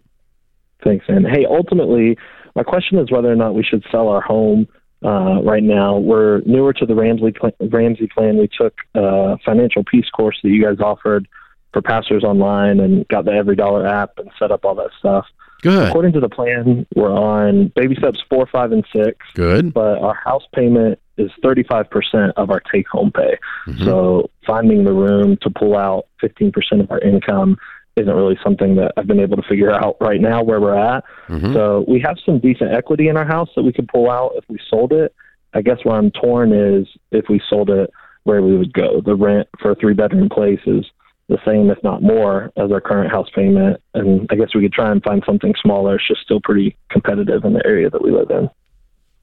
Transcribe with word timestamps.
Thanks, 0.83 1.07
man. 1.07 1.23
Hey, 1.23 1.45
ultimately, 1.45 2.17
my 2.55 2.63
question 2.63 2.97
is 2.97 3.11
whether 3.11 3.31
or 3.31 3.35
not 3.35 3.53
we 3.53 3.63
should 3.63 3.85
sell 3.91 4.07
our 4.07 4.21
home 4.21 4.67
uh, 5.03 5.41
right 5.43 5.63
now. 5.63 5.97
We're 5.97 6.41
newer 6.41 6.73
to 6.73 6.85
the 6.85 6.95
Ramsey 6.95 7.33
Ramsey 7.59 8.07
plan. 8.07 8.37
We 8.37 8.47
took 8.47 8.73
a 8.95 9.37
financial 9.45 9.83
peace 9.83 10.09
course 10.09 10.39
that 10.43 10.49
you 10.49 10.63
guys 10.63 10.79
offered 10.79 11.27
for 11.73 11.81
pastors 11.81 12.23
online 12.23 12.79
and 12.79 13.07
got 13.07 13.25
the 13.25 13.31
Every 13.31 13.55
Dollar 13.55 13.87
app 13.87 14.17
and 14.17 14.29
set 14.37 14.51
up 14.51 14.65
all 14.65 14.75
that 14.75 14.91
stuff. 14.99 15.25
Good. 15.61 15.89
According 15.89 16.13
to 16.13 16.19
the 16.19 16.29
plan, 16.29 16.87
we're 16.95 17.13
on 17.13 17.71
baby 17.75 17.95
steps 17.95 18.19
four, 18.29 18.47
five, 18.47 18.71
and 18.71 18.85
six. 18.93 19.17
Good. 19.35 19.73
But 19.73 19.99
our 19.99 20.15
house 20.15 20.43
payment 20.55 20.99
is 21.17 21.29
35% 21.43 22.33
of 22.35 22.49
our 22.49 22.61
take 22.73 22.87
home 22.87 23.11
pay. 23.11 23.37
Mm-hmm. 23.67 23.85
So 23.85 24.29
finding 24.47 24.85
the 24.85 24.93
room 24.93 25.37
to 25.41 25.49
pull 25.51 25.77
out 25.77 26.07
15% 26.23 26.51
of 26.81 26.89
our 26.89 26.99
income 26.99 27.57
isn't 27.97 28.13
really 28.13 28.37
something 28.43 28.75
that 28.75 28.93
I've 28.97 29.07
been 29.07 29.19
able 29.19 29.37
to 29.37 29.47
figure 29.47 29.71
out 29.71 29.97
right 29.99 30.21
now 30.21 30.43
where 30.43 30.61
we're 30.61 30.77
at. 30.77 31.03
Mm-hmm. 31.27 31.53
So 31.53 31.85
we 31.87 31.99
have 32.01 32.17
some 32.25 32.39
decent 32.39 32.71
equity 32.71 33.09
in 33.09 33.17
our 33.17 33.25
house 33.25 33.49
that 33.55 33.63
we 33.63 33.73
could 33.73 33.87
pull 33.87 34.09
out 34.09 34.33
if 34.35 34.45
we 34.47 34.59
sold 34.69 34.93
it. 34.93 35.13
I 35.53 35.61
guess 35.61 35.77
where 35.83 35.97
I'm 35.97 36.11
torn 36.11 36.53
is 36.53 36.87
if 37.11 37.25
we 37.29 37.41
sold 37.49 37.69
it, 37.69 37.91
where 38.23 38.41
we 38.41 38.57
would 38.57 38.73
go. 38.73 39.01
The 39.01 39.15
rent 39.15 39.49
for 39.59 39.71
a 39.71 39.75
three 39.75 39.93
bedroom 39.93 40.29
place 40.29 40.61
is 40.65 40.85
the 41.27 41.39
same, 41.45 41.69
if 41.69 41.81
not 41.83 42.01
more, 42.01 42.51
as 42.57 42.71
our 42.71 42.81
current 42.81 43.11
house 43.11 43.29
payment. 43.33 43.81
And 43.93 44.27
I 44.31 44.35
guess 44.35 44.53
we 44.55 44.61
could 44.61 44.73
try 44.73 44.91
and 44.91 45.03
find 45.03 45.23
something 45.25 45.53
smaller. 45.61 45.95
It's 45.95 46.07
just 46.07 46.21
still 46.21 46.39
pretty 46.41 46.77
competitive 46.89 47.43
in 47.43 47.53
the 47.53 47.65
area 47.65 47.89
that 47.89 48.01
we 48.01 48.11
live 48.11 48.29
in. 48.29 48.49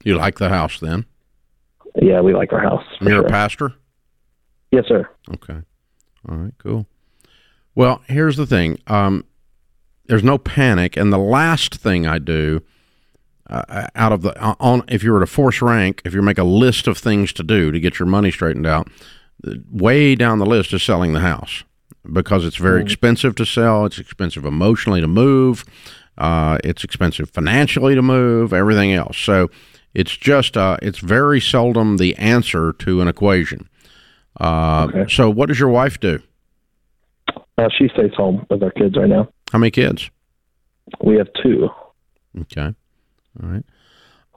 You 0.03 0.15
like 0.15 0.37
the 0.37 0.49
house 0.49 0.79
then? 0.79 1.05
Yeah, 2.01 2.21
we 2.21 2.33
like 2.33 2.53
our 2.53 2.61
house. 2.61 2.85
You're 3.01 3.11
sure. 3.11 3.25
a 3.25 3.29
pastor? 3.29 3.73
Yes, 4.71 4.85
sir. 4.87 5.09
Okay. 5.33 5.57
All 6.27 6.37
right, 6.37 6.53
cool. 6.59 6.85
Well, 7.79 8.01
here's 8.07 8.35
the 8.35 8.45
thing. 8.45 8.77
Um, 8.87 9.23
there's 10.07 10.21
no 10.21 10.37
panic, 10.37 10.97
and 10.97 11.13
the 11.13 11.17
last 11.17 11.75
thing 11.75 12.05
I 12.05 12.19
do 12.19 12.61
uh, 13.49 13.87
out 13.95 14.11
of 14.11 14.21
the 14.21 14.37
on 14.41 14.83
if 14.89 15.01
you 15.01 15.13
were 15.13 15.21
to 15.21 15.25
force 15.25 15.61
rank, 15.61 16.01
if 16.03 16.13
you 16.13 16.21
make 16.21 16.37
a 16.37 16.43
list 16.43 16.87
of 16.87 16.97
things 16.97 17.31
to 17.31 17.41
do 17.41 17.71
to 17.71 17.79
get 17.79 17.97
your 17.97 18.05
money 18.05 18.31
straightened 18.31 18.67
out, 18.67 18.89
way 19.71 20.13
down 20.13 20.39
the 20.39 20.45
list 20.45 20.73
is 20.73 20.83
selling 20.83 21.13
the 21.13 21.21
house 21.21 21.63
because 22.11 22.45
it's 22.45 22.57
very 22.57 22.81
mm. 22.81 22.85
expensive 22.85 23.33
to 23.35 23.45
sell. 23.45 23.85
It's 23.85 23.97
expensive 23.97 24.43
emotionally 24.43 24.99
to 24.99 25.07
move. 25.07 25.63
Uh, 26.17 26.57
it's 26.65 26.83
expensive 26.83 27.29
financially 27.29 27.95
to 27.95 28.01
move. 28.01 28.51
Everything 28.51 28.91
else. 28.91 29.17
So 29.17 29.49
it's 29.93 30.17
just 30.17 30.57
uh, 30.57 30.75
it's 30.81 30.99
very 30.99 31.39
seldom 31.39 31.95
the 31.95 32.13
answer 32.17 32.73
to 32.73 32.99
an 32.99 33.07
equation. 33.07 33.69
Uh, 34.37 34.89
okay. 34.93 35.09
So 35.09 35.29
what 35.29 35.47
does 35.47 35.61
your 35.61 35.69
wife 35.69 35.97
do? 35.97 36.21
Uh, 37.59 37.67
she 37.77 37.89
stays 37.89 38.13
home 38.15 38.45
with 38.49 38.63
our 38.63 38.71
kids 38.71 38.95
right 38.95 39.09
now. 39.09 39.27
How 39.51 39.59
many 39.59 39.69
kids? 39.69 40.09
We 41.03 41.17
have 41.17 41.27
two. 41.43 41.67
Okay. 42.41 42.73
All 43.41 43.49
right. 43.49 43.65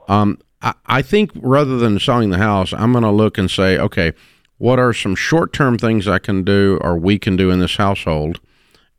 Um, 0.09 0.39
I, 0.61 0.73
I 0.85 1.01
think 1.01 1.31
rather 1.35 1.77
than 1.77 1.99
selling 1.99 2.31
the 2.31 2.37
house, 2.37 2.73
I'm 2.73 2.91
going 2.91 3.05
to 3.05 3.11
look 3.11 3.37
and 3.37 3.49
say, 3.49 3.77
okay, 3.77 4.11
what 4.57 4.77
are 4.77 4.91
some 4.91 5.15
short 5.15 5.53
term 5.53 5.77
things 5.77 6.05
I 6.05 6.19
can 6.19 6.43
do 6.43 6.77
or 6.81 6.97
we 6.97 7.17
can 7.17 7.37
do 7.37 7.49
in 7.49 7.59
this 7.59 7.77
household? 7.77 8.41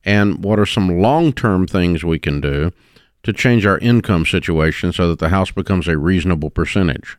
And 0.05 0.43
what 0.43 0.59
are 0.59 0.67
some 0.67 1.01
long 1.01 1.35
term 1.35 1.67
things 1.67 2.03
we 2.03 2.19
can 2.19 2.41
do 2.41 2.73
to 3.25 3.33
change 3.33 3.67
our 3.67 3.79
income 3.79 4.25
situation 4.25 4.95
so 4.95 5.11
that 5.11 5.19
the 5.19 5.29
house 5.29 5.51
becomes 5.51 5.87
a 5.87 5.99
reasonable 5.99 6.49
percentage? 6.49 7.19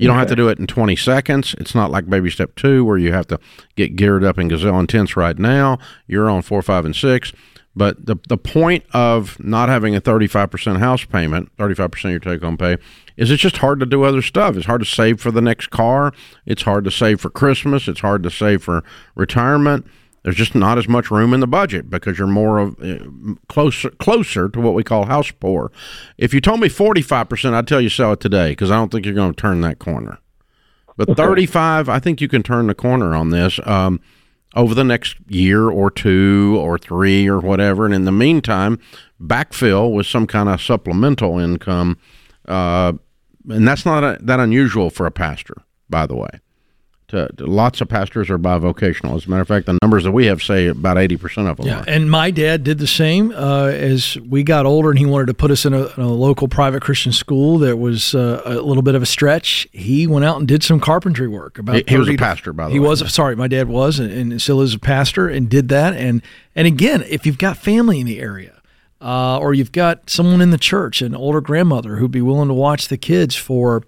You 0.00 0.06
don't 0.06 0.16
okay. 0.16 0.20
have 0.20 0.28
to 0.28 0.36
do 0.36 0.48
it 0.48 0.58
in 0.58 0.66
20 0.66 0.96
seconds. 0.96 1.54
It's 1.58 1.74
not 1.74 1.90
like 1.90 2.08
baby 2.08 2.30
step 2.30 2.54
two 2.54 2.84
where 2.84 2.96
you 2.96 3.12
have 3.12 3.26
to 3.26 3.38
get 3.76 3.96
geared 3.96 4.24
up 4.24 4.38
in 4.38 4.48
gazelle 4.48 4.80
intense 4.80 5.14
right 5.14 5.38
now. 5.38 5.78
You're 6.06 6.30
on 6.30 6.40
four, 6.40 6.62
five, 6.62 6.86
and 6.86 6.96
six. 6.96 7.32
But 7.76 8.06
the 8.06 8.16
the 8.28 8.38
point 8.38 8.84
of 8.92 9.38
not 9.38 9.68
having 9.68 9.94
a 9.94 10.00
35% 10.00 10.78
house 10.78 11.04
payment, 11.04 11.54
35% 11.56 12.04
of 12.04 12.10
your 12.10 12.18
take 12.18 12.42
home 12.42 12.56
pay, 12.56 12.78
is 13.16 13.30
it's 13.30 13.42
just 13.42 13.58
hard 13.58 13.78
to 13.80 13.86
do 13.86 14.02
other 14.02 14.22
stuff. 14.22 14.56
It's 14.56 14.66
hard 14.66 14.80
to 14.80 14.86
save 14.86 15.20
for 15.20 15.30
the 15.30 15.40
next 15.40 15.68
car. 15.68 16.12
It's 16.46 16.62
hard 16.62 16.84
to 16.84 16.90
save 16.90 17.20
for 17.20 17.30
Christmas. 17.30 17.86
It's 17.86 18.00
hard 18.00 18.22
to 18.24 18.30
save 18.30 18.64
for 18.64 18.82
retirement. 19.14 19.86
There's 20.22 20.36
just 20.36 20.54
not 20.54 20.76
as 20.76 20.86
much 20.86 21.10
room 21.10 21.32
in 21.32 21.40
the 21.40 21.46
budget 21.46 21.88
because 21.88 22.18
you're 22.18 22.28
more 22.28 22.58
of 22.58 22.80
uh, 22.82 22.98
closer 23.48 23.90
closer 23.90 24.48
to 24.50 24.60
what 24.60 24.74
we 24.74 24.84
call 24.84 25.06
house 25.06 25.30
poor. 25.30 25.72
If 26.18 26.34
you 26.34 26.40
told 26.40 26.60
me 26.60 26.68
45%, 26.68 27.54
I'd 27.54 27.66
tell 27.66 27.80
you 27.80 27.88
sell 27.88 28.12
it 28.12 28.20
today 28.20 28.50
because 28.50 28.70
I 28.70 28.76
don't 28.76 28.92
think 28.92 29.06
you're 29.06 29.14
going 29.14 29.32
to 29.32 29.40
turn 29.40 29.62
that 29.62 29.78
corner. 29.78 30.18
But 30.96 31.08
okay. 31.08 31.22
35, 31.22 31.88
I 31.88 31.98
think 31.98 32.20
you 32.20 32.28
can 32.28 32.42
turn 32.42 32.66
the 32.66 32.74
corner 32.74 33.14
on 33.14 33.30
this. 33.30 33.58
Um, 33.64 34.00
over 34.56 34.74
the 34.74 34.84
next 34.84 35.16
year 35.28 35.70
or 35.70 35.92
two 35.92 36.58
or 36.60 36.76
three 36.76 37.28
or 37.28 37.38
whatever. 37.38 37.84
And 37.84 37.94
in 37.94 38.04
the 38.04 38.10
meantime, 38.10 38.80
backfill 39.22 39.92
with 39.92 40.06
some 40.06 40.26
kind 40.26 40.48
of 40.48 40.60
supplemental 40.60 41.38
income. 41.38 41.98
Uh, 42.48 42.94
and 43.48 43.66
that's 43.66 43.86
not 43.86 44.02
a, 44.02 44.18
that 44.20 44.40
unusual 44.40 44.90
for 44.90 45.06
a 45.06 45.12
pastor, 45.12 45.54
by 45.88 46.04
the 46.04 46.16
way 46.16 46.40
to, 47.10 47.28
to, 47.36 47.46
lots 47.46 47.80
of 47.80 47.88
pastors 47.88 48.30
are 48.30 48.38
bivocational. 48.38 49.16
As 49.16 49.26
a 49.26 49.30
matter 49.30 49.42
of 49.42 49.48
fact, 49.48 49.66
the 49.66 49.78
numbers 49.82 50.04
that 50.04 50.12
we 50.12 50.26
have 50.26 50.42
say 50.42 50.66
about 50.66 50.98
eighty 50.98 51.16
percent 51.16 51.48
of 51.48 51.56
them. 51.56 51.66
Yeah, 51.66 51.80
are. 51.80 51.84
and 51.86 52.10
my 52.10 52.30
dad 52.30 52.64
did 52.64 52.78
the 52.78 52.86
same. 52.86 53.32
Uh, 53.32 53.66
as 53.66 54.16
we 54.18 54.42
got 54.42 54.66
older, 54.66 54.90
and 54.90 54.98
he 54.98 55.06
wanted 55.06 55.26
to 55.26 55.34
put 55.34 55.50
us 55.50 55.64
in 55.64 55.74
a, 55.74 55.86
in 55.86 56.02
a 56.02 56.12
local 56.12 56.48
private 56.48 56.82
Christian 56.82 57.12
school 57.12 57.58
that 57.58 57.76
was 57.76 58.14
uh, 58.14 58.42
a 58.44 58.54
little 58.54 58.82
bit 58.82 58.94
of 58.94 59.02
a 59.02 59.06
stretch. 59.06 59.68
He 59.72 60.06
went 60.06 60.24
out 60.24 60.38
and 60.38 60.48
did 60.48 60.62
some 60.62 60.80
carpentry 60.80 61.28
work. 61.28 61.58
About 61.58 61.76
he, 61.76 61.84
he 61.86 61.96
was 61.96 62.08
a 62.08 62.16
pastor, 62.16 62.52
by 62.52 62.64
the 62.64 62.72
he 62.72 62.78
way. 62.78 62.84
He 62.84 62.88
was. 62.88 63.12
Sorry, 63.12 63.36
my 63.36 63.48
dad 63.48 63.68
was, 63.68 63.98
and, 63.98 64.12
and, 64.12 64.40
still 64.40 64.60
is 64.60 64.74
a 64.74 64.78
pastor, 64.78 65.28
and 65.28 65.48
did 65.48 65.68
that. 65.68 65.94
And 65.94 66.22
and 66.54 66.66
again, 66.66 67.02
if 67.02 67.26
you've 67.26 67.38
got 67.38 67.56
family 67.56 68.00
in 68.00 68.06
the 68.06 68.20
area. 68.20 68.56
Uh, 69.02 69.38
or 69.38 69.54
you've 69.54 69.72
got 69.72 70.10
someone 70.10 70.42
in 70.42 70.50
the 70.50 70.58
church, 70.58 71.00
an 71.00 71.14
older 71.14 71.40
grandmother 71.40 71.96
who'd 71.96 72.10
be 72.10 72.20
willing 72.20 72.48
to 72.48 72.52
watch 72.52 72.88
the 72.88 72.98
kids 72.98 73.34
for 73.34 73.82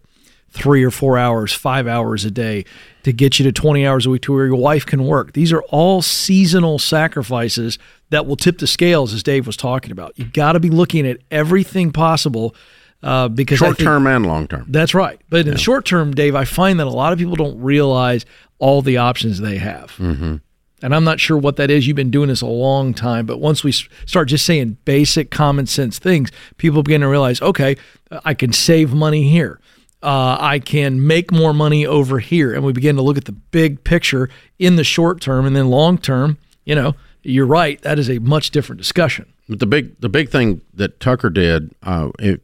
three 0.52 0.84
or 0.84 0.90
four 0.90 1.18
hours, 1.18 1.52
five 1.52 1.86
hours 1.86 2.24
a 2.24 2.30
day 2.30 2.64
to 3.04 3.12
get 3.12 3.38
you 3.38 3.44
to 3.44 3.52
20 3.52 3.86
hours 3.86 4.06
a 4.06 4.10
week 4.10 4.22
to 4.22 4.32
where 4.32 4.46
your 4.46 4.56
wife 4.56 4.86
can 4.86 5.04
work. 5.04 5.32
These 5.32 5.52
are 5.52 5.62
all 5.70 6.02
seasonal 6.02 6.78
sacrifices 6.78 7.78
that 8.10 8.26
will 8.26 8.36
tip 8.36 8.58
the 8.58 8.66
scales, 8.66 9.14
as 9.14 9.22
Dave 9.22 9.46
was 9.46 9.56
talking 9.56 9.90
about. 9.90 10.16
You 10.18 10.26
got 10.26 10.52
to 10.52 10.60
be 10.60 10.70
looking 10.70 11.06
at 11.06 11.18
everything 11.30 11.90
possible. 11.90 12.54
Uh, 13.02 13.26
because 13.28 13.58
short 13.58 13.78
term 13.78 14.06
and 14.06 14.26
long 14.26 14.46
term. 14.46 14.64
That's 14.68 14.94
right. 14.94 15.20
But 15.28 15.40
in 15.40 15.46
yeah. 15.46 15.52
the 15.54 15.58
short 15.58 15.84
term, 15.84 16.14
Dave, 16.14 16.36
I 16.36 16.44
find 16.44 16.78
that 16.78 16.86
a 16.86 16.90
lot 16.90 17.12
of 17.12 17.18
people 17.18 17.34
don't 17.34 17.60
realize 17.60 18.24
all 18.60 18.80
the 18.80 18.98
options 18.98 19.40
they 19.40 19.56
have. 19.56 19.90
Mm-hmm. 19.96 20.36
And 20.82 20.94
I'm 20.94 21.02
not 21.02 21.18
sure 21.18 21.36
what 21.36 21.56
that 21.56 21.70
is. 21.70 21.86
You've 21.86 21.96
been 21.96 22.10
doing 22.10 22.28
this 22.28 22.42
a 22.42 22.46
long 22.46 22.92
time, 22.92 23.26
but 23.26 23.38
once 23.38 23.64
we 23.64 23.72
start 23.72 24.28
just 24.28 24.44
saying 24.44 24.76
basic 24.84 25.30
common 25.30 25.66
sense 25.66 25.98
things, 25.98 26.30
people 26.58 26.82
begin 26.82 27.00
to 27.00 27.08
realize, 27.08 27.40
okay, 27.40 27.76
I 28.24 28.34
can 28.34 28.52
save 28.52 28.92
money 28.92 29.28
here 29.28 29.60
uh, 30.02 30.36
I 30.40 30.58
can 30.58 31.06
make 31.06 31.30
more 31.30 31.54
money 31.54 31.86
over 31.86 32.18
here. 32.18 32.52
And 32.52 32.64
we 32.64 32.72
begin 32.72 32.96
to 32.96 33.02
look 33.02 33.16
at 33.16 33.24
the 33.24 33.32
big 33.32 33.84
picture 33.84 34.28
in 34.58 34.76
the 34.76 34.84
short 34.84 35.20
term 35.20 35.46
and 35.46 35.54
then 35.54 35.68
long 35.68 35.98
term. 35.98 36.38
You 36.64 36.74
know, 36.74 36.94
you're 37.22 37.46
right. 37.46 37.80
That 37.82 37.98
is 37.98 38.10
a 38.10 38.18
much 38.18 38.50
different 38.50 38.78
discussion. 38.78 39.32
But 39.48 39.58
the 39.58 39.66
big 39.66 40.00
the 40.00 40.08
big 40.08 40.30
thing 40.30 40.60
that 40.74 41.00
Tucker 41.00 41.30
did, 41.30 41.74
uh, 41.82 42.10
it, 42.18 42.42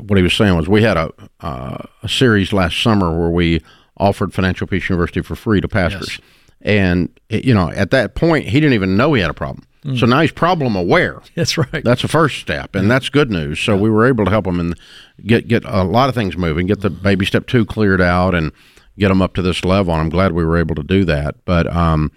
what 0.00 0.16
he 0.16 0.22
was 0.22 0.34
saying 0.34 0.56
was 0.56 0.68
we 0.68 0.82
had 0.82 0.96
a 0.96 1.12
uh, 1.40 1.78
a 2.02 2.08
series 2.08 2.52
last 2.52 2.82
summer 2.82 3.16
where 3.18 3.30
we 3.30 3.62
offered 3.96 4.34
Financial 4.34 4.66
Peace 4.66 4.88
University 4.88 5.22
for 5.22 5.34
free 5.34 5.60
to 5.60 5.68
pastors, 5.68 6.10
yes. 6.10 6.20
and 6.60 7.20
you 7.30 7.54
know 7.54 7.70
at 7.70 7.90
that 7.90 8.14
point 8.14 8.46
he 8.46 8.60
didn't 8.60 8.74
even 8.74 8.96
know 8.96 9.14
he 9.14 9.22
had 9.22 9.30
a 9.30 9.34
problem. 9.34 9.66
Mm. 9.86 10.00
So 10.00 10.06
now 10.06 10.20
he's 10.20 10.32
problem 10.32 10.74
aware. 10.74 11.22
That's 11.36 11.56
right. 11.56 11.84
That's 11.84 12.02
the 12.02 12.08
first 12.08 12.40
step, 12.40 12.74
and 12.74 12.90
that's 12.90 13.08
good 13.08 13.30
news. 13.30 13.60
So 13.60 13.74
yeah. 13.74 13.82
we 13.82 13.90
were 13.90 14.06
able 14.06 14.24
to 14.24 14.30
help 14.30 14.46
him 14.46 14.58
and 14.58 14.78
get 15.24 15.46
get 15.46 15.64
a 15.64 15.84
lot 15.84 16.08
of 16.08 16.14
things 16.14 16.36
moving, 16.36 16.66
get 16.66 16.80
the 16.80 16.90
baby 16.90 17.24
step 17.24 17.46
two 17.46 17.64
cleared 17.64 18.00
out, 18.00 18.34
and 18.34 18.50
get 18.98 19.08
them 19.08 19.22
up 19.22 19.34
to 19.34 19.42
this 19.42 19.64
level. 19.64 19.94
And 19.94 20.02
I'm 20.02 20.08
glad 20.08 20.32
we 20.32 20.44
were 20.44 20.58
able 20.58 20.74
to 20.74 20.82
do 20.82 21.04
that. 21.04 21.36
But 21.44 21.72
um, 21.72 22.10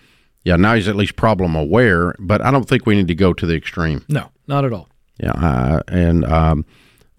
yeah, 0.43 0.55
now 0.55 0.73
he's 0.73 0.87
at 0.87 0.95
least 0.95 1.15
problem 1.15 1.55
aware. 1.55 2.15
But 2.17 2.41
I 2.41 2.49
don't 2.49 2.67
think 2.67 2.87
we 2.87 2.95
need 2.95 3.07
to 3.07 3.15
go 3.15 3.33
to 3.33 3.45
the 3.45 3.55
extreme. 3.55 4.03
No, 4.09 4.31
not 4.47 4.65
at 4.65 4.73
all. 4.73 4.89
Yeah, 5.19 5.31
uh, 5.31 5.83
and 5.87 6.25
um, 6.25 6.65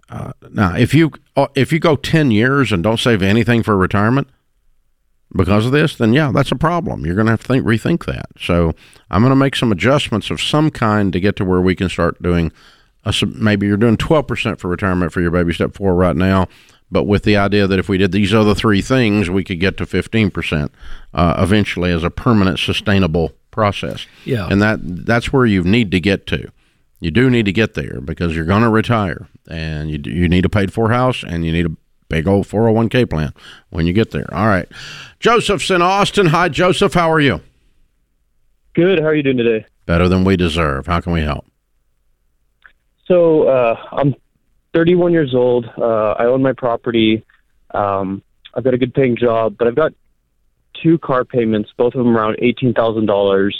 uh, 0.09 0.33
now 0.49 0.75
if 0.75 0.93
you 0.93 1.13
uh, 1.37 1.47
if 1.55 1.71
you 1.71 1.79
go 1.79 1.95
ten 1.95 2.29
years 2.29 2.73
and 2.73 2.83
don't 2.83 2.99
save 2.99 3.23
anything 3.23 3.63
for 3.63 3.77
retirement 3.77 4.27
because 5.35 5.65
of 5.65 5.71
this, 5.71 5.95
then 5.95 6.13
yeah, 6.13 6.31
that's 6.33 6.51
a 6.51 6.55
problem. 6.55 7.05
You're 7.05 7.15
going 7.15 7.27
to 7.27 7.31
have 7.31 7.41
to 7.41 7.47
think, 7.47 7.65
rethink 7.65 8.05
that. 8.05 8.27
So 8.39 8.73
I'm 9.09 9.21
going 9.21 9.31
to 9.31 9.35
make 9.35 9.55
some 9.55 9.71
adjustments 9.71 10.29
of 10.29 10.41
some 10.41 10.69
kind 10.69 11.13
to 11.13 11.19
get 11.19 11.35
to 11.37 11.45
where 11.45 11.61
we 11.61 11.75
can 11.75 11.89
start 11.89 12.21
doing. 12.21 12.51
A, 13.05 13.13
maybe 13.35 13.65
you're 13.65 13.77
doing 13.77 13.97
12% 13.97 14.59
for 14.59 14.67
retirement 14.67 15.11
for 15.11 15.21
your 15.21 15.31
baby 15.31 15.53
step 15.53 15.73
four 15.73 15.95
right 15.95 16.15
now, 16.15 16.47
but 16.91 17.05
with 17.05 17.23
the 17.23 17.37
idea 17.37 17.65
that 17.65 17.79
if 17.79 17.89
we 17.89 17.97
did 17.97 18.11
these 18.11 18.33
other 18.33 18.53
three 18.53 18.81
things, 18.81 19.29
we 19.29 19.43
could 19.43 19.59
get 19.59 19.77
to 19.77 19.85
15% 19.85 20.69
uh, 21.13 21.35
eventually 21.39 21.91
as 21.91 22.03
a 22.03 22.09
permanent, 22.09 22.59
sustainable 22.59 23.31
process. 23.49 24.05
Yeah. 24.25 24.47
And 24.49 24.61
that 24.61 24.79
that's 24.81 25.31
where 25.33 25.45
you 25.45 25.63
need 25.63 25.91
to 25.91 25.99
get 25.99 26.27
to. 26.27 26.51
You 26.99 27.09
do 27.09 27.29
need 27.29 27.45
to 27.45 27.51
get 27.51 27.73
there 27.73 27.99
because 28.01 28.35
you're 28.35 28.45
going 28.45 28.61
to 28.61 28.69
retire 28.69 29.27
and 29.49 29.89
you, 29.89 29.99
you 30.05 30.29
need 30.29 30.45
a 30.45 30.49
paid 30.49 30.71
for 30.71 30.91
house 30.91 31.23
and 31.23 31.43
you 31.45 31.51
need 31.51 31.65
a 31.65 31.71
big 32.11 32.27
old 32.27 32.45
401k 32.45 33.09
plan 33.09 33.33
when 33.69 33.87
you 33.87 33.93
get 33.93 34.11
there. 34.11 34.31
All 34.33 34.47
right. 34.47 34.67
Joseph's 35.21 35.71
in 35.71 35.81
Austin. 35.81 36.25
Hi, 36.25 36.49
Joseph. 36.49 36.93
How 36.93 37.09
are 37.09 37.21
you? 37.21 37.39
Good. 38.73 38.99
How 38.99 39.05
are 39.05 39.15
you 39.15 39.23
doing 39.23 39.37
today? 39.37 39.65
Better 39.85 40.09
than 40.09 40.25
we 40.25 40.35
deserve. 40.35 40.87
How 40.87 40.99
can 40.99 41.13
we 41.13 41.21
help? 41.21 41.45
So 43.05 43.47
uh, 43.47 43.75
I'm 43.93 44.13
31 44.73 45.13
years 45.13 45.33
old. 45.33 45.65
Uh, 45.77 46.11
I 46.19 46.25
own 46.25 46.41
my 46.41 46.51
property. 46.51 47.23
Um, 47.73 48.21
I've 48.53 48.65
got 48.65 48.73
a 48.73 48.77
good 48.77 48.93
paying 48.93 49.15
job, 49.15 49.55
but 49.57 49.69
I've 49.69 49.75
got 49.75 49.93
two 50.83 50.97
car 50.97 51.23
payments, 51.23 51.69
both 51.77 51.95
of 51.95 52.03
them 52.03 52.15
around 52.15 52.37
$18,000. 52.41 53.51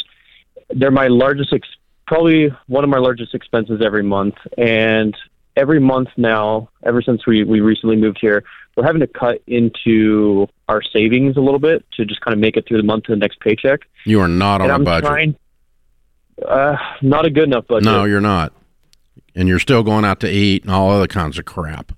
They're 0.72 0.92
my 0.92 1.08
largest, 1.08 1.54
ex- 1.54 1.68
probably 2.06 2.50
one 2.68 2.84
of 2.84 2.90
my 2.90 2.98
largest 2.98 3.34
expenses 3.34 3.82
every 3.84 4.04
month. 4.04 4.36
And 4.58 5.16
every 5.56 5.80
month 5.80 6.10
now, 6.18 6.70
ever 6.84 7.02
since 7.02 7.26
we, 7.26 7.44
we 7.44 7.62
recently 7.62 7.96
moved 7.96 8.20
here, 8.22 8.44
we're 8.76 8.86
having 8.86 9.02
to 9.02 9.08
cut 9.08 9.42
into 9.48 10.48
our 10.70 10.82
savings 10.82 11.38
a 11.38 11.42
little 11.42 11.60
bit 11.60 11.86
to 11.94 12.06
just 12.06 12.22
kind 12.22 12.34
of 12.34 12.40
make 12.40 12.56
it 12.58 12.68
through 12.68 12.78
the 12.78 12.84
month 12.84 13.06
to 13.06 13.12
the 13.12 13.18
next 13.18 13.40
paycheck. 13.40 13.82
You 14.06 14.22
are 14.22 14.28
not 14.28 14.62
on 14.62 14.70
and 14.70 14.72
a 14.72 14.76
I'm 14.76 14.84
budget. 14.84 15.10
Trying, 15.10 15.36
uh, 16.48 16.78
not 17.02 17.26
a 17.26 17.30
good 17.30 17.44
enough 17.44 17.68
budget. 17.68 17.84
No, 17.84 18.06
you're 18.06 18.22
not. 18.22 18.54
And 19.36 19.48
you're 19.48 19.60
still 19.60 19.84
going 19.84 20.06
out 20.06 20.20
to 20.22 20.30
eat 20.30 20.64
and 20.64 20.72
all 20.72 20.90
other 20.92 21.08
kinds 21.08 21.38
of 21.38 21.46
crap. 21.46 21.92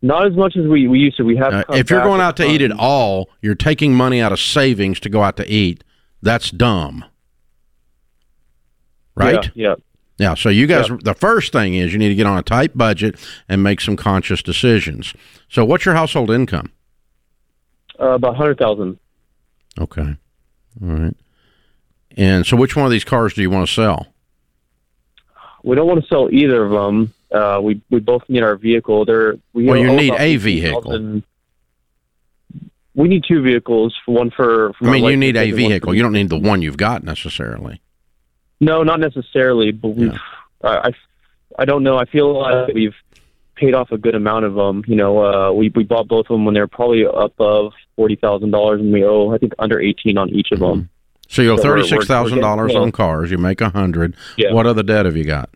Not 0.00 0.26
as 0.26 0.34
much 0.34 0.56
as 0.56 0.66
we, 0.66 0.86
we 0.86 0.98
used 1.00 1.16
to. 1.16 1.24
We 1.24 1.36
have. 1.36 1.52
Uh, 1.52 1.64
if 1.70 1.90
you're 1.90 2.02
going 2.02 2.20
out 2.20 2.36
to 2.36 2.48
eat 2.48 2.62
at 2.62 2.70
all, 2.70 3.28
you're 3.42 3.56
taking 3.56 3.94
money 3.94 4.20
out 4.20 4.32
of 4.32 4.38
savings 4.38 5.00
to 5.00 5.08
go 5.08 5.22
out 5.22 5.36
to 5.38 5.50
eat. 5.50 5.82
That's 6.22 6.50
dumb. 6.50 7.04
Right? 9.16 9.50
Yeah. 9.54 9.70
yeah. 9.70 9.74
Yeah, 10.18 10.34
so 10.34 10.48
you 10.48 10.66
guys, 10.66 10.88
Yep. 10.88 11.00
the 11.04 11.14
first 11.14 11.52
thing 11.52 11.74
is 11.74 11.92
you 11.92 11.98
need 11.98 12.08
to 12.08 12.14
get 12.14 12.26
on 12.26 12.36
a 12.36 12.42
tight 12.42 12.76
budget 12.76 13.14
and 13.48 13.62
make 13.62 13.80
some 13.80 13.96
conscious 13.96 14.42
decisions. 14.42 15.14
So, 15.48 15.64
what's 15.64 15.84
your 15.84 15.94
household 15.94 16.30
income? 16.30 16.72
Uh, 18.00 18.10
about 18.10 18.36
hundred 18.36 18.58
thousand. 18.58 18.98
Okay. 19.80 20.16
All 20.82 20.88
right. 20.88 21.16
And 22.16 22.44
so, 22.44 22.56
which 22.56 22.74
one 22.74 22.84
of 22.84 22.90
these 22.90 23.04
cars 23.04 23.34
do 23.34 23.42
you 23.42 23.50
want 23.50 23.68
to 23.68 23.72
sell? 23.72 24.08
We 25.62 25.76
don't 25.76 25.86
want 25.86 26.02
to 26.02 26.06
sell 26.08 26.28
either 26.32 26.64
of 26.64 26.70
them. 26.70 27.14
Uh, 27.32 27.60
we 27.62 27.80
we 27.90 28.00
both 28.00 28.22
need 28.28 28.42
our 28.42 28.56
vehicle. 28.56 29.04
They're 29.04 29.36
we 29.52 29.66
Well, 29.66 29.76
you 29.76 29.92
need 29.94 30.14
a 30.18 30.36
vehicle. 30.36 31.22
We 32.94 33.06
need 33.06 33.22
two 33.28 33.42
vehicles. 33.42 33.94
One 34.06 34.30
for. 34.30 34.72
for 34.72 34.88
I 34.88 34.90
mean, 34.92 35.04
you 35.04 35.16
need 35.16 35.36
a 35.36 35.42
one 35.42 35.50
for 35.50 35.56
vehicle. 35.56 35.94
You 35.94 36.02
don't 36.02 36.12
need 36.12 36.30
the 36.30 36.38
one 36.38 36.62
you've 36.62 36.76
got 36.76 37.04
necessarily. 37.04 37.80
No, 38.60 38.82
not 38.82 39.00
necessarily. 39.00 39.72
But 39.72 39.88
we've. 39.88 40.18
I, 40.62 40.68
I 40.68 40.90
I 41.58 41.64
don't 41.64 41.82
know. 41.82 41.96
I 41.98 42.04
feel 42.04 42.40
like 42.40 42.68
we've 42.74 42.94
paid 43.56 43.74
off 43.74 43.90
a 43.90 43.98
good 43.98 44.14
amount 44.14 44.44
of 44.44 44.54
them. 44.54 44.84
You 44.86 44.96
know, 44.96 45.24
uh, 45.24 45.52
we 45.52 45.70
we 45.74 45.84
bought 45.84 46.08
both 46.08 46.26
of 46.26 46.34
them 46.34 46.44
when 46.44 46.54
they're 46.54 46.68
probably 46.68 47.02
above 47.02 47.72
forty 47.96 48.16
thousand 48.16 48.50
dollars, 48.50 48.80
and 48.80 48.92
we 48.92 49.04
owe 49.04 49.30
I 49.30 49.38
think 49.38 49.52
under 49.58 49.80
eighteen 49.80 50.18
on 50.18 50.28
each 50.30 50.48
of 50.52 50.60
them. 50.60 50.88
So 51.28 51.42
you 51.42 51.52
owe 51.52 51.56
So 51.56 51.62
thirty 51.64 51.86
six 51.88 52.06
thousand 52.06 52.40
dollars 52.40 52.74
on 52.74 52.92
cars. 52.92 53.30
You 53.30 53.38
make 53.38 53.60
a 53.60 53.70
hundred. 53.70 54.14
Yeah. 54.36 54.52
What 54.52 54.66
other 54.66 54.82
debt 54.82 55.06
have 55.06 55.16
you 55.16 55.24
got? 55.24 55.50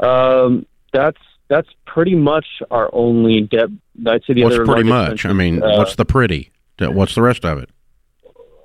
Um, 0.00 0.66
that's 0.92 1.18
that's 1.48 1.68
pretty 1.86 2.14
much 2.14 2.46
our 2.70 2.88
only 2.92 3.42
debt. 3.42 3.68
I'd 4.06 4.24
say 4.24 4.34
the 4.34 4.44
What's 4.44 4.56
other 4.56 4.64
pretty 4.64 4.88
much? 4.88 5.26
I 5.26 5.32
mean, 5.32 5.62
uh, 5.62 5.76
what's 5.76 5.96
the 5.96 6.04
pretty? 6.04 6.50
What's 6.78 7.14
the 7.14 7.22
rest 7.22 7.44
of 7.44 7.58
it? 7.58 7.70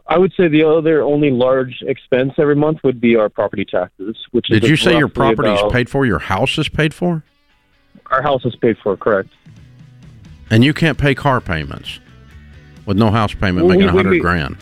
I 0.10 0.18
would 0.18 0.34
say 0.38 0.48
the 0.48 0.64
other 0.64 1.02
only 1.02 1.32
large 1.32 1.82
expense 1.82 2.34
every 2.38 2.56
month 2.56 2.80
would 2.84 3.02
be 3.02 3.16
our 3.18 3.28
property 3.30 3.66
taxes, 3.66 4.16
which 4.32 4.50
is 4.50 4.62
Did 4.62 4.70
you 4.70 4.78
say 4.78 4.98
your 4.98 5.10
property 5.10 5.50
is 5.50 5.62
paid 5.72 5.90
for? 5.90 6.06
Your 6.06 6.20
house 6.20 6.58
is 6.58 6.70
paid 6.70 6.94
for, 6.94 7.24
Our 8.08 8.22
house 8.22 8.46
is 8.46 8.56
paid 8.56 8.78
for, 8.84 8.96
correct? 8.96 9.30
and 10.50 10.64
you 10.64 10.74
can't 10.74 10.98
pay 10.98 11.14
car 11.14 11.42
payments 11.42 12.00
with 12.86 12.98
no 12.98 13.12
house 13.12 13.34
payment 13.34 13.66
Well, 13.68 13.76
making 13.76 13.90
a 13.90 13.92
hundred 13.92 14.22
grand. 14.22 14.56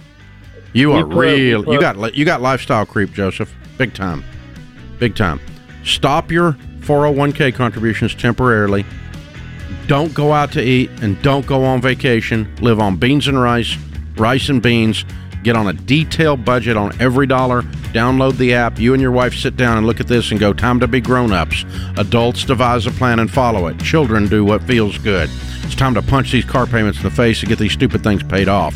You 0.74 0.94
are 0.94 1.06
put- 1.06 1.15
real. 1.15 1.63
you 1.71 1.80
got 1.80 2.15
you 2.15 2.25
got 2.25 2.41
lifestyle 2.41 2.86
creep, 2.86 3.13
Joseph. 3.13 3.53
Big 3.77 3.94
time, 3.94 4.24
big 5.00 5.15
time. 5.15 5.39
Stop 5.83 6.31
your 6.31 6.53
401k 6.80 7.53
contributions 7.53 8.15
temporarily. 8.15 8.83
Don't 9.88 10.12
go 10.15 10.33
out 10.33 10.51
to 10.53 10.62
eat 10.63 10.89
and 11.03 11.21
don't 11.21 11.45
go 11.45 11.63
on 11.63 11.81
vacation. 11.81 12.51
Live 12.62 12.80
on 12.80 12.95
beans 12.98 13.27
and 13.27 13.39
rice, 13.39 13.77
rice 14.18 14.50
and 14.50 14.62
beans. 14.63 15.06
Get 15.45 15.56
on 15.56 15.68
a 15.68 15.74
detailed 15.74 16.44
budget 16.44 16.75
on 16.75 17.00
every 17.00 17.27
dollar. 17.27 17.62
Download 17.93 18.36
the 18.36 18.55
app. 18.55 18.79
You 18.79 18.93
and 18.93 19.01
your 19.01 19.12
wife 19.12 19.36
sit 19.36 19.55
down 19.55 19.77
and 19.77 19.86
look 19.86 20.00
at 20.00 20.08
this 20.08 20.31
and 20.31 20.39
go, 20.39 20.53
time 20.53 20.79
to 20.79 20.88
be 20.88 21.00
grown 21.00 21.31
ups. 21.31 21.65
Adults 21.98 22.43
devise 22.46 22.88
a 22.88 22.91
plan 22.91 23.19
and 23.19 23.29
follow 23.29 23.67
it. 23.67 23.79
Children 23.79 24.27
do 24.27 24.43
what 24.43 24.63
feels 24.63 24.98
good. 24.98 25.29
It's 25.62 25.75
time 25.75 25.93
to 25.93 26.01
punch 26.01 26.31
these 26.31 26.46
car 26.46 26.65
payments 26.65 26.98
in 26.98 27.03
the 27.03 27.12
face 27.12 27.41
and 27.41 27.50
get 27.50 27.60
these 27.60 27.74
stupid 27.74 28.01
things 28.01 28.24
paid 28.24 28.48
off 28.48 28.74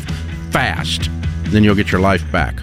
fast. 0.52 1.10
Then 1.46 1.64
you'll 1.64 1.74
get 1.74 1.90
your 1.90 2.00
life 2.00 2.22
back. 2.30 2.62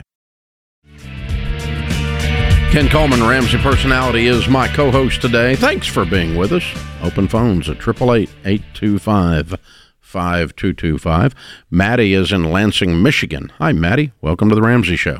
Ken 2.71 2.87
Coleman, 2.87 3.21
Ramsey 3.21 3.57
Personality, 3.57 4.27
is 4.27 4.47
my 4.47 4.65
co 4.65 4.91
host 4.91 5.21
today. 5.21 5.57
Thanks 5.57 5.87
for 5.87 6.05
being 6.05 6.37
with 6.37 6.53
us. 6.53 6.63
Open 7.03 7.27
phones 7.27 7.67
at 7.67 7.75
888 7.85 8.29
825 8.45 9.59
5225. 9.99 11.35
Maddie 11.69 12.13
is 12.13 12.31
in 12.31 12.49
Lansing, 12.49 13.03
Michigan. 13.03 13.51
Hi, 13.57 13.73
Maddie. 13.73 14.13
Welcome 14.21 14.47
to 14.47 14.55
the 14.55 14.61
Ramsey 14.61 14.95
Show. 14.95 15.19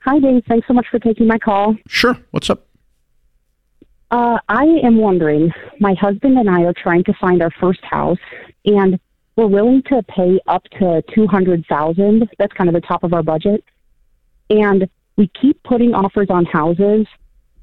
Hi, 0.00 0.18
Dave. 0.18 0.44
Thanks 0.46 0.68
so 0.68 0.74
much 0.74 0.84
for 0.90 0.98
taking 0.98 1.26
my 1.26 1.38
call. 1.38 1.74
Sure. 1.88 2.18
What's 2.32 2.50
up? 2.50 2.66
Uh, 4.10 4.38
I 4.50 4.64
am 4.82 4.98
wondering, 4.98 5.50
my 5.78 5.94
husband 5.94 6.36
and 6.36 6.50
I 6.50 6.64
are 6.64 6.74
trying 6.74 7.04
to 7.04 7.14
find 7.14 7.40
our 7.40 7.50
first 7.58 7.82
house, 7.84 8.18
and 8.66 9.00
we're 9.36 9.46
willing 9.46 9.82
to 9.84 10.02
pay 10.02 10.40
up 10.46 10.64
to 10.78 11.02
two 11.14 11.26
hundred 11.26 11.64
thousand. 11.70 12.28
That's 12.38 12.52
kind 12.52 12.68
of 12.68 12.74
the 12.74 12.86
top 12.86 13.02
of 13.02 13.14
our 13.14 13.22
budget, 13.22 13.64
and 14.50 14.86
we 15.20 15.30
keep 15.40 15.62
putting 15.64 15.94
offers 15.94 16.28
on 16.30 16.46
houses, 16.46 17.06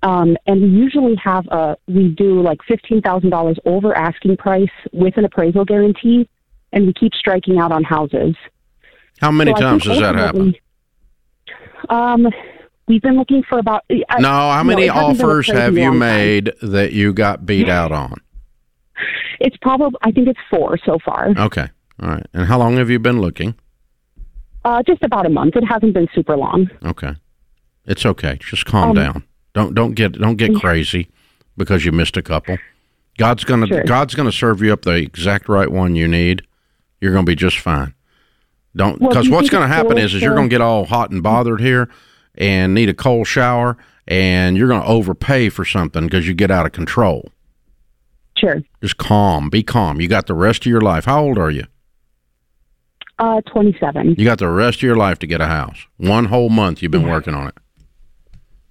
Um, 0.03 0.37
and 0.45 0.61
we 0.61 0.67
usually 0.69 1.15
have 1.15 1.45
a 1.47 1.75
we 1.87 2.09
do 2.09 2.39
like 2.49 2.59
fifteen 2.67 3.01
thousand 3.01 3.31
dollars 3.31 3.57
over 3.65 3.89
asking 3.97 4.37
price 4.37 4.75
with 4.93 5.17
an 5.17 5.25
appraisal 5.25 5.65
guarantee, 5.65 6.29
and 6.71 6.85
we 6.85 6.93
keep 6.93 7.13
striking 7.15 7.57
out 7.57 7.71
on 7.71 7.83
houses. 7.83 8.35
How 9.19 9.31
many 9.31 9.51
So 9.55 9.61
times 9.61 9.83
does 9.85 9.99
that 9.99 10.13
happen? 10.13 10.53
Um, 11.89 12.27
we've 12.87 13.01
been 13.01 13.17
looking 13.17 13.41
for 13.49 13.57
about. 13.57 13.83
I- 13.89 14.19
No, 14.19 14.29
how 14.29 14.63
many 14.63 14.83
it 14.85 14.93
hasn't 14.93 15.17
been 15.17 15.25
a 15.25 15.29
offers 15.29 15.47
have 15.51 15.75
you 15.75 15.83
long 15.85 15.91
time. 15.93 15.99
made 15.99 16.51
that 16.61 16.93
you 16.93 17.11
got 17.11 17.45
beat 17.47 17.67
out 17.67 17.91
on? 17.91 18.13
It's 19.39 19.57
probably. 19.57 19.97
I 20.03 20.11
think 20.11 20.27
it's 20.27 20.39
four 20.49 20.77
so 20.85 20.99
far. 21.03 21.29
Okay. 21.35 21.67
All 22.03 22.09
right. 22.09 22.25
And 22.33 22.45
how 22.45 22.59
long 22.59 22.77
have 22.77 22.91
you 22.91 22.99
been 22.99 23.19
looking? 23.19 23.55
Uh, 24.63 24.83
just 24.83 25.01
about 25.03 25.25
a 25.25 25.29
month. 25.29 25.55
It 25.55 25.63
hasn't 25.63 25.93
been 25.95 26.07
super 26.13 26.35
long. 26.37 26.69
Okay. 26.85 27.13
It's 27.87 28.05
okay. 28.05 28.37
Just 28.41 28.65
calm 28.65 28.89
Um, 28.89 28.95
down. 28.95 29.23
Don't 29.53 29.73
don't 29.73 29.93
get 29.93 30.13
don't 30.13 30.35
get 30.35 30.51
Yeah. 30.51 30.59
crazy 30.59 31.07
because 31.57 31.85
you 31.85 31.91
missed 31.91 32.17
a 32.17 32.21
couple. 32.21 32.57
God's 33.17 33.43
gonna 33.43 33.65
Sure. 33.67 33.83
God's 33.85 34.13
gonna 34.13 34.31
serve 34.31 34.61
you 34.61 34.71
up 34.73 34.83
the 34.83 34.91
exact 34.95 35.49
right 35.49 35.71
one 35.71 35.95
you 35.95 36.07
need. 36.07 36.43
You're 37.01 37.13
gonna 37.13 37.23
be 37.25 37.35
just 37.35 37.57
fine. 37.57 37.93
Don't 38.75 38.99
Well, 39.01 39.09
do 39.09 39.13
because 39.13 39.25
you 39.27 39.31
what's 39.33 39.49
gonna 39.49 39.67
happen 39.67 39.97
is 39.97 40.13
is 40.13 40.21
you're 40.21 40.35
gonna 40.35 40.49
get 40.49 40.61
all 40.61 40.85
hot 40.85 41.09
and 41.11 41.23
bothered 41.23 41.61
here 41.61 41.89
and 42.37 42.73
need 42.75 42.89
a 42.89 42.93
cold 42.93 43.25
shower 43.25 43.77
and 44.07 44.55
you're 44.57 44.67
gonna 44.67 44.85
overpay 44.85 45.49
for 45.49 45.65
something 45.65 46.03
because 46.03 46.27
you 46.27 46.33
get 46.35 46.51
out 46.51 46.65
of 46.65 46.73
control. 46.73 47.31
Sure. 48.37 48.61
Just 48.83 48.97
calm. 48.97 49.49
Be 49.49 49.63
calm. 49.63 49.99
You 49.99 50.07
got 50.07 50.27
the 50.27 50.35
rest 50.35 50.63
of 50.65 50.69
your 50.69 50.81
life. 50.81 51.05
How 51.05 51.23
old 51.23 51.39
are 51.39 51.49
you? 51.49 51.63
Uh, 53.17 53.41
twenty-seven. 53.51 54.13
You 54.17 54.25
got 54.25 54.37
the 54.37 54.47
rest 54.49 54.77
of 54.79 54.83
your 54.83 54.95
life 54.95 55.17
to 55.19 55.27
get 55.27 55.41
a 55.41 55.47
house. 55.47 55.87
One 55.97 56.25
whole 56.25 56.49
month 56.49 56.83
you've 56.83 56.91
been 56.91 57.07
working 57.07 57.33
on 57.33 57.47
it. 57.47 57.55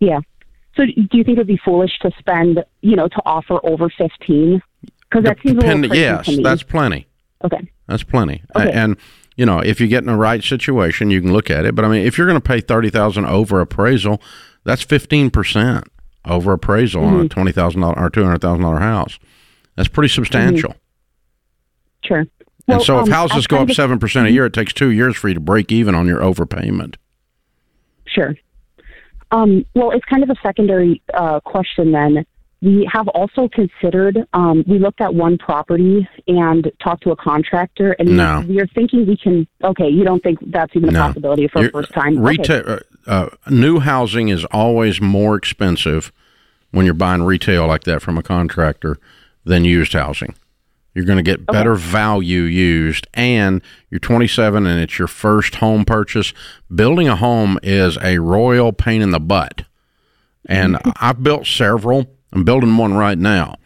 Yeah. 0.00 0.20
So, 0.76 0.84
do 0.84 0.92
you 0.94 1.24
think 1.24 1.38
it'd 1.38 1.46
be 1.46 1.58
foolish 1.64 1.92
to 2.02 2.10
spend, 2.18 2.62
you 2.82 2.96
know, 2.96 3.08
to 3.08 3.22
offer 3.24 3.58
over 3.66 3.88
fifteen? 3.88 4.60
Because 5.08 5.24
that 5.24 5.38
seems 5.42 5.52
a 5.52 5.66
little 5.66 5.82
Depend- 5.82 5.90
crazy 5.90 6.02
yes, 6.34 6.42
that's 6.42 6.62
plenty. 6.62 7.06
okay. 7.44 7.70
That's 7.86 8.02
plenty. 8.02 8.42
Okay. 8.56 8.70
And 8.72 8.96
you 9.36 9.46
know, 9.46 9.60
if 9.60 9.80
you 9.80 9.86
get 9.86 9.98
in 10.02 10.06
the 10.06 10.16
right 10.16 10.42
situation, 10.42 11.10
you 11.10 11.20
can 11.20 11.32
look 11.32 11.50
at 11.50 11.64
it. 11.64 11.74
But 11.74 11.84
I 11.84 11.88
mean, 11.88 12.04
if 12.06 12.18
you're 12.18 12.26
going 12.26 12.40
to 12.40 12.46
pay 12.46 12.60
thirty 12.60 12.90
thousand 12.90 13.26
over 13.26 13.60
appraisal, 13.60 14.20
that's 14.64 14.82
fifteen 14.82 15.30
percent 15.30 15.84
over 16.24 16.52
appraisal 16.52 17.04
on 17.04 17.12
Mm-hmm. 17.14 17.26
a 17.26 17.28
twenty 17.28 17.52
thousand 17.52 17.80
dollar 17.82 17.98
or 17.98 18.10
two 18.10 18.24
hundred 18.24 18.40
thousand 18.42 18.62
dollar 18.62 18.80
house. 18.80 19.18
That's 19.76 19.88
pretty 19.88 20.08
substantial. 20.08 20.74
Sure. 22.04 22.18
And 22.20 22.30
Well, 22.66 22.80
so, 22.80 22.98
if 22.98 23.04
um, 23.04 23.10
houses 23.10 23.46
go 23.46 23.58
up 23.58 23.70
seven 23.70 23.98
percent 23.98 24.26
a 24.26 24.30
year, 24.32 24.46
it 24.46 24.52
takes 24.52 24.72
two 24.72 24.90
years 24.90 25.16
for 25.16 25.28
you 25.28 25.34
to 25.34 25.40
break 25.40 25.70
even 25.70 25.94
on 25.94 26.06
your 26.06 26.20
overpayment. 26.20 26.96
Sure. 28.06 28.34
Um, 29.30 29.64
well, 29.75 29.90
it's 29.90 30.04
kind 30.04 30.23
of 30.23 30.30
a 30.30 30.37
secondary 30.42 31.02
uh, 31.14 31.40
question 31.40 31.92
then. 31.92 32.25
We 32.62 32.88
have 32.90 33.06
also 33.09 33.49
considered, 33.49 34.26
um, 34.33 34.64
we 34.66 34.78
looked 34.78 35.00
at 35.00 35.14
one 35.14 35.37
property 35.37 36.09
and 36.26 36.71
talked 36.83 37.02
to 37.02 37.11
a 37.11 37.16
contractor, 37.16 37.92
and 37.99 38.16
No. 38.16 38.45
we 38.49 38.61
are 38.61 38.66
thinking 38.68 39.06
we 39.06 39.16
can, 39.16 39.47
okay, 39.62 39.88
you 39.88 40.04
don't 40.04 40.23
think 40.23 40.38
that's 40.50 40.75
even 40.75 40.92
No. 40.92 41.00
a 41.00 41.02
possibility 41.09 41.49
for 41.49 41.59
You're- 41.61 41.68
a 41.68 41.73
first 41.73 41.92
time? 41.92 42.18
Retail, 42.18 42.61
Okay. 42.61 42.85
uh, 43.06 43.11
uh, 43.11 43.28
new 43.50 43.78
housing 43.80 44.28
is 44.28 44.45
always 44.47 45.00
more 45.02 45.37
expensive 45.37 46.12
when 46.71 46.87
you're 46.87 46.95
buying 46.95 47.23
retail 47.23 47.66
like 47.66 47.85
that 47.85 48.00
from 48.00 48.16
a 48.16 48.23
contractor 48.23 48.97
than 49.45 49.64
used 49.64 49.92
housing. 49.92 50.35
You're 50.96 51.04
going 51.04 51.22
to 51.22 51.22
get 51.22 51.44
better 51.44 51.74
value 51.74 52.40
used, 52.40 53.06
and 53.12 53.60
you're 53.90 53.98
27 53.98 54.64
and 54.66 54.80
it's 54.80 54.98
your 54.98 55.08
first 55.08 55.56
home 55.56 55.84
purchase. 55.84 56.32
Building 56.74 57.06
a 57.06 57.16
home 57.16 57.58
is 57.62 57.98
a 58.02 58.18
royal 58.18 58.72
pain 58.72 59.02
in 59.02 59.10
the 59.10 59.20
butt, 59.20 59.64
and 60.46 60.78
I've 60.98 61.22
built 61.22 61.46
several. 61.46 62.06
I'm 62.32 62.44
building 62.44 62.74
one 62.78 62.94
right 62.94 63.18
now, 63.18 63.56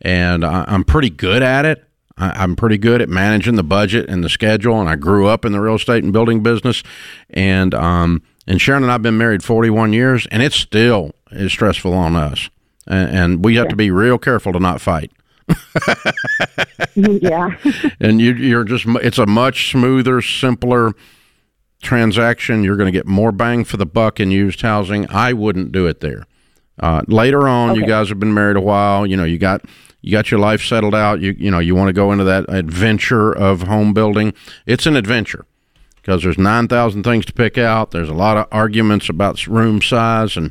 and 0.00 0.44
I, 0.44 0.64
I'm 0.66 0.82
pretty 0.82 1.08
good 1.08 1.40
at 1.40 1.64
it. 1.64 1.84
I, 2.16 2.42
I'm 2.42 2.56
pretty 2.56 2.78
good 2.78 3.00
at 3.00 3.08
managing 3.08 3.54
the 3.54 3.62
budget 3.62 4.10
and 4.10 4.24
the 4.24 4.28
schedule, 4.28 4.80
and 4.80 4.88
I 4.88 4.96
grew 4.96 5.28
up 5.28 5.44
in 5.44 5.52
the 5.52 5.60
real 5.60 5.76
estate 5.76 6.02
and 6.02 6.12
building 6.12 6.42
business, 6.42 6.82
and 7.30 7.74
um, 7.74 8.24
and 8.48 8.60
Sharon 8.60 8.82
and 8.82 8.90
I've 8.90 9.02
been 9.02 9.18
married 9.18 9.44
41 9.44 9.92
years, 9.92 10.26
and 10.32 10.42
it 10.42 10.52
still 10.52 11.12
is 11.30 11.52
stressful 11.52 11.94
on 11.94 12.16
us, 12.16 12.50
and, 12.88 13.16
and 13.16 13.44
we 13.44 13.54
have 13.54 13.68
to 13.68 13.76
be 13.76 13.92
real 13.92 14.18
careful 14.18 14.52
to 14.52 14.58
not 14.58 14.80
fight. 14.80 15.12
yeah. 16.94 17.56
And 18.00 18.20
you, 18.20 18.34
you're 18.34 18.64
just 18.64 18.84
it's 18.86 19.18
a 19.18 19.26
much 19.26 19.70
smoother, 19.70 20.22
simpler 20.22 20.92
transaction. 21.82 22.64
You're 22.64 22.76
going 22.76 22.92
to 22.92 22.96
get 22.96 23.06
more 23.06 23.32
bang 23.32 23.64
for 23.64 23.76
the 23.76 23.86
buck 23.86 24.20
in 24.20 24.30
used 24.30 24.62
housing. 24.62 25.08
I 25.10 25.32
wouldn't 25.32 25.72
do 25.72 25.86
it 25.86 26.00
there. 26.00 26.26
Uh, 26.80 27.02
later 27.06 27.46
on, 27.46 27.74
you 27.74 27.86
guys 27.86 28.08
have 28.08 28.18
been 28.18 28.34
married 28.34 28.56
a 28.56 28.60
while. 28.60 29.06
You 29.06 29.16
know, 29.16 29.24
you 29.24 29.38
got 29.38 29.62
you 30.00 30.10
got 30.10 30.30
your 30.30 30.40
life 30.40 30.62
settled 30.62 30.94
out. 30.94 31.20
You 31.20 31.34
you 31.38 31.50
know, 31.50 31.58
you 31.58 31.74
want 31.74 31.88
to 31.88 31.92
go 31.92 32.12
into 32.12 32.24
that 32.24 32.46
adventure 32.48 33.32
of 33.32 33.62
home 33.62 33.92
building. 33.92 34.32
It's 34.66 34.86
an 34.86 34.96
adventure 34.96 35.44
because 35.96 36.22
there's 36.22 36.38
nine 36.38 36.68
thousand 36.68 37.04
things 37.04 37.26
to 37.26 37.32
pick 37.32 37.58
out. 37.58 37.90
There's 37.90 38.08
a 38.08 38.14
lot 38.14 38.36
of 38.36 38.46
arguments 38.50 39.08
about 39.08 39.46
room 39.46 39.82
size 39.82 40.36
and 40.36 40.50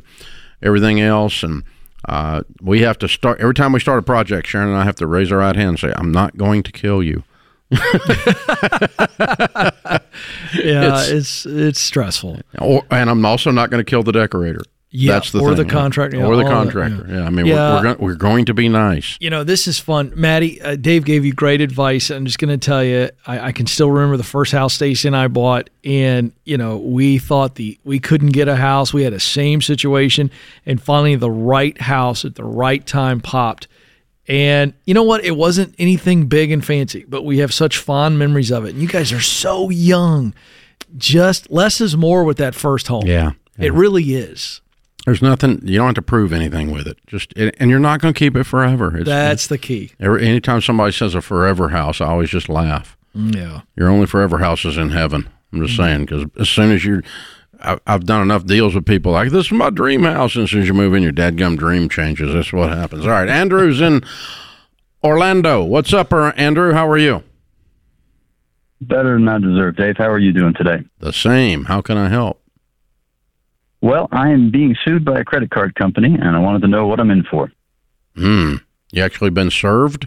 everything 0.62 1.00
else, 1.00 1.42
and 1.42 1.64
uh, 2.08 2.42
we 2.60 2.80
have 2.82 2.98
to 2.98 3.08
start 3.08 3.40
every 3.40 3.54
time 3.54 3.72
we 3.72 3.80
start 3.80 3.98
a 3.98 4.02
project. 4.02 4.46
Sharon 4.46 4.68
and 4.68 4.76
I 4.76 4.84
have 4.84 4.96
to 4.96 5.06
raise 5.06 5.30
our 5.32 5.38
right 5.38 5.56
hand 5.56 5.68
and 5.70 5.78
say, 5.78 5.92
"I'm 5.96 6.12
not 6.12 6.36
going 6.36 6.62
to 6.64 6.72
kill 6.72 7.02
you." 7.02 7.24
Yeah, 10.54 11.02
it's 11.06 11.46
it's, 11.46 11.80
stressful. 11.80 12.40
Or, 12.58 12.82
and 12.90 13.08
I'm 13.08 13.24
also 13.24 13.50
not 13.50 13.70
going 13.70 13.82
to 13.82 13.88
kill 13.88 14.02
the 14.02 14.12
decorator. 14.12 14.62
Yeah, 14.94 15.14
That's 15.14 15.32
the 15.32 15.40
or 15.40 15.56
thing. 15.56 15.66
the 15.66 15.72
contractor, 15.72 16.18
yeah, 16.18 16.26
or 16.26 16.36
the 16.36 16.42
that, 16.42 16.50
contractor. 16.50 17.06
Yeah, 17.08 17.24
I 17.24 17.30
mean, 17.30 17.46
Yeah. 17.46 17.54
We're, 17.54 17.76
we're, 17.76 17.82
going, 17.82 17.98
we're 17.98 18.14
going 18.14 18.44
to 18.44 18.54
be 18.54 18.68
nice. 18.68 19.16
You 19.20 19.30
know, 19.30 19.42
this 19.42 19.66
is 19.66 19.78
fun. 19.78 20.12
Maddie, 20.14 20.60
uh, 20.60 20.76
Dave 20.76 21.06
gave 21.06 21.24
you 21.24 21.32
great 21.32 21.62
advice. 21.62 22.10
I'm 22.10 22.26
just 22.26 22.38
going 22.38 22.50
to 22.50 22.62
tell 22.62 22.84
you, 22.84 23.08
I, 23.26 23.46
I 23.48 23.52
can 23.52 23.66
still 23.66 23.90
remember 23.90 24.18
the 24.18 24.22
first 24.22 24.52
house 24.52 24.74
Stacy 24.74 25.08
and 25.08 25.16
I 25.16 25.28
bought, 25.28 25.70
and 25.82 26.32
you 26.44 26.58
know, 26.58 26.76
we 26.76 27.18
thought 27.18 27.54
the 27.54 27.78
we 27.84 27.98
couldn't 27.98 28.32
get 28.32 28.48
a 28.48 28.56
house. 28.56 28.92
We 28.92 29.02
had 29.02 29.14
a 29.14 29.20
same 29.20 29.62
situation, 29.62 30.30
and 30.66 30.80
finally, 30.80 31.16
the 31.16 31.30
right 31.30 31.80
house 31.80 32.26
at 32.26 32.34
the 32.34 32.44
right 32.44 32.86
time 32.86 33.20
popped. 33.20 33.68
And 34.28 34.74
you 34.84 34.92
know 34.92 35.02
what? 35.04 35.24
It 35.24 35.36
wasn't 35.36 35.74
anything 35.78 36.26
big 36.26 36.52
and 36.52 36.62
fancy, 36.64 37.06
but 37.08 37.24
we 37.24 37.38
have 37.38 37.52
such 37.54 37.78
fond 37.78 38.18
memories 38.18 38.52
of 38.52 38.66
it. 38.66 38.70
And 38.74 38.82
you 38.82 38.88
guys 38.88 39.10
are 39.12 39.20
so 39.20 39.70
young. 39.70 40.34
Just 40.98 41.50
less 41.50 41.80
is 41.80 41.96
more 41.96 42.24
with 42.24 42.36
that 42.36 42.54
first 42.54 42.88
home. 42.88 43.06
Yeah. 43.06 43.32
It 43.58 43.72
really 43.72 44.14
is. 44.14 44.60
There's 45.06 45.20
nothing. 45.22 45.60
You 45.64 45.78
don't 45.78 45.86
have 45.86 45.94
to 45.96 46.02
prove 46.02 46.32
anything 46.32 46.70
with 46.70 46.86
it. 46.86 46.96
Just 47.06 47.32
and 47.36 47.70
you're 47.70 47.80
not 47.80 48.00
going 48.00 48.14
to 48.14 48.18
keep 48.18 48.36
it 48.36 48.44
forever. 48.44 48.96
It's, 48.96 49.06
That's 49.06 49.46
the 49.48 49.58
key. 49.58 49.92
every, 49.98 50.26
anytime 50.26 50.60
somebody 50.60 50.92
says 50.92 51.14
a 51.14 51.20
forever 51.20 51.70
house, 51.70 52.00
I 52.00 52.06
always 52.06 52.30
just 52.30 52.48
laugh. 52.48 52.96
Yeah. 53.14 53.62
Your 53.76 53.88
only 53.88 54.06
forever 54.06 54.38
house 54.38 54.64
is 54.64 54.76
in 54.76 54.90
heaven. 54.90 55.28
I'm 55.52 55.58
Mm-hmm. 55.58 55.66
just 55.66 55.76
saying 55.76 56.04
because 56.06 56.24
as 56.40 56.48
soon 56.48 56.70
as 56.72 56.82
you, 56.84 57.02
I, 57.60 57.78
I've 57.86 58.04
done 58.06 58.22
enough 58.22 58.46
deals 58.46 58.74
with 58.74 58.86
people 58.86 59.12
like 59.12 59.30
this 59.30 59.46
is 59.46 59.52
my 59.52 59.68
dream 59.70 60.04
house, 60.04 60.34
and 60.34 60.44
as 60.44 60.50
soon 60.50 60.62
as 60.62 60.68
you 60.68 60.72
move 60.74 60.94
in, 60.94 61.02
your 61.02 61.12
dadgum 61.12 61.58
dream 61.58 61.88
changes. 61.90 62.32
That's 62.32 62.52
what 62.54 62.70
happens. 62.70 63.04
All 63.04 63.10
right, 63.10 63.28
Andrew's 63.28 63.80
in 63.80 64.02
Orlando. 65.04 65.62
What's 65.62 65.92
up, 65.92 66.12
Andrew? 66.12 66.72
How 66.72 66.88
are 66.88 66.96
you? 66.96 67.22
Better 68.80 69.14
than 69.14 69.28
I 69.28 69.38
deserve. 69.38 69.76
Dave, 69.76 69.96
how 69.96 70.08
are 70.08 70.18
you 70.18 70.32
doing 70.32 70.54
today? 70.54 70.82
The 70.98 71.12
same. 71.12 71.66
How 71.66 71.80
can 71.82 71.96
I 71.96 72.08
help? 72.08 72.41
Well, 73.82 74.08
I 74.12 74.30
am 74.30 74.50
being 74.50 74.76
sued 74.84 75.04
by 75.04 75.18
a 75.20 75.24
credit 75.24 75.50
card 75.50 75.74
company, 75.74 76.14
and 76.14 76.36
I 76.36 76.38
wanted 76.38 76.62
to 76.62 76.68
know 76.68 76.86
what 76.86 77.00
I'm 77.00 77.10
in 77.10 77.24
for. 77.24 77.50
Hmm. 78.16 78.56
You 78.92 79.02
actually 79.02 79.30
been 79.30 79.50
served? 79.50 80.06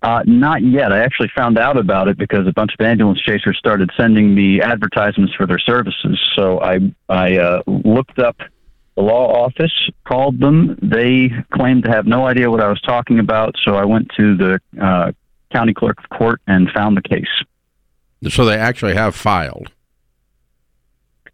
Uh, 0.00 0.22
not 0.24 0.62
yet. 0.62 0.92
I 0.92 1.00
actually 1.00 1.30
found 1.34 1.58
out 1.58 1.76
about 1.76 2.06
it 2.06 2.16
because 2.16 2.46
a 2.46 2.52
bunch 2.52 2.72
of 2.78 2.86
ambulance 2.86 3.20
chasers 3.20 3.58
started 3.58 3.90
sending 3.96 4.32
me 4.32 4.60
advertisements 4.60 5.34
for 5.34 5.44
their 5.44 5.58
services. 5.58 6.20
So 6.36 6.60
I 6.60 6.78
I 7.08 7.38
uh, 7.38 7.62
looked 7.66 8.20
up 8.20 8.36
the 8.96 9.02
law 9.02 9.44
office, 9.44 9.72
called 10.06 10.38
them. 10.38 10.78
They 10.80 11.32
claimed 11.52 11.82
to 11.84 11.90
have 11.90 12.06
no 12.06 12.26
idea 12.26 12.48
what 12.48 12.60
I 12.60 12.68
was 12.68 12.80
talking 12.82 13.18
about. 13.18 13.56
So 13.64 13.74
I 13.74 13.84
went 13.84 14.08
to 14.16 14.36
the 14.36 14.60
uh, 14.80 15.12
county 15.52 15.74
clerk 15.74 15.98
of 15.98 16.16
court 16.16 16.40
and 16.46 16.70
found 16.70 16.96
the 16.96 17.02
case. 17.02 17.26
So 18.28 18.44
they 18.44 18.56
actually 18.56 18.94
have 18.94 19.16
filed. 19.16 19.72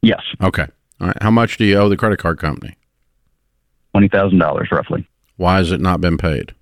Yes, 0.05 0.23
Okay. 0.43 0.67
All 1.01 1.09
right. 1.09 1.17
How 1.23 1.31
much 1.31 1.57
do 1.57 1.65
you 1.65 1.77
owe 1.77 1.89
the 1.89 1.97
credit 1.97 2.19
card 2.19 2.39
company? 2.39 2.77
twenty 3.93 4.09
thousand 4.09 4.39
dollars 4.39 4.69
roughly. 4.71 5.09
Why 5.37 5.57
has 5.57 5.73
it 5.73 5.81
not 5.81 6.01
been 6.01 6.19
paid? 6.19 6.55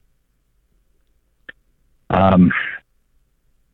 Um, 2.11 2.53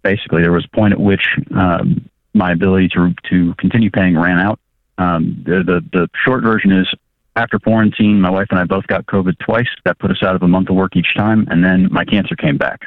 basically, 0.02 0.42
there 0.42 0.52
was 0.52 0.64
a 0.64 0.76
point 0.76 0.92
at 0.92 1.00
which 1.00 1.26
um, 1.54 2.08
my 2.34 2.52
ability 2.52 2.88
to 2.90 3.14
to 3.30 3.54
continue 3.58 3.90
paying 3.90 4.16
ran 4.16 4.38
out. 4.38 4.58
Um, 4.96 5.42
the, 5.44 5.62
the 5.64 5.84
the 5.92 6.08
short 6.25 6.42
version 6.42 6.72
is 6.72 6.88
after 7.37 7.58
quarantine, 7.58 8.20
my 8.20 8.30
wife 8.30 8.48
and 8.50 8.58
I 8.58 8.64
both 8.64 8.87
got 8.87 9.06
COVID 9.06 9.38
twice. 9.38 9.68
That 9.84 9.98
put 9.98 10.10
us 10.10 10.22
out 10.22 10.34
of 10.34 10.42
a 10.42 10.48
month 10.48 10.70
of 10.70 10.76
work 10.76 10.96
each 10.96 11.14
time, 11.16 11.46
and 11.50 11.62
then 11.62 11.88
my 11.92 12.04
cancer 12.04 12.34
came 12.34 12.56
back. 12.56 12.82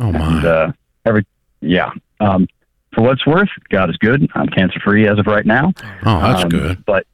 Oh 0.00 0.10
my. 0.10 0.36
And 0.36 0.44
uh, 0.44 0.72
every 1.04 1.26
yeah. 1.60 1.90
Um, 2.20 2.48
for 2.94 3.02
what's 3.02 3.26
worth, 3.26 3.48
God 3.70 3.90
is 3.90 3.96
good. 3.96 4.28
I'm 4.34 4.48
cancer 4.48 4.80
free 4.80 5.06
as 5.08 5.18
of 5.18 5.26
right 5.26 5.44
now. 5.46 5.72
oh, 6.04 6.20
that's 6.20 6.44
Um, 6.44 6.48
good. 6.48 6.84
But 6.84 7.06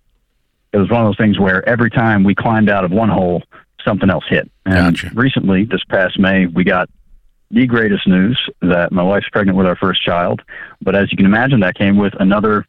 it 0.73 0.79
was 0.79 0.91
one 0.91 1.03
of 1.03 1.09
those 1.09 1.17
things 1.17 1.39
where 1.39 1.67
every 1.69 1.91
time 1.91 2.25
we 2.25 2.35
climbed 2.35 2.69
out 2.71 2.85
of 2.85 2.91
one 2.91 3.09
hole, 3.09 3.43
something 3.85 4.09
else 4.11 4.25
hit. 4.29 4.51
And 4.67 4.97
Gotcha. 4.97 5.11
recently, 5.15 5.65
this 5.65 5.83
past 5.89 6.19
May, 6.19 6.47
we 6.47 6.65
got 6.65 6.89
the 7.51 7.67
greatest 7.67 8.07
news 8.09 8.39
that 8.63 8.91
my 8.93 9.03
wife's 9.03 9.29
pregnant 9.31 9.57
with 9.59 9.67
our 9.67 9.77
first 9.77 10.03
child. 10.03 10.43
But 10.81 10.95
as 10.97 11.11
you 11.13 11.17
can 11.17 11.27
imagine, 11.27 11.61
that 11.61 11.75
came 11.77 11.97
with 11.97 12.15
another 12.19 12.67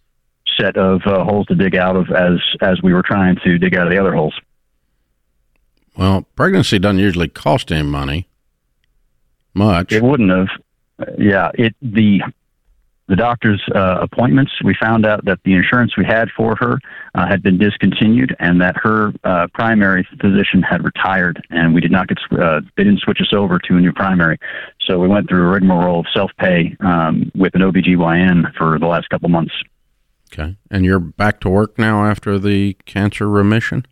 set 0.60 0.78
of 0.78 1.02
uh, 1.06 1.24
holes 1.24 1.48
to 1.48 1.56
dig 1.56 1.76
out 1.76 1.96
of 1.96 2.12
as 2.12 2.40
as 2.62 2.82
we 2.84 2.94
were 2.94 3.02
trying 3.02 3.38
to 3.44 3.58
dig 3.58 3.76
out 3.76 3.88
of 3.88 3.92
the 3.92 3.98
other 4.00 4.14
holes. 4.14 4.34
Well, 5.98 6.24
pregnancy 6.36 6.78
doesn't 6.80 7.00
usually 7.00 7.30
cost 7.30 7.72
any 7.72 7.84
money. 7.84 8.28
Much. 9.54 9.92
It 9.94 10.04
wouldn't 10.04 10.30
have. 10.30 10.48
Yeah, 11.18 11.52
it 11.56 11.76
the 11.82 12.22
the 13.08 13.16
doctor's 13.16 13.62
uh, 13.74 13.98
appointments. 14.02 14.52
We 14.64 14.76
found 14.80 15.06
out 15.06 15.26
that 15.26 15.40
the 15.46 15.54
insurance 15.54 15.96
we 15.98 16.06
had 16.06 16.30
for 16.36 16.56
her 16.60 16.80
uh, 17.14 17.28
had 17.28 17.44
been 17.44 17.58
discontinued, 17.58 18.36
and 18.40 18.60
that 18.62 18.76
her 18.78 19.14
uh, 19.24 19.48
primary 19.54 20.08
physician 20.20 20.62
had 20.62 20.84
retired, 20.84 21.46
and 21.50 21.74
we 21.74 21.82
did 21.82 21.92
not 21.92 22.08
get 22.08 22.18
uh, 22.32 22.62
they 22.76 22.84
didn't 22.84 23.02
switch 23.02 23.20
us 23.22 23.34
over 23.34 23.60
to 23.60 23.76
a 23.76 23.80
new 23.80 23.94
primary, 23.94 24.40
so 24.82 25.00
we 25.00 25.08
went 25.08 25.30
through 25.30 25.48
a 25.48 25.52
rigmarole 25.52 26.00
of 26.00 26.08
self 26.14 26.32
pay 26.40 26.76
um, 26.80 27.32
with 27.36 27.54
an 27.56 27.62
OBGYN 27.62 28.56
for 28.56 28.80
the 28.80 28.88
last 28.88 29.10
couple 29.10 29.30
months. 29.30 29.54
Okay. 30.34 30.56
And 30.72 30.84
you're 30.84 31.00
back 31.00 31.40
to 31.42 31.50
work 31.50 31.78
now 31.78 32.06
after 32.06 32.40
the 32.40 32.74
cancer 32.86 33.30
remission? 33.30 33.86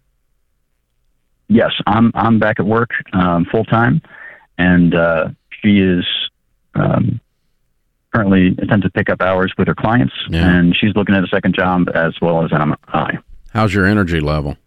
Yes, 1.48 1.72
I'm 1.86 2.12
I'm 2.16 2.40
back 2.40 2.60
at 2.60 2.66
work 2.66 2.90
um, 3.14 3.46
full 3.52 3.66
time, 3.66 4.02
and 4.58 4.96
uh, 4.96 5.30
she 5.62 5.80
is 5.80 6.06
um, 6.74 7.22
currently 8.14 8.48
attempting 8.50 8.82
to 8.82 8.90
pick 8.92 9.10
up 9.10 9.22
hours 9.22 9.54
with 9.58 9.68
her 9.68 9.76
clients, 9.76 10.14
Yeah. 10.30 10.48
and 10.48 10.76
she's 10.76 10.96
looking 10.96 11.16
at 11.16 11.24
a 11.24 11.28
second 11.28 11.56
job 11.56 11.90
as 11.94 12.14
well 12.22 12.44
as 12.46 12.52
I. 12.54 13.18
How's 13.52 13.74
your 13.74 13.86
energy 13.86 14.20
level? 14.20 14.58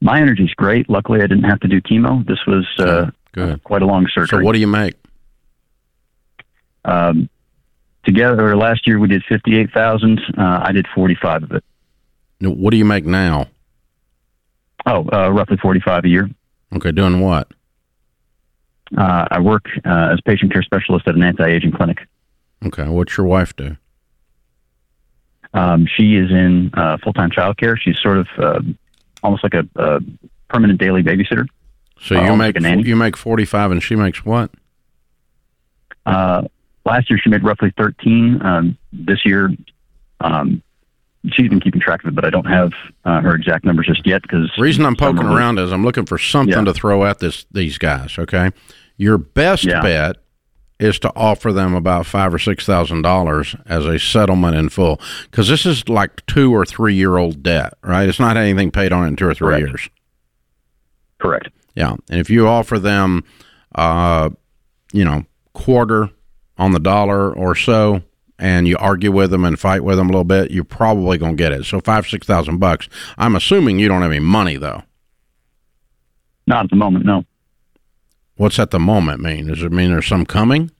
My 0.00 0.20
energy's 0.20 0.52
great. 0.54 0.88
Luckily, 0.90 1.20
I 1.20 1.26
didn't 1.26 1.44
have 1.44 1.60
to 1.60 1.68
do 1.68 1.80
chemo. 1.80 2.26
This 2.26 2.38
was 2.46 2.66
uh, 2.78 3.56
quite 3.64 3.82
a 3.82 3.86
long 3.86 4.06
surgery. 4.12 4.38
So 4.40 4.44
what 4.44 4.52
do 4.52 4.58
you 4.60 4.66
make? 4.66 4.94
um, 6.84 7.30
together, 8.04 8.54
last 8.56 8.86
year 8.86 8.98
we 8.98 9.08
did 9.08 9.22
fifty-eight 9.28 9.70
thousand. 9.72 10.20
Uh, 10.36 10.60
I 10.62 10.72
did 10.72 10.86
forty-five 10.94 11.42
of 11.44 11.52
it. 11.52 11.64
No, 12.40 12.50
What 12.50 12.72
do 12.72 12.76
you 12.76 12.84
make 12.84 13.06
now? 13.06 13.46
Oh, 14.84 15.08
uh, 15.12 15.30
roughly 15.30 15.56
forty-five 15.56 16.04
a 16.04 16.08
year. 16.08 16.28
Okay, 16.76 16.92
doing 16.92 17.20
what? 17.20 17.48
Uh, 18.96 19.26
I 19.30 19.40
work 19.40 19.66
uh, 19.84 20.10
as 20.12 20.20
patient 20.20 20.52
care 20.52 20.62
specialist 20.62 21.06
at 21.08 21.14
an 21.14 21.22
anti-aging 21.22 21.72
clinic. 21.72 22.06
Okay, 22.64 22.88
what's 22.88 23.16
your 23.16 23.26
wife 23.26 23.54
do? 23.56 23.76
Um, 25.52 25.86
she 25.86 26.16
is 26.16 26.30
in 26.30 26.70
uh, 26.74 26.96
full-time 27.02 27.30
childcare. 27.30 27.78
She's 27.78 27.98
sort 28.00 28.18
of 28.18 28.28
uh, 28.38 28.60
almost 29.22 29.42
like 29.44 29.54
a, 29.54 29.66
a 29.76 30.00
permanent 30.48 30.80
daily 30.80 31.02
babysitter. 31.02 31.46
So 32.00 32.16
Uh, 32.16 32.22
you 32.22 32.30
almost 32.30 32.54
make 32.56 32.60
like 32.76 32.86
you 32.86 32.96
make 32.96 33.16
forty 33.16 33.44
five, 33.44 33.70
and 33.70 33.82
she 33.82 33.94
makes 33.94 34.24
what? 34.24 34.50
Uh, 36.06 36.42
last 36.84 37.08
year 37.08 37.18
she 37.22 37.30
made 37.30 37.42
roughly 37.44 37.72
13. 37.78 38.42
Um, 38.42 38.76
this 38.92 39.24
year, 39.24 39.50
um, 40.20 40.62
she's 41.32 41.48
been 41.48 41.60
keeping 41.60 41.80
track 41.80 42.02
of 42.04 42.08
it, 42.08 42.14
but 42.14 42.24
I 42.26 42.30
don't 42.30 42.44
have 42.46 42.72
uh, 43.04 43.20
her 43.22 43.34
exact 43.34 43.64
numbers 43.64 43.86
just 43.86 44.06
yet 44.06 44.22
because 44.22 44.50
reason 44.58 44.84
I'm 44.84 44.96
poking 44.96 45.22
around 45.24 45.58
is 45.58 45.72
I'm 45.72 45.84
looking 45.84 46.04
for 46.04 46.18
something 46.18 46.52
Yeah. 46.58 46.64
to 46.64 46.74
throw 46.74 47.04
at 47.06 47.20
this 47.20 47.46
these 47.52 47.78
guys. 47.78 48.18
Okay, 48.18 48.50
your 48.96 49.18
best 49.18 49.64
Yeah. 49.64 49.80
bet 49.82 50.16
is 50.80 50.98
to 50.98 51.12
offer 51.14 51.52
them 51.52 51.74
about 51.74 52.04
five 52.04 52.34
or 52.34 52.38
six 52.38 52.66
thousand 52.66 53.02
dollars 53.02 53.54
as 53.66 53.86
a 53.86 53.98
settlement 53.98 54.56
in 54.56 54.68
full, 54.68 55.00
because 55.30 55.48
this 55.48 55.64
is 55.64 55.88
like 55.88 56.24
two 56.26 56.52
or 56.54 56.64
three 56.64 56.94
year 56.94 57.16
old 57.16 57.42
debt, 57.42 57.74
right? 57.82 58.08
It's 58.08 58.20
not 58.20 58.36
anything 58.36 58.70
paid 58.70 58.92
on 58.92 59.06
in 59.06 59.16
two 59.16 59.26
or 59.28 59.34
three 59.34 59.48
Correct. 59.54 59.68
years. 59.68 59.88
Correct. 61.20 61.48
Yeah, 61.74 61.92
and 62.10 62.20
if 62.20 62.28
you 62.30 62.46
offer 62.46 62.78
them, 62.78 63.24
uh, 63.74 64.30
you 64.92 65.04
know, 65.04 65.24
quarter 65.54 66.10
on 66.58 66.72
the 66.72 66.78
dollar 66.80 67.32
or 67.32 67.54
so, 67.54 68.02
and 68.38 68.66
you 68.68 68.76
argue 68.78 69.10
with 69.12 69.30
them 69.30 69.44
and 69.44 69.58
fight 69.58 69.82
with 69.84 69.96
them 69.96 70.08
a 70.08 70.12
little 70.12 70.24
bit, 70.24 70.50
you're 70.50 70.64
probably 70.64 71.18
going 71.18 71.36
to 71.36 71.42
get 71.42 71.52
it. 71.52 71.64
So 71.64 71.80
five 71.80 72.06
six 72.06 72.26
thousand 72.26 72.58
bucks. 72.58 72.88
I'm 73.16 73.36
assuming 73.36 73.78
you 73.78 73.88
don't 73.88 74.02
have 74.02 74.10
any 74.10 74.20
money 74.20 74.56
though. 74.56 74.82
Not 76.46 76.64
at 76.64 76.70
the 76.70 76.76
moment, 76.76 77.06
no. 77.06 77.24
What's 78.36 78.58
at 78.58 78.70
the 78.70 78.80
moment 78.80 79.20
mean? 79.20 79.46
Does 79.46 79.62
it 79.62 79.72
mean 79.72 79.90
there's 79.90 80.06
some 80.06 80.26
coming? 80.26 80.70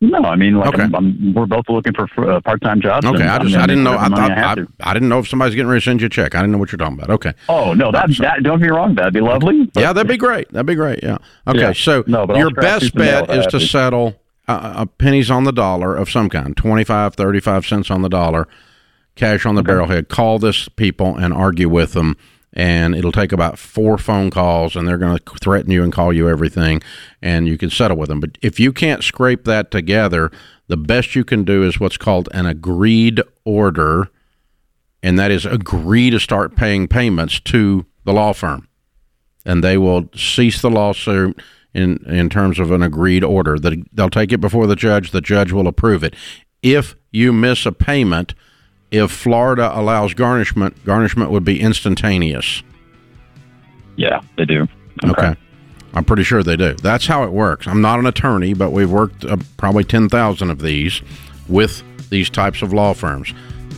No, 0.00 0.20
I 0.22 0.36
mean, 0.36 0.54
like 0.54 0.68
Okay. 0.74 0.82
I'm, 0.84 0.94
I'm, 0.94 1.34
we're 1.34 1.46
both 1.46 1.68
looking 1.68 1.92
for 1.92 2.30
uh, 2.30 2.40
part-time 2.40 2.80
jobs. 2.80 3.04
Okay, 3.04 3.24
I 3.24 3.38
just, 3.40 3.56
I 3.56 3.66
didn't 3.66 3.82
know. 3.82 3.98
I 3.98 4.08
thought 4.08 4.30
I 4.30 4.52
I. 4.52 4.90
I 4.90 4.94
didn't 4.94 5.08
know 5.08 5.18
if 5.18 5.28
somebody's 5.28 5.56
getting 5.56 5.68
ready 5.68 5.80
to 5.80 5.84
send 5.84 6.00
you 6.00 6.06
a 6.06 6.10
check. 6.10 6.36
I 6.36 6.38
didn't 6.38 6.52
know 6.52 6.58
what 6.58 6.70
you're 6.70 6.78
talking 6.78 6.98
about. 6.98 7.10
Okay. 7.10 7.32
Oh 7.48 7.74
no, 7.74 7.90
that, 7.90 8.08
that 8.18 8.42
don't 8.44 8.60
get 8.60 8.66
me 8.66 8.70
wrong, 8.70 8.94
that'd 8.94 9.12
be 9.12 9.20
lovely. 9.20 9.68
yeah, 9.74 9.92
that'd 9.92 10.06
be 10.08 10.16
great. 10.16 10.52
That'd 10.52 10.66
be 10.66 10.76
great. 10.76 11.00
Yeah. 11.02 11.18
Okay. 11.48 11.58
Yeah. 11.58 11.72
So 11.72 12.04
No, 12.06 12.26
your 12.36 12.50
best 12.50 12.82
these 12.82 12.90
and 12.92 13.00
mail 13.00 13.26
bet 13.26 13.38
is 13.40 13.46
to 13.48 13.60
settle 13.60 14.20
uh, 14.46 14.86
pennies 14.98 15.32
on 15.32 15.42
the 15.44 15.52
dollar 15.52 15.96
of 15.96 16.08
some 16.08 16.28
kind 16.30 16.56
25, 16.56 17.14
35 17.16 17.66
cents 17.66 17.90
on 17.90 18.02
the 18.02 18.08
dollar, 18.08 18.46
cash 19.16 19.44
on 19.46 19.56
the 19.56 19.62
barrelhead. 19.62 20.06
Call 20.08 20.38
this 20.38 20.68
people 20.68 21.16
and 21.16 21.34
argue 21.34 21.68
with 21.68 21.94
them. 21.94 22.16
And 22.54 22.94
it'll 22.94 23.12
take 23.12 23.32
about 23.32 23.58
four 23.58 23.98
phone 23.98 24.30
calls, 24.30 24.74
and 24.74 24.88
they're 24.88 24.98
going 24.98 25.18
to 25.18 25.34
threaten 25.38 25.70
you 25.70 25.82
and 25.82 25.92
call 25.92 26.12
you 26.12 26.28
everything, 26.28 26.82
and 27.20 27.46
you 27.46 27.58
can 27.58 27.70
settle 27.70 27.96
with 27.96 28.08
them. 28.08 28.20
But 28.20 28.38
if 28.42 28.58
you 28.58 28.72
can't 28.72 29.04
scrape 29.04 29.44
that 29.44 29.70
together, 29.70 30.30
the 30.66 30.78
best 30.78 31.14
you 31.14 31.24
can 31.24 31.44
do 31.44 31.62
is 31.62 31.78
what's 31.78 31.98
called 31.98 32.28
an 32.32 32.46
agreed 32.46 33.20
order, 33.44 34.08
and 35.02 35.18
that 35.18 35.30
is 35.30 35.44
agree 35.44 36.10
to 36.10 36.18
start 36.18 36.56
paying 36.56 36.88
payments 36.88 37.38
to 37.40 37.86
the 38.04 38.12
law 38.12 38.32
firm 38.32 38.68
and 39.48 39.64
they 39.64 39.78
will 39.78 40.10
cease 40.14 40.60
the 40.60 40.70
lawsuit 40.70 41.40
in 41.74 42.04
in 42.06 42.28
terms 42.28 42.58
of 42.58 42.70
an 42.70 42.82
agreed 42.82 43.24
order. 43.24 43.58
That 43.58 43.82
they'll 43.92 44.10
take 44.10 44.30
it 44.30 44.40
before 44.40 44.66
the 44.66 44.76
judge. 44.76 45.10
The 45.10 45.22
judge 45.22 45.50
will 45.50 45.66
approve 45.66 46.04
it. 46.04 46.14
If 46.62 46.94
you 47.10 47.32
miss 47.32 47.64
a 47.64 47.72
payment, 47.72 48.34
if 48.90 49.10
Florida 49.10 49.70
allows 49.74 50.14
garnishment, 50.14 50.84
garnishment 50.84 51.30
would 51.30 51.44
be 51.44 51.60
instantaneous. 51.60 52.62
yeah, 53.96 54.20
they 54.36 54.44
do. 54.44 54.66
Okay. 55.04 55.34
I'm 55.94 56.04
pretty 56.04 56.22
sure 56.22 56.42
they 56.42 56.56
do. 56.56 56.74
That's 56.74 57.06
how 57.06 57.24
it 57.24 57.32
works. 57.32 57.66
I'm 57.66 57.80
not 57.80 57.98
an 57.98 58.06
attorney, 58.06 58.54
but 58.54 58.70
we've 58.70 58.90
worked 58.90 59.24
uh, 59.24 59.36
probably 59.56 59.84
10,000 59.84 60.50
of 60.50 60.60
these 60.60 61.02
with 61.48 61.82
these 62.10 62.30
types 62.30 62.62
of 62.62 62.72
law 62.72 62.92
firms. 62.94 63.32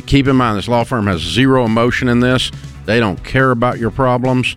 Keep 0.07 0.27
in 0.27 0.37
mind, 0.37 0.59
this 0.59 0.69
law 0.69 0.85
firm 0.85 1.07
has 1.07 1.21
zero 1.21 1.65
emotion 1.65 2.09
in 2.09 2.21
this. 2.21 2.51
They 2.85 2.99
don't 3.01 3.23
care 3.23 3.51
about 3.53 3.79
your 3.79 3.91
problems, 3.91 4.57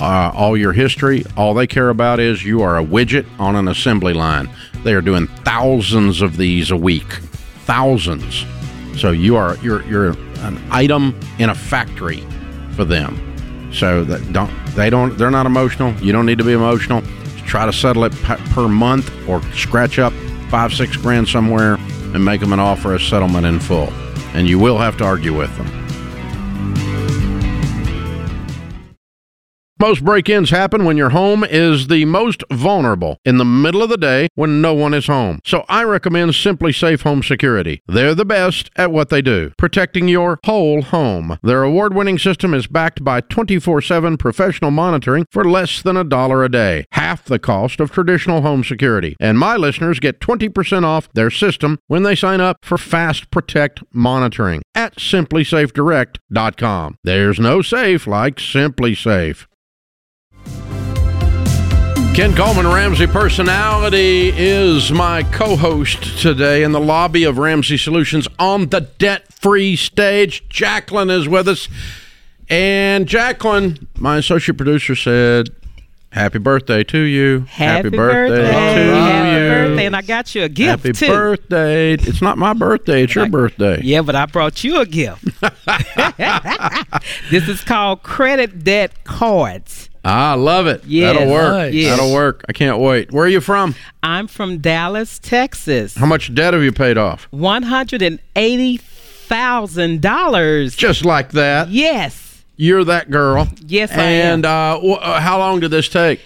uh, 0.00 0.32
all 0.34 0.56
your 0.56 0.72
history. 0.72 1.24
All 1.36 1.54
they 1.54 1.66
care 1.66 1.90
about 1.90 2.20
is 2.20 2.44
you 2.44 2.62
are 2.62 2.78
a 2.78 2.84
widget 2.84 3.26
on 3.38 3.54
an 3.54 3.68
assembly 3.68 4.12
line. 4.12 4.50
They 4.82 4.94
are 4.94 5.00
doing 5.00 5.28
thousands 5.44 6.20
of 6.20 6.36
these 6.36 6.70
a 6.70 6.76
week, 6.76 7.06
thousands. 7.64 8.44
So 8.98 9.12
you 9.12 9.36
are 9.36 9.56
you're 9.58 9.82
you're 9.86 10.10
an 10.40 10.60
item 10.70 11.18
in 11.38 11.50
a 11.50 11.54
factory 11.54 12.24
for 12.72 12.84
them. 12.84 13.24
So 13.72 14.02
that 14.04 14.32
don't 14.32 14.50
they 14.74 14.90
don't 14.90 15.16
they're 15.16 15.30
not 15.30 15.46
emotional. 15.46 15.92
You 16.02 16.12
don't 16.12 16.26
need 16.26 16.38
to 16.38 16.44
be 16.44 16.52
emotional. 16.52 17.00
Just 17.00 17.44
try 17.44 17.64
to 17.64 17.72
settle 17.72 18.04
it 18.04 18.12
per 18.22 18.66
month 18.66 19.10
or 19.28 19.40
scratch 19.52 19.98
up 19.98 20.12
five 20.50 20.72
six 20.72 20.96
grand 20.96 21.28
somewhere 21.28 21.74
and 21.74 22.24
make 22.24 22.40
them 22.40 22.52
an 22.52 22.60
offer 22.60 22.94
of 22.94 23.02
settlement 23.02 23.46
in 23.46 23.60
full. 23.60 23.92
And 24.34 24.48
you 24.48 24.58
will 24.58 24.78
have 24.78 24.96
to 24.98 25.04
argue 25.04 25.36
with 25.36 25.56
them. 25.56 25.77
Most 29.80 30.04
break 30.04 30.28
ins 30.28 30.50
happen 30.50 30.84
when 30.84 30.96
your 30.96 31.10
home 31.10 31.44
is 31.44 31.86
the 31.86 32.04
most 32.04 32.42
vulnerable 32.50 33.20
in 33.24 33.38
the 33.38 33.44
middle 33.44 33.80
of 33.80 33.88
the 33.88 33.96
day 33.96 34.26
when 34.34 34.60
no 34.60 34.74
one 34.74 34.92
is 34.92 35.06
home. 35.06 35.38
So 35.44 35.64
I 35.68 35.84
recommend 35.84 36.32
SimpliSafe 36.32 37.02
Home 37.02 37.22
Security. 37.22 37.80
They're 37.86 38.16
the 38.16 38.24
best 38.24 38.70
at 38.74 38.90
what 38.90 39.08
they 39.08 39.22
do, 39.22 39.52
protecting 39.56 40.08
your 40.08 40.40
whole 40.44 40.82
home. 40.82 41.38
Their 41.44 41.62
award 41.62 41.94
winning 41.94 42.18
system 42.18 42.54
is 42.54 42.66
backed 42.66 43.04
by 43.04 43.20
24 43.20 43.80
7 43.80 44.16
professional 44.16 44.72
monitoring 44.72 45.26
for 45.30 45.44
less 45.44 45.80
than 45.80 45.96
a 45.96 46.02
dollar 46.02 46.42
a 46.42 46.50
day, 46.50 46.84
half 46.90 47.24
the 47.24 47.38
cost 47.38 47.78
of 47.78 47.92
traditional 47.92 48.42
home 48.42 48.64
security. 48.64 49.14
And 49.20 49.38
my 49.38 49.54
listeners 49.54 50.00
get 50.00 50.18
20% 50.18 50.82
off 50.82 51.08
their 51.12 51.30
system 51.30 51.78
when 51.86 52.02
they 52.02 52.16
sign 52.16 52.40
up 52.40 52.64
for 52.64 52.78
Fast 52.78 53.30
Protect 53.30 53.84
monitoring 53.92 54.62
at 54.74 54.96
simplysafedirect.com. 54.96 56.96
There's 57.04 57.38
no 57.38 57.62
safe 57.62 58.08
like 58.08 58.38
SimpliSafe. 58.38 59.46
Ken 62.18 62.34
Coleman, 62.34 62.66
Ramsey 62.66 63.06
Personality, 63.06 64.32
is 64.34 64.90
my 64.90 65.22
co 65.22 65.54
host 65.54 66.18
today 66.18 66.64
in 66.64 66.72
the 66.72 66.80
lobby 66.80 67.22
of 67.22 67.38
Ramsey 67.38 67.76
Solutions 67.76 68.26
on 68.40 68.70
the 68.70 68.80
debt 68.80 69.32
free 69.32 69.76
stage. 69.76 70.42
Jacqueline 70.48 71.10
is 71.10 71.28
with 71.28 71.46
us. 71.46 71.68
And 72.50 73.06
Jacqueline, 73.06 73.86
my 73.96 74.16
associate 74.16 74.56
producer, 74.56 74.96
said, 74.96 75.50
Happy 76.10 76.40
birthday 76.40 76.82
to 76.82 76.98
you. 76.98 77.42
Happy, 77.50 77.88
birthday. 77.90 78.36
to 78.38 78.52
Happy 78.52 78.80
you. 78.80 79.48
birthday. 79.48 79.86
And 79.86 79.94
I 79.94 80.02
got 80.02 80.34
you 80.34 80.42
a 80.42 80.48
gift, 80.48 80.82
too. 80.82 80.88
Happy 80.88 80.98
too. 80.98 81.06
birthday. 81.06 81.92
It's 81.92 82.20
not 82.20 82.36
my 82.36 82.52
birthday, 82.52 83.04
it's 83.04 83.14
your 83.14 83.26
I- 83.26 83.28
birthday. 83.28 83.80
Yeah, 83.84 84.02
but 84.02 84.16
I 84.16 84.26
brought 84.26 84.64
you 84.64 84.80
a 84.80 84.86
gift. 84.86 85.22
this 87.30 87.48
is 87.48 87.62
called 87.62 88.02
credit 88.02 88.64
debt 88.64 89.04
cards. 89.04 89.88
I 90.08 90.34
love 90.34 90.66
it. 90.66 90.84
Yes. 90.86 91.14
That'll 91.14 91.32
work. 91.32 91.52
Nice. 91.52 91.74
Yes. 91.74 91.96
That'll 91.96 92.14
work. 92.14 92.44
I 92.48 92.52
can't 92.52 92.78
wait. 92.78 93.12
Where 93.12 93.24
are 93.24 93.28
you 93.28 93.40
from? 93.40 93.74
I'm 94.02 94.26
from 94.26 94.58
Dallas, 94.58 95.18
Texas. 95.18 95.94
How 95.96 96.06
much 96.06 96.34
debt 96.34 96.54
have 96.54 96.62
you 96.62 96.72
paid 96.72 96.96
off? 96.98 97.26
One 97.30 97.62
hundred 97.62 98.02
and 98.02 98.18
eighty 98.36 98.78
thousand 98.78 100.00
dollars. 100.00 100.74
Just 100.76 101.04
like 101.04 101.32
that. 101.32 101.68
Yes. 101.68 102.44
You're 102.56 102.84
that 102.84 103.10
girl. 103.10 103.48
Yes, 103.66 103.92
I 103.92 104.02
and 104.02 104.44
am. 104.44 104.50
uh, 104.50 104.80
wh- 104.80 105.02
uh, 105.06 105.20
how 105.20 105.38
long 105.38 105.60
did 105.60 105.70
this 105.70 105.88
take? 105.88 106.20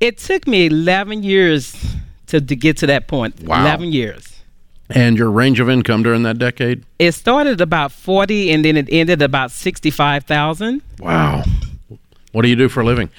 It 0.00 0.18
took 0.18 0.46
me 0.46 0.66
eleven 0.66 1.22
years 1.22 1.74
to, 2.28 2.40
to 2.40 2.56
get 2.56 2.76
to 2.78 2.86
that 2.86 3.06
point. 3.08 3.40
Wow. 3.42 3.60
Eleven 3.62 3.92
years. 3.92 4.30
And 4.90 5.16
your 5.16 5.30
range 5.30 5.60
of 5.60 5.68
income 5.70 6.02
during 6.02 6.22
that 6.24 6.38
decade? 6.38 6.84
It 6.98 7.12
started 7.12 7.60
about 7.60 7.90
forty 7.90 8.50
and 8.52 8.64
then 8.64 8.76
it 8.76 8.86
ended 8.90 9.22
about 9.22 9.50
sixty 9.50 9.90
five 9.90 10.24
thousand. 10.24 10.82
Wow. 11.00 11.42
What 12.34 12.42
do 12.42 12.48
you 12.48 12.56
do 12.56 12.68
for 12.68 12.80
a 12.80 12.84
living? 12.84 13.10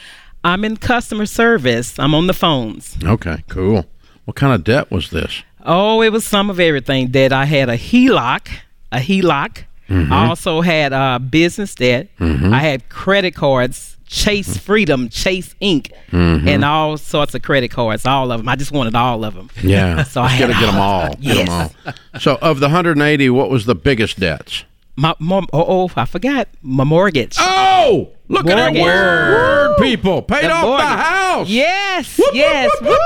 I'm 0.43 0.65
in 0.65 0.75
customer 0.75 1.25
service. 1.25 1.97
I'm 1.97 2.13
on 2.13 2.27
the 2.27 2.33
phones. 2.33 2.97
Okay, 3.01 3.43
cool. 3.47 3.85
What 4.25 4.35
kind 4.35 4.53
of 4.53 4.65
debt 4.65 4.91
was 4.91 5.09
this? 5.09 5.41
Oh, 5.63 6.01
it 6.01 6.11
was 6.11 6.25
some 6.25 6.49
of 6.49 6.59
everything. 6.59 7.11
That 7.11 7.31
I 7.31 7.45
had 7.45 7.69
a 7.69 7.77
HELOC, 7.77 8.49
a 8.91 8.97
HELOC. 8.99 9.63
Mm-hmm. 9.89 10.11
I 10.11 10.27
also 10.27 10.59
had 10.61 10.91
uh, 10.91 11.19
business 11.19 11.73
debt. 11.75 12.09
Mm-hmm. 12.19 12.53
I 12.53 12.59
had 12.59 12.89
credit 12.89 13.35
cards, 13.35 13.95
Chase 14.05 14.49
mm-hmm. 14.49 14.59
Freedom, 14.59 15.07
Chase 15.09 15.55
Ink, 15.61 15.91
and 16.11 16.65
all 16.65 16.97
sorts 16.97 17.33
of 17.35 17.41
credit 17.41 17.71
cards. 17.71 18.05
All 18.05 18.33
of 18.33 18.39
them. 18.41 18.49
I 18.49 18.57
just 18.57 18.73
wanted 18.73 18.95
all 18.95 19.23
of 19.23 19.33
them. 19.33 19.49
Yeah. 19.63 20.03
So 20.15 20.21
I 20.21 20.27
had 20.27 20.49
gotta 20.49 20.59
get 20.59 20.71
them 20.71 20.75
all- 20.81 21.01
all. 21.03 21.15
Get 21.15 21.37
'em 21.37 21.47
Yes. 21.47 21.73
all. 21.85 22.19
So 22.19 22.35
of 22.41 22.59
the 22.59 22.67
180, 22.67 23.29
what 23.29 23.49
was 23.49 23.65
the 23.65 23.75
biggest 23.75 24.19
debts? 24.19 24.65
My, 24.97 25.13
mom, 25.19 25.47
oh, 25.51 25.65
oh, 25.67 25.91
I 25.97 26.05
forgot 26.05 26.47
my 26.61 26.85
mortgage. 26.85 27.35
Oh, 27.37 28.11
look 28.29 28.47
at 28.47 28.55
that 28.55 28.73
Mortgage. 28.73 28.81
word, 28.83 29.77
people. 29.81 30.21
Paid 30.21 30.45
The 30.45 30.51
off 30.51 30.79
the 30.79 30.85
house. 30.85 31.49
Yes, 31.49 32.17
Whoop, 32.17 32.33
yes, 32.33 32.71
whoop, 32.79 32.89
whoop. 32.91 32.99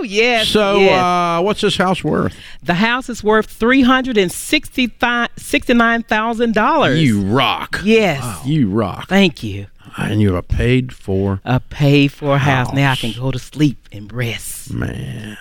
woo, 0.00 0.06
yes. 0.06 0.48
So 0.48 0.78
yes. 0.78 1.02
uh, 1.02 1.42
what's 1.42 1.60
this 1.60 1.76
house 1.76 2.04
worth? 2.04 2.36
the 2.62 2.74
house 2.74 3.08
is 3.08 3.24
worth 3.24 3.46
three 3.46 3.82
hundred 3.82 4.16
and 4.18 4.30
sixty-nine 4.30 6.02
thousand 6.04 6.54
dollars. 6.54 7.02
You 7.02 7.22
rock. 7.22 7.80
Yes. 7.82 8.46
You 8.46 8.68
rock. 8.70 9.08
Thank 9.08 9.42
you. 9.42 9.66
And 9.98 10.22
you 10.22 10.34
have 10.34 10.46
paid 10.48 10.92
for 10.94 11.40
A 11.44 11.58
paid 11.60 12.12
for 12.12 12.38
house. 12.38 12.72
Now 12.72 12.92
I 12.92 12.96
can 12.96 13.12
go 13.18 13.30
to 13.32 13.38
sleep 13.38 13.88
and 13.90 14.10
rest. 14.12 14.72
man. 14.72 15.36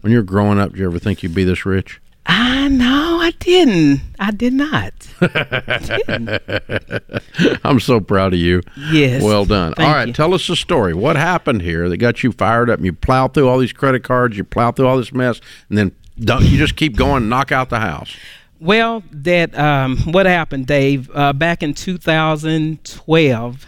When 0.00 0.12
you're 0.12 0.22
growing 0.22 0.58
up, 0.60 0.72
do 0.72 0.78
you 0.78 0.86
ever 0.86 0.98
think 0.98 1.22
you'd 1.22 1.34
be 1.34 1.44
this 1.44 1.66
rich? 1.66 2.00
I 2.26 2.68
know 2.68 3.18
I 3.20 3.32
didn't. 3.38 4.00
I 4.18 4.30
did 4.30 4.54
not. 4.54 4.92
Didn't. 5.20 6.40
I'm 7.64 7.80
so 7.80 8.00
proud 8.00 8.32
of 8.32 8.38
you. 8.38 8.62
Yes. 8.90 9.22
Well 9.22 9.44
done. 9.44 9.74
Thank 9.74 9.88
all 9.88 9.94
right, 9.94 10.08
you. 10.08 10.14
tell 10.14 10.32
us 10.32 10.46
the 10.46 10.56
story. 10.56 10.94
What 10.94 11.16
happened 11.16 11.62
here 11.62 11.88
that 11.88 11.98
got 11.98 12.22
you 12.22 12.32
fired 12.32 12.70
up? 12.70 12.80
You 12.80 12.92
plow 12.92 13.28
through 13.28 13.48
all 13.48 13.58
these 13.58 13.72
credit 13.72 14.04
cards, 14.04 14.36
you 14.38 14.44
plow 14.44 14.72
through 14.72 14.86
all 14.86 14.96
this 14.96 15.12
mess, 15.12 15.40
and 15.68 15.76
then 15.76 15.92
don't, 16.18 16.44
you 16.44 16.56
just 16.56 16.76
keep 16.76 16.96
going 16.96 17.28
knock 17.28 17.52
out 17.52 17.70
the 17.70 17.80
house. 17.80 18.16
Well, 18.60 19.02
that 19.10 19.56
um, 19.58 19.98
what 19.98 20.26
happened, 20.26 20.66
Dave? 20.66 21.10
Uh, 21.12 21.32
back 21.34 21.62
in 21.62 21.74
2012, 21.74 23.66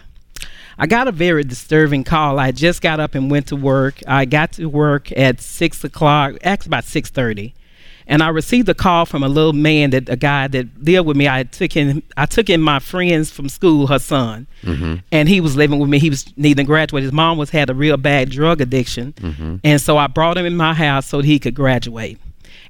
I 0.79 0.87
got 0.87 1.07
a 1.07 1.11
very 1.11 1.43
disturbing 1.43 2.03
call. 2.03 2.39
I 2.39 2.51
just 2.51 2.81
got 2.81 2.99
up 2.99 3.13
and 3.13 3.29
went 3.29 3.47
to 3.47 3.55
work. 3.55 4.01
I 4.07 4.25
got 4.25 4.53
to 4.53 4.67
work 4.67 5.11
at 5.11 5.41
six 5.41 5.83
o'clock, 5.83 6.35
actually 6.43 6.69
about 6.69 6.85
six 6.85 7.09
thirty, 7.09 7.53
and 8.09 8.23
I 8.23 8.29
received 8.29 8.69
a 8.69 8.73
call 8.73 9.05
from 9.05 9.21
a 9.21 9.27
little 9.27 9.53
man 9.53 9.89
that 9.91 10.07
a 10.09 10.15
guy 10.15 10.47
that 10.47 10.67
lived 10.81 11.07
with 11.07 11.17
me. 11.17 11.27
I 11.27 11.43
took 11.43 11.75
in 11.75 12.01
I 12.15 12.25
took 12.25 12.49
in 12.49 12.61
my 12.61 12.79
friends 12.79 13.29
from 13.29 13.49
school, 13.49 13.87
her 13.87 13.99
son, 13.99 14.47
and 15.11 15.27
he 15.29 15.41
was 15.41 15.55
living 15.55 15.79
with 15.79 15.89
me. 15.89 15.99
He 15.99 16.09
was 16.09 16.25
needing 16.37 16.63
to 16.65 16.67
graduate. 16.67 17.03
His 17.03 17.11
mom 17.11 17.37
was 17.37 17.49
had 17.49 17.69
a 17.69 17.73
real 17.73 17.97
bad 17.97 18.29
drug 18.29 18.61
addiction, 18.61 19.13
and 19.63 19.81
so 19.81 19.97
I 19.97 20.07
brought 20.07 20.37
him 20.37 20.45
in 20.45 20.55
my 20.55 20.73
house 20.73 21.05
so 21.05 21.19
he 21.21 21.37
could 21.37 21.53
graduate. 21.53 22.17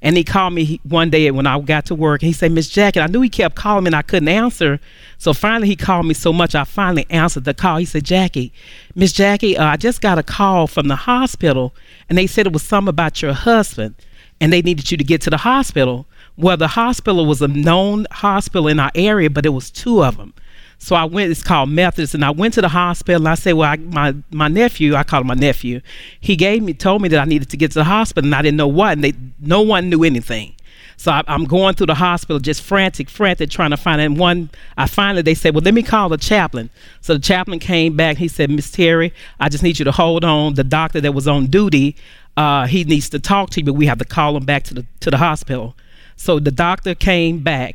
And 0.00 0.16
he 0.16 0.22
called 0.22 0.52
me 0.52 0.80
one 0.84 1.10
day 1.10 1.28
when 1.32 1.46
I 1.46 1.58
got 1.60 1.86
to 1.86 1.94
work. 1.94 2.22
And 2.22 2.28
he 2.28 2.32
said, 2.32 2.52
Miss 2.52 2.68
Jackie, 2.68 3.00
I 3.00 3.08
knew 3.08 3.20
he 3.20 3.28
kept 3.28 3.56
calling 3.56 3.82
me 3.82 3.88
and 3.88 3.96
I 3.96 4.02
couldn't 4.02 4.28
answer. 4.28 4.78
So 5.18 5.32
finally, 5.32 5.66
he 5.66 5.74
called 5.74 6.06
me 6.06 6.14
so 6.14 6.32
much, 6.32 6.54
I 6.54 6.62
finally 6.62 7.04
answered 7.10 7.42
the 7.42 7.52
call. 7.52 7.78
He 7.78 7.84
said, 7.84 8.04
Jackie, 8.04 8.52
Miss 8.94 9.12
Jackie, 9.12 9.56
uh, 9.56 9.64
I 9.64 9.76
just 9.76 10.00
got 10.00 10.16
a 10.16 10.22
call 10.22 10.68
from 10.68 10.86
the 10.86 10.94
hospital 10.94 11.74
and 12.08 12.16
they 12.16 12.28
said 12.28 12.46
it 12.46 12.52
was 12.52 12.62
something 12.62 12.90
about 12.90 13.22
your 13.22 13.32
husband 13.32 13.96
and 14.40 14.52
they 14.52 14.62
needed 14.62 14.90
you 14.90 14.96
to 14.96 15.04
get 15.04 15.20
to 15.22 15.30
the 15.30 15.38
hospital. 15.38 16.06
Well, 16.36 16.56
the 16.56 16.68
hospital 16.68 17.26
was 17.26 17.42
a 17.42 17.48
known 17.48 18.06
hospital 18.10 18.68
in 18.68 18.78
our 18.78 18.92
area, 18.94 19.28
but 19.30 19.44
it 19.44 19.50
was 19.50 19.70
two 19.70 20.04
of 20.04 20.16
them. 20.16 20.34
So 20.78 20.94
I 20.94 21.04
went. 21.04 21.30
It's 21.30 21.42
called 21.42 21.70
Methodist, 21.70 22.14
and 22.14 22.24
I 22.24 22.30
went 22.30 22.54
to 22.54 22.60
the 22.60 22.68
hospital. 22.68 23.22
And 23.22 23.28
I 23.28 23.34
said, 23.34 23.54
"Well, 23.54 23.68
I, 23.68 23.76
my 23.76 24.14
my 24.30 24.46
nephew, 24.46 24.94
I 24.94 25.02
call 25.02 25.22
him 25.22 25.26
my 25.26 25.34
nephew. 25.34 25.80
He 26.20 26.36
gave 26.36 26.62
me, 26.62 26.72
told 26.72 27.02
me 27.02 27.08
that 27.08 27.20
I 27.20 27.24
needed 27.24 27.50
to 27.50 27.56
get 27.56 27.72
to 27.72 27.80
the 27.80 27.84
hospital, 27.84 28.26
and 28.28 28.34
I 28.34 28.42
didn't 28.42 28.58
know 28.58 28.68
what. 28.68 28.92
And 28.92 29.04
they, 29.04 29.12
no 29.40 29.60
one 29.60 29.90
knew 29.90 30.04
anything. 30.04 30.54
So 30.96 31.12
I, 31.12 31.22
I'm 31.28 31.44
going 31.44 31.74
through 31.74 31.86
the 31.86 31.94
hospital, 31.94 32.38
just 32.40 32.62
frantic, 32.62 33.08
frantic, 33.08 33.50
trying 33.50 33.70
to 33.70 33.76
find. 33.76 34.00
And 34.00 34.18
one, 34.18 34.50
I 34.76 34.86
finally 34.86 35.22
they 35.22 35.34
said, 35.34 35.54
"Well, 35.54 35.62
let 35.64 35.74
me 35.74 35.82
call 35.82 36.08
the 36.08 36.16
chaplain." 36.16 36.70
So 37.00 37.14
the 37.14 37.20
chaplain 37.20 37.58
came 37.58 37.96
back. 37.96 38.16
He 38.16 38.28
said, 38.28 38.48
"Miss 38.48 38.70
Terry, 38.70 39.12
I 39.40 39.48
just 39.48 39.64
need 39.64 39.80
you 39.80 39.84
to 39.84 39.92
hold 39.92 40.24
on. 40.24 40.54
The 40.54 40.64
doctor 40.64 41.00
that 41.00 41.12
was 41.12 41.26
on 41.26 41.46
duty, 41.46 41.96
uh, 42.42 42.66
he 42.66 42.84
needs 42.84 43.08
to 43.10 43.18
talk 43.18 43.50
to 43.50 43.60
you, 43.60 43.66
but 43.66 43.74
we 43.74 43.86
have 43.86 43.98
to 43.98 44.04
call 44.04 44.36
him 44.36 44.44
back 44.44 44.62
to 44.64 44.74
the 44.74 44.84
to 45.00 45.10
the 45.10 45.18
hospital." 45.18 45.74
So 46.16 46.38
the 46.40 46.50
doctor 46.50 46.94
came 46.94 47.40
back, 47.40 47.74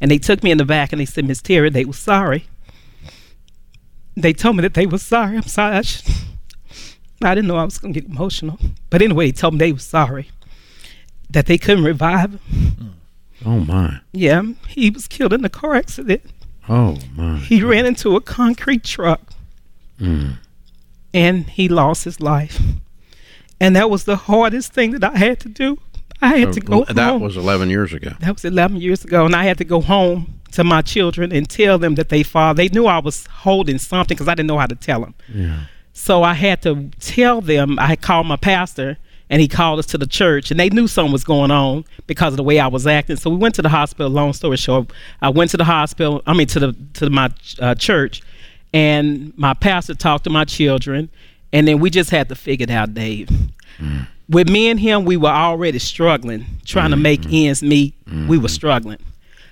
and 0.00 0.10
they 0.10 0.18
took 0.18 0.42
me 0.42 0.50
in 0.50 0.58
the 0.58 0.64
back, 0.64 0.92
and 0.92 1.00
they 1.00 1.06
said, 1.06 1.24
"Miss 1.26 1.42
Terry, 1.42 1.70
they 1.70 1.84
were 1.84 1.92
sorry." 2.12 2.46
They 4.16 4.32
told 4.34 4.56
me 4.56 4.62
that 4.62 4.74
they 4.74 4.86
were 4.86 4.98
sorry. 4.98 5.36
I'm 5.36 5.42
sorry. 5.44 5.76
I, 5.76 5.82
sh- 5.82 6.02
I 7.22 7.34
didn't 7.34 7.48
know 7.48 7.56
I 7.56 7.64
was 7.64 7.78
gonna 7.78 7.94
get 7.94 8.06
emotional, 8.06 8.58
but 8.90 9.00
anyway, 9.02 9.26
they 9.26 9.32
told 9.32 9.54
me 9.54 9.58
they 9.58 9.72
were 9.72 9.78
sorry 9.78 10.26
that 11.30 11.46
they 11.46 11.56
couldn't 11.58 11.84
revive 11.84 12.32
him. 12.32 12.94
Oh 13.44 13.60
my. 13.60 14.00
Yeah, 14.12 14.42
he 14.68 14.90
was 14.90 15.08
killed 15.08 15.32
in 15.32 15.44
a 15.44 15.48
car 15.48 15.74
accident. 15.74 16.22
Oh 16.68 16.98
my. 17.16 17.38
He 17.38 17.62
ran 17.62 17.86
into 17.86 18.16
a 18.16 18.20
concrete 18.20 18.84
truck 18.84 19.20
and 21.14 21.48
he 21.50 21.68
lost 21.68 22.04
his 22.04 22.20
life. 22.20 22.60
And 23.62 23.76
that 23.76 23.88
was 23.88 24.04
the 24.04 24.16
hardest 24.16 24.72
thing 24.72 24.90
that 24.90 25.04
I 25.04 25.16
had 25.16 25.38
to 25.40 25.48
do. 25.48 25.78
I 26.20 26.36
had 26.36 26.52
to 26.52 26.60
go 26.60 26.84
that 26.84 26.96
home. 26.96 27.22
was 27.22 27.36
11 27.36 27.70
years 27.70 27.92
ago. 27.92 28.10
that 28.20 28.32
was 28.32 28.44
11 28.44 28.76
years 28.76 29.04
ago, 29.04 29.24
and 29.24 29.34
I 29.34 29.44
had 29.44 29.58
to 29.58 29.64
go 29.64 29.80
home 29.80 30.40
to 30.52 30.64
my 30.64 30.82
children 30.82 31.32
and 31.32 31.48
tell 31.48 31.78
them 31.78 31.94
that 31.94 32.08
they 32.08 32.22
father. 32.22 32.56
They 32.56 32.68
knew 32.68 32.86
I 32.86 32.98
was 32.98 33.26
holding 33.26 33.78
something 33.78 34.16
because 34.16 34.28
I 34.28 34.34
didn't 34.34 34.48
know 34.48 34.58
how 34.58 34.66
to 34.66 34.74
tell 34.74 35.00
them. 35.00 35.14
Yeah. 35.32 35.64
So 35.92 36.22
I 36.22 36.34
had 36.34 36.62
to 36.62 36.90
tell 37.00 37.40
them. 37.40 37.78
I 37.78 37.96
called 37.96 38.26
my 38.26 38.36
pastor, 38.36 38.98
and 39.30 39.40
he 39.40 39.48
called 39.48 39.78
us 39.78 39.86
to 39.86 39.98
the 39.98 40.06
church, 40.06 40.50
and 40.50 40.58
they 40.58 40.68
knew 40.68 40.88
something 40.88 41.12
was 41.12 41.24
going 41.24 41.50
on 41.50 41.84
because 42.06 42.32
of 42.32 42.36
the 42.36 42.42
way 42.42 42.58
I 42.58 42.66
was 42.66 42.86
acting. 42.86 43.16
So 43.16 43.30
we 43.30 43.36
went 43.36 43.54
to 43.56 43.62
the 43.62 43.68
hospital. 43.68 44.10
Long 44.10 44.32
story 44.32 44.56
short, 44.56 44.92
I 45.20 45.28
went 45.28 45.50
to 45.52 45.56
the 45.56 45.64
hospital. 45.64 46.22
I 46.26 46.34
mean, 46.34 46.46
to 46.48 46.60
the 46.60 46.76
to 46.94 47.10
my 47.10 47.30
uh, 47.60 47.74
church, 47.74 48.22
and 48.72 49.36
my 49.36 49.54
pastor 49.54 49.94
talked 49.94 50.24
to 50.24 50.30
my 50.30 50.44
children, 50.44 51.10
and 51.52 51.68
then 51.68 51.80
we 51.80 51.90
just 51.90 52.10
had 52.10 52.28
to 52.28 52.34
figure 52.34 52.64
it 52.64 52.70
out, 52.70 52.94
Dave. 52.94 53.28
Mm. 53.78 54.06
With 54.28 54.48
me 54.48 54.70
and 54.70 54.80
him, 54.80 55.04
we 55.04 55.16
were 55.16 55.28
already 55.28 55.78
struggling, 55.78 56.46
trying 56.64 56.90
to 56.90 56.96
make 56.96 57.22
mm-hmm. 57.22 57.48
ends 57.48 57.62
meet. 57.62 57.94
We 58.06 58.38
were 58.38 58.44
mm-hmm. 58.44 58.46
struggling. 58.46 58.98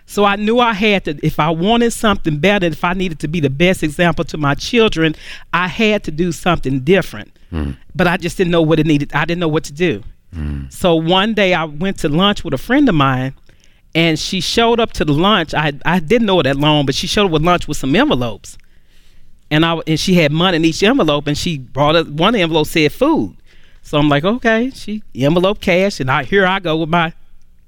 So 0.06 0.24
I 0.24 0.36
knew 0.36 0.58
I 0.58 0.72
had 0.72 1.04
to, 1.04 1.18
if 1.24 1.38
I 1.38 1.50
wanted 1.50 1.92
something 1.92 2.38
better, 2.38 2.66
if 2.66 2.82
I 2.82 2.94
needed 2.94 3.20
to 3.20 3.28
be 3.28 3.38
the 3.38 3.50
best 3.50 3.82
example 3.82 4.24
to 4.24 4.36
my 4.36 4.54
children, 4.54 5.14
I 5.52 5.68
had 5.68 6.02
to 6.04 6.10
do 6.10 6.32
something 6.32 6.80
different. 6.80 7.30
Mm. 7.52 7.76
But 7.94 8.08
I 8.08 8.16
just 8.16 8.36
didn't 8.36 8.50
know 8.50 8.62
what 8.62 8.80
it 8.80 8.86
needed. 8.86 9.12
I 9.12 9.24
didn't 9.24 9.40
know 9.40 9.48
what 9.48 9.64
to 9.64 9.72
do. 9.72 10.02
Mm. 10.34 10.72
So 10.72 10.96
one 10.96 11.34
day 11.34 11.54
I 11.54 11.64
went 11.64 11.98
to 12.00 12.08
lunch 12.08 12.42
with 12.42 12.54
a 12.54 12.58
friend 12.58 12.88
of 12.88 12.94
mine, 12.94 13.34
and 13.94 14.18
she 14.18 14.40
showed 14.40 14.80
up 14.80 14.92
to 14.94 15.04
the 15.04 15.12
lunch. 15.12 15.54
I 15.54 15.72
I 15.84 16.00
didn't 16.00 16.26
know 16.26 16.40
it 16.40 16.44
that 16.44 16.56
long, 16.56 16.86
but 16.86 16.94
she 16.94 17.06
showed 17.06 17.26
up 17.26 17.32
with 17.32 17.42
lunch 17.42 17.68
with 17.68 17.76
some 17.76 17.94
envelopes, 17.94 18.56
and 19.50 19.64
I 19.64 19.80
and 19.86 19.98
she 19.98 20.14
had 20.14 20.32
money 20.32 20.56
in 20.56 20.64
each 20.64 20.82
envelope, 20.82 21.26
and 21.26 21.36
she 21.36 21.58
brought 21.58 21.96
up 21.96 22.06
one 22.08 22.34
envelope 22.34 22.66
said 22.66 22.92
food. 22.92 23.36
So 23.82 23.98
I'm 23.98 24.08
like, 24.08 24.24
okay, 24.24 24.70
she 24.70 25.02
envelope 25.14 25.60
cash, 25.60 26.00
and 26.00 26.10
I 26.10 26.24
here 26.24 26.46
I 26.46 26.60
go 26.60 26.76
with 26.76 26.88
my 26.88 27.12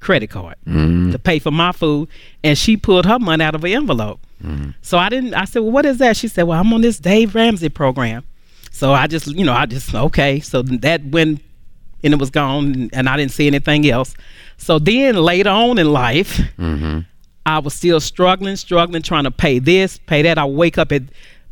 credit 0.01 0.31
card 0.31 0.57
mm-hmm. 0.67 1.13
to 1.13 1.19
pay 1.19 1.39
for 1.39 1.51
my 1.51 1.73
food, 1.73 2.09
and 2.45 2.59
she 2.59 2.77
pulled 2.77 3.07
her 3.07 3.19
money 3.19 3.45
out 3.45 3.55
of 3.55 3.63
her 3.63 3.69
envelope. 3.69 4.21
Mm-hmm. 4.45 4.71
So 4.83 4.99
I 4.99 5.09
didn't. 5.09 5.35
I 5.35 5.45
said, 5.45 5.61
well, 5.61 5.73
what 5.73 5.87
is 5.87 5.99
that? 5.99 6.17
She 6.17 6.29
said, 6.29 6.43
well, 6.43 6.61
I'm 6.61 6.73
on 6.73 6.81
this 6.81 6.99
Dave 6.99 7.35
Ramsey 7.35 7.69
program. 7.69 8.25
So 8.71 8.93
I 8.93 9.07
just, 9.07 9.29
you 9.29 9.45
know, 9.45 9.53
I 9.53 9.67
just 9.67 9.95
okay. 9.95 10.41
So 10.41 10.63
that 10.63 11.05
went, 11.05 11.41
and 12.03 12.15
it 12.15 12.21
was 12.21 12.31
gone, 12.31 12.91
and 12.93 13.09
I 13.09 13.17
didn't 13.17 13.33
see 13.33 13.47
anything 13.47 13.89
else. 13.89 14.15
So 14.57 14.79
then 14.79 15.17
later 15.17 15.51
on 15.51 15.79
in 15.79 15.93
life, 15.93 16.39
mm-hmm. 16.59 17.01
I 17.47 17.59
was 17.59 17.75
still 17.75 18.01
struggling, 18.01 18.57
struggling, 18.57 19.03
trying 19.03 19.25
to 19.25 19.31
pay 19.31 19.59
this, 19.59 19.99
pay 19.99 20.23
that. 20.23 20.39
I 20.39 20.45
wake 20.45 20.79
up 20.79 20.93
at 20.93 21.03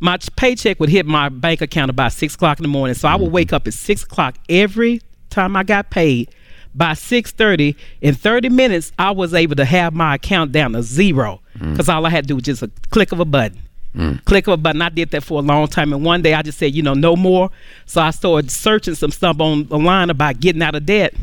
my 0.01 0.17
paycheck 0.35 0.79
would 0.79 0.89
hit 0.89 1.05
my 1.05 1.29
bank 1.29 1.61
account 1.61 1.91
about 1.91 2.11
six 2.11 2.33
o'clock 2.33 2.59
in 2.59 2.63
the 2.63 2.69
morning. 2.69 2.95
So 2.95 3.07
I 3.07 3.15
would 3.15 3.25
mm-hmm. 3.25 3.33
wake 3.35 3.53
up 3.53 3.67
at 3.67 3.73
six 3.73 4.03
o'clock 4.03 4.35
every 4.49 4.99
time 5.29 5.55
I 5.55 5.63
got 5.63 5.89
paid. 5.89 6.33
By 6.73 6.93
six 6.93 7.31
thirty, 7.31 7.75
in 8.01 8.15
thirty 8.15 8.49
minutes, 8.49 8.91
I 8.97 9.11
was 9.11 9.33
able 9.33 9.55
to 9.57 9.65
have 9.65 9.93
my 9.93 10.15
account 10.15 10.53
down 10.53 10.71
to 10.71 10.81
zero 10.81 11.41
mm. 11.57 11.71
because 11.71 11.89
all 11.89 12.05
I 12.05 12.09
had 12.09 12.23
to 12.23 12.27
do 12.29 12.35
was 12.35 12.45
just 12.45 12.63
a 12.63 12.71
click 12.89 13.11
of 13.11 13.19
a 13.19 13.25
button. 13.25 13.59
Mm. 13.93 14.23
Click 14.23 14.47
of 14.47 14.53
a 14.53 14.57
button. 14.57 14.81
I 14.81 14.87
did 14.87 15.11
that 15.11 15.21
for 15.21 15.39
a 15.39 15.41
long 15.41 15.67
time, 15.67 15.91
and 15.91 16.03
one 16.05 16.21
day 16.21 16.33
I 16.33 16.41
just 16.41 16.57
said, 16.57 16.73
you 16.73 16.81
know, 16.81 16.93
no 16.93 17.17
more. 17.17 17.49
So 17.85 18.01
I 18.01 18.11
started 18.11 18.49
searching 18.49 18.95
some 18.95 19.11
stuff 19.11 19.41
on 19.41 19.67
online 19.69 20.09
about 20.09 20.39
getting 20.39 20.61
out 20.61 20.73
of 20.73 20.85
debt, 20.85 21.13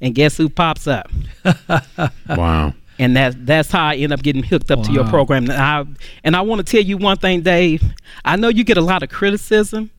and 0.00 0.14
guess 0.14 0.36
who 0.36 0.48
pops 0.48 0.86
up? 0.86 1.10
Wow. 2.28 2.72
And 2.98 3.16
that 3.16 3.46
that's 3.46 3.70
how 3.70 3.86
I 3.88 3.94
end 3.96 4.12
up 4.12 4.22
getting 4.22 4.42
hooked 4.42 4.70
up 4.70 4.82
to 4.82 4.92
your 4.92 5.04
program. 5.06 5.44
And 5.44 5.52
I 5.52 5.84
and 6.24 6.36
I 6.36 6.40
want 6.40 6.64
to 6.64 6.70
tell 6.70 6.84
you 6.84 6.96
one 6.96 7.16
thing, 7.16 7.42
Dave. 7.42 7.82
I 8.24 8.36
know 8.36 8.48
you 8.48 8.64
get 8.64 8.76
a 8.76 8.82
lot 8.82 9.02
of 9.02 9.08
criticism. 9.08 9.90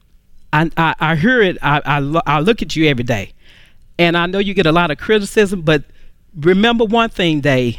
I 0.51 0.69
I, 0.77 0.95
I 0.99 1.15
hear 1.15 1.41
it. 1.41 1.57
I, 1.61 1.81
I 1.85 1.99
lo- 1.99 2.21
I 2.25 2.39
look 2.39 2.61
at 2.61 2.75
you 2.75 2.87
every 2.87 3.03
day, 3.03 3.33
and 3.97 4.17
I 4.17 4.25
know 4.25 4.39
you 4.39 4.53
get 4.53 4.65
a 4.65 4.71
lot 4.71 4.91
of 4.91 4.97
criticism. 4.97 5.61
But 5.61 5.83
remember 6.35 6.85
one 6.85 7.09
thing, 7.09 7.41
Dave. 7.41 7.77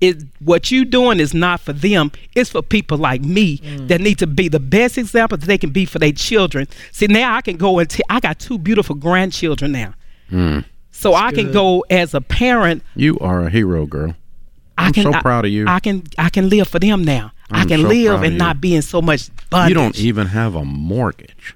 It, 0.00 0.24
what 0.40 0.72
you 0.72 0.84
doing 0.84 1.20
is 1.20 1.32
not 1.32 1.60
for 1.60 1.72
them. 1.72 2.10
It's 2.34 2.50
for 2.50 2.60
people 2.60 2.98
like 2.98 3.20
me 3.20 3.58
mm. 3.58 3.86
that 3.86 4.00
need 4.00 4.18
to 4.18 4.26
be 4.26 4.48
the 4.48 4.58
best 4.58 4.98
example 4.98 5.38
that 5.38 5.46
they 5.46 5.58
can 5.58 5.70
be 5.70 5.84
for 5.84 6.00
their 6.00 6.10
children. 6.10 6.66
See, 6.90 7.06
now 7.06 7.36
I 7.36 7.40
can 7.40 7.56
go 7.56 7.78
and 7.78 7.88
t- 7.88 8.02
I 8.10 8.18
got 8.18 8.40
two 8.40 8.58
beautiful 8.58 8.96
grandchildren 8.96 9.70
now. 9.70 9.94
Mm. 10.28 10.64
So 10.90 11.14
I 11.14 11.30
can 11.30 11.52
go 11.52 11.84
as 11.88 12.14
a 12.14 12.20
parent 12.20 12.82
You 12.96 13.16
are 13.20 13.42
a 13.42 13.50
hero, 13.50 13.86
girl. 13.86 14.16
I 14.78 14.86
I'm 14.86 14.92
can, 14.92 15.04
so 15.04 15.12
I- 15.14 15.20
proud 15.22 15.44
of 15.44 15.50
you. 15.50 15.66
I 15.68 15.80
can 15.80 16.02
I 16.18 16.28
can 16.30 16.48
live 16.48 16.68
for 16.68 16.78
them 16.78 17.04
now. 17.04 17.32
i 17.50 17.60
I'm 17.60 17.68
can 17.68 17.80
so 17.82 17.88
live 17.88 18.12
proud 18.18 18.24
and 18.26 18.38
not 18.38 18.60
be 18.60 18.74
in 18.74 18.82
so 18.82 19.02
much 19.02 19.28
bondage. 19.50 19.68
You 19.70 19.74
don't 19.74 19.98
even 19.98 20.26
have 20.28 20.54
a 20.54 20.64
mortgage. 20.64 21.54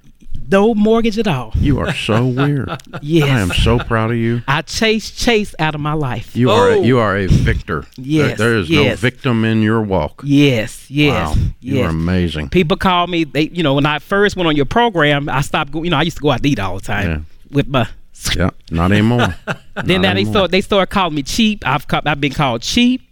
no 0.49 0.75
mortgage 0.75 1.19
at 1.19 1.27
all. 1.27 1.53
You 1.57 1.79
are 1.81 1.93
so 1.95 2.27
weird. 2.27 2.71
Yes. 3.03 3.29
I 3.29 3.41
am 3.41 3.51
so 3.51 3.79
proud 3.79 4.11
of 4.11 4.17
you. 4.17 4.43
I 4.47 4.63
chase 4.63 5.11
chase 5.11 5.55
out 5.59 5.75
of 5.75 5.81
my 5.81 5.93
life. 5.95 6.37
You 6.37 6.51
are 6.51 6.71
a, 6.71 6.77
Oh. 6.77 6.83
you 6.83 6.99
are 6.99 7.17
a 7.17 7.27
victor. 7.27 7.85
Yes, 7.97 8.39
There- 8.39 8.51
there 8.51 8.59
is 8.59 8.71
no 8.71 8.95
victim 8.97 9.45
in 9.45 9.63
your 9.63 9.81
walk. 9.83 10.23
Yes, 10.25 10.89
yes, 10.91 11.37
wow. 11.37 11.43
You 11.61 11.83
are 11.83 11.89
amazing. 11.91 12.51
People 12.51 12.77
call 12.77 13.07
me. 13.07 13.25
They, 13.25 13.49
you 13.49 13.63
know, 13.63 13.75
when 13.75 13.87
I 13.87 13.99
first 13.99 14.37
went 14.37 14.47
on 14.49 14.57
your 14.57 14.67
program, 14.67 15.29
I 15.29 15.41
stopped. 15.43 15.73
Go, 15.73 15.83
you 15.83 15.91
know, 15.91 15.97
I 15.99 16.03
used 16.03 16.17
to 16.19 16.23
go 16.23 16.31
out 16.31 16.43
to 16.43 16.49
eat 16.49 16.59
all 16.61 16.77
the 16.79 16.83
time 16.87 17.09
Yeah. 17.09 17.19
with 17.51 17.69
my. 17.69 17.89
Yeah, 18.37 18.51
not 18.71 18.93
anymore. 18.93 19.35
Then 19.85 20.01
Not 20.01 20.09
now 20.09 20.15
they 20.15 20.25
start. 20.25 20.51
They 20.51 20.61
start 20.63 20.89
calling 20.89 21.15
me 21.15 21.23
cheap. 21.23 21.63
I've 21.67 21.85
I've 21.91 22.21
been 22.21 22.33
called 22.33 22.63
cheap. 22.63 23.03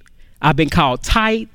I've 0.40 0.57
been 0.57 0.71
called 0.71 1.03
tight. 1.03 1.49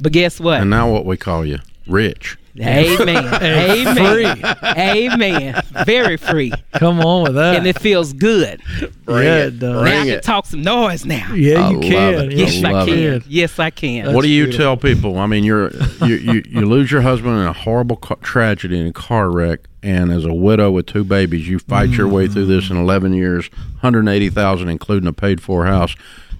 But 0.00 0.12
guess 0.12 0.40
what? 0.40 0.60
And 0.60 0.70
now 0.70 0.90
what 0.90 1.04
we 1.06 1.16
call 1.16 1.44
you, 1.44 1.60
rich. 1.86 2.36
Amen. 2.60 3.24
Amen. 3.42 4.42
Amen. 4.64 5.62
Very 5.84 6.16
free, 6.16 6.52
Come 6.72 7.00
on 7.00 7.24
with 7.24 7.34
that. 7.34 7.56
and 7.56 7.66
it 7.66 7.78
feels 7.78 8.12
good. 8.12 8.60
Bring 9.04 9.24
yeah, 9.26 9.36
it. 9.38 9.46
it 9.46 9.58
does. 9.58 9.84
now 9.84 9.90
I 9.90 10.04
can 10.04 10.08
it. 10.08 10.22
talk 10.22 10.46
some 10.46 10.62
noise 10.62 11.04
now. 11.04 11.32
Yeah, 11.34 11.66
I 11.66 11.70
you 11.70 11.76
love 11.76 11.82
can. 11.82 12.14
it. 12.14 12.32
Yes, 12.32 12.64
I 12.64 12.72
I, 12.72 12.84
can. 12.86 12.98
it. 12.98 13.26
Yes, 13.26 13.58
I 13.58 13.70
can. 13.70 14.14
what 14.14 14.22
do 14.22 14.28
you 14.28 14.44
beautiful. 14.44 14.64
tell 14.64 14.76
people? 14.76 15.18
I 15.18 15.26
mean, 15.26 15.44
you're 15.44 15.70
you, 16.04 16.14
you 16.16 16.42
you 16.48 16.66
lose 16.66 16.90
your 16.90 17.02
husband 17.02 17.38
in 17.38 17.46
a 17.46 17.52
horrible 17.52 17.96
ca- 17.96 18.16
tragedy 18.22 18.78
in 18.78 18.86
a 18.86 18.92
car 18.92 19.30
wreck, 19.30 19.60
and 19.82 20.10
as 20.10 20.24
a 20.24 20.32
widow 20.34 20.70
with 20.70 20.86
two 20.86 21.04
babies, 21.04 21.48
you 21.48 21.58
fight 21.58 21.90
your 21.90 22.08
way 22.08 22.26
through 22.28 22.46
this 22.46 22.70
in 22.70 22.76
11 22.76 23.12
years, 23.12 23.50
180,000, 23.80 24.68
including 24.68 25.06
a 25.08 25.12
paid 25.12 25.40
for 25.40 25.66
house. 25.66 25.94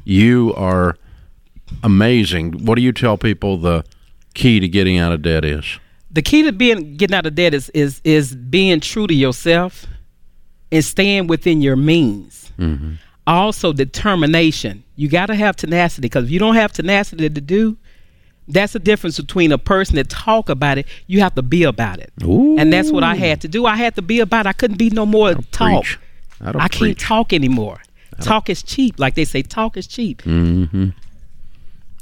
You 0.04 0.54
are 0.56 0.96
amazing. 1.82 2.64
What 2.64 2.76
do 2.76 2.82
you 2.82 2.92
tell 2.92 3.16
people 3.18 3.56
the 3.58 3.84
key 4.34 4.60
to 4.60 4.68
getting 4.68 4.98
out 4.98 5.12
of 5.12 5.22
debt 5.22 5.44
is? 5.44 5.78
The 6.16 6.22
key 6.22 6.42
to 6.44 6.50
being 6.52 6.96
getting 6.96 7.14
out 7.14 7.26
of 7.26 7.34
debt 7.34 7.52
is 7.52 7.68
is 7.70 8.00
is 8.02 8.34
being 8.34 8.80
true 8.80 9.06
to 9.06 9.12
yourself 9.12 9.84
and 10.72 10.82
staying 10.82 11.26
within 11.26 11.60
your 11.60 11.76
means. 11.76 12.50
Also, 13.26 13.72
determination. 13.74 14.82
You 14.96 15.10
got 15.10 15.26
to 15.26 15.34
have 15.34 15.56
tenacity 15.56 16.06
because 16.06 16.24
if 16.24 16.30
you 16.30 16.38
don't 16.38 16.54
have 16.54 16.72
tenacity 16.72 17.28
to 17.28 17.40
do, 17.40 17.76
that's 18.48 18.72
the 18.72 18.78
difference 18.78 19.18
between 19.20 19.52
a 19.52 19.58
person 19.58 19.96
that 19.96 20.08
talk 20.08 20.48
about 20.48 20.78
it. 20.78 20.86
You 21.06 21.20
have 21.20 21.34
to 21.34 21.42
be 21.42 21.64
about 21.64 21.98
it, 21.98 22.12
and 22.22 22.72
that's 22.72 22.90
what 22.90 23.04
I 23.04 23.14
had 23.14 23.42
to 23.42 23.48
do. 23.48 23.66
I 23.66 23.76
had 23.76 23.94
to 23.96 24.02
be 24.02 24.20
about. 24.20 24.46
it. 24.46 24.48
I 24.48 24.52
couldn't 24.54 24.78
be 24.78 24.88
no 24.88 25.04
more 25.04 25.34
talk. 25.52 25.84
Preach. 25.84 25.98
That'll 26.40 26.62
I 26.62 26.68
can't 26.68 26.98
talk 26.98 27.34
anymore. 27.34 27.82
Talk 28.22 28.48
is 28.48 28.62
cheap, 28.62 28.98
like 28.98 29.16
they 29.16 29.26
say. 29.26 29.42
Talk 29.42 29.76
is 29.76 29.86
cheap. 29.86 30.22
Mm-hmm. 30.22 30.88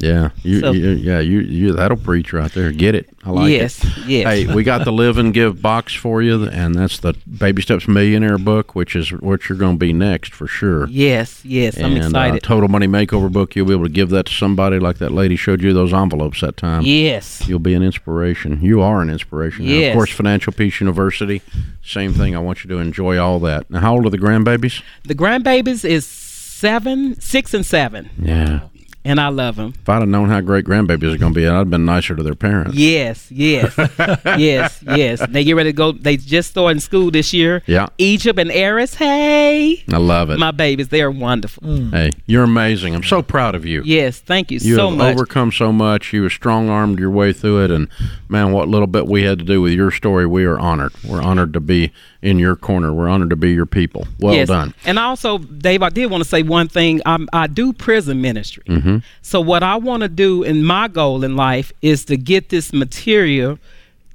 Yeah, 0.05 0.31
you, 0.43 0.61
So- 0.61 0.73
you, 0.73 0.91
yeah, 0.91 1.21
you, 1.21 1.41
you, 1.41 1.73
that'll 1.73 1.97
preach 1.97 2.33
right 2.33 2.53
there. 2.53 2.71
Get 2.73 2.95
it? 2.95 3.09
I 3.25 3.31
like 3.31 3.51
yes, 3.51 3.83
it. 3.83 4.07
yes. 4.07 4.27
Hey, 4.27 4.55
we 4.55 4.63
got 4.65 4.85
the 4.85 4.93
Live 5.05 5.17
and 5.17 5.33
Give 5.33 5.63
box 5.63 5.95
for 5.95 6.21
you, 6.21 6.45
and 6.47 6.75
that's 6.75 6.99
the 6.99 7.15
Baby 7.39 7.63
Steps 7.63 7.89
Millionaire 7.89 8.37
book, 8.37 8.75
which 8.75 8.95
is 8.95 9.11
what 9.13 9.49
you're 9.49 9.57
going 9.57 9.77
to 9.77 9.79
be 9.79 9.95
next 9.95 10.35
for 10.35 10.47
sure. 10.47 10.87
yes, 10.89 11.43
yes. 11.45 11.79
I'm 11.79 11.93
and 11.95 12.03
uh, 12.03 12.07
excited. 12.07 12.43
Total 12.43 12.69
Money 12.69 12.87
Makeover 12.87 13.33
book, 13.33 13.57
you'll 13.57 13.67
be 13.67 13.73
able 13.73 13.85
to 13.85 13.91
give 13.91 14.11
that 14.11 14.27
to 14.27 14.33
somebody 14.33 14.79
like 14.79 14.99
that 14.99 15.11
lady 15.13 15.37
showed 15.37 15.63
you 15.63 15.73
those 15.73 15.95
envelopes 15.95 16.43
that 16.43 16.59
time. 16.59 16.83
yes. 16.83 17.47
You'll 17.49 17.59
be 17.61 17.73
an 17.75 17.83
inspiration. 17.83 18.61
You 18.61 18.83
are 18.83 19.01
an 19.01 19.09
inspiration. 19.09 19.67
Now, 19.67 19.89
of 19.89 19.95
course, 19.95 20.11
Financial 20.11 20.53
Peace 20.53 20.79
University, 20.81 21.41
same 21.83 22.13
thing. 22.13 22.37
I 22.37 22.41
want 22.41 22.63
you 22.63 22.69
to 22.71 22.79
enjoy 22.79 23.17
all 23.19 23.39
that. 23.41 23.71
Now, 23.71 23.81
how 23.81 23.95
old 23.95 24.05
are 24.07 24.11
the 24.11 24.19
grandbabies? 24.19 24.83
The 25.05 25.15
grandbabies 25.15 25.83
is 25.85 26.07
seven, 26.07 27.19
six, 27.21 27.55
and 27.55 27.65
seven, 27.65 28.11
Yeah. 28.21 28.61
And 29.05 29.21
I 29.21 29.29
love 29.29 29.57
them. 29.57 29.75
If 29.81 29.89
I'd 29.89 30.01
have 30.01 30.09
known 30.09 30.29
how 30.31 30.41
great 30.41 30.65
grandbabies 30.65 31.15
are 31.15 31.19
going 31.19 31.35
to 31.35 31.41
be, 31.41 31.47
I'd 31.47 31.53
have 31.55 31.71
been 31.71 31.85
nicer 31.85 32.15
to 32.17 32.23
their 32.23 32.35
parents. 32.35 32.75
Yes, 32.77 33.31
yes, 33.31 33.75
yes, 34.25 34.83
yes. 34.83 35.27
They 35.29 35.45
get 35.45 35.55
ready 35.57 35.71
to 35.71 35.77
go. 35.77 35.93
They 35.93 36.17
just 36.17 36.51
started 36.51 36.81
school 36.81 37.11
this 37.11 37.33
year. 37.33 37.63
Yeah. 37.67 37.89
Egypt 37.99 38.39
and 38.39 38.51
Eris. 38.51 38.95
Hey, 38.95 39.85
I 39.93 39.97
love 39.99 40.31
it. 40.31 40.39
my 40.39 40.51
babies, 40.51 40.89
they 40.89 41.03
are 41.03 41.11
wonderful. 41.11 41.91
Hey, 41.91 42.11
you're 42.27 42.45
amazing. 42.45 42.95
I'm 42.95 43.03
so 43.03 43.23
proud 43.23 43.55
of 43.55 43.65
you. 43.67 43.83
Yes, 43.85 44.21
thank 44.21 44.51
you, 44.51 44.59
You 44.61 44.77
so 44.77 44.89
have 44.89 44.99
much. 44.99 45.15
overcome 45.15 45.53
so 45.53 45.73
much. 45.73 46.13
You 46.13 46.23
have 46.25 46.33
strong 46.33 46.69
armed 46.69 46.99
your 46.99 47.11
way 47.11 47.33
through 47.33 47.65
it, 47.65 47.71
and 47.71 47.89
man, 48.29 48.53
what 48.53 48.69
little 48.69 48.87
bit 48.87 49.07
we 49.07 49.23
had 49.25 49.39
to 49.39 49.45
do 49.45 49.61
with 49.61 49.73
your 49.73 49.91
story, 49.91 50.27
we 50.27 50.45
are 50.45 50.59
honored. 50.59 50.93
We're 51.07 51.23
honored 51.23 51.53
to 51.55 51.61
be 51.61 51.93
in 52.23 52.39
your 52.39 52.57
corner. 52.57 52.93
We're 52.93 53.09
honored 53.09 53.31
to 53.31 53.37
be 53.37 53.53
your 53.53 53.67
people. 53.67 54.07
Well 54.19 54.35
yes. 54.35 54.49
done. 54.49 54.73
And 54.87 54.99
also, 54.99 55.39
Dave, 55.39 55.83
I 55.83 55.91
did 55.91 56.11
want 56.11 56.23
to 56.23 56.29
say 56.29 56.43
one 56.43 56.69
thing. 56.69 57.03
I'm, 57.05 57.29
I 57.33 57.47
do 57.47 57.73
prison 57.75 58.23
ministry. 58.23 58.65
Mm-hmm. 58.67 58.94
So 59.23 59.41
what 59.41 59.63
I 59.63 59.77
want 59.77 60.03
to 60.03 60.09
do, 60.09 60.45
and 60.45 60.67
my 60.67 60.89
goal 60.89 61.25
in 61.25 61.37
life, 61.37 61.73
is 61.83 62.05
to 62.07 62.17
get 62.17 62.49
this 62.51 62.73
material 62.73 63.59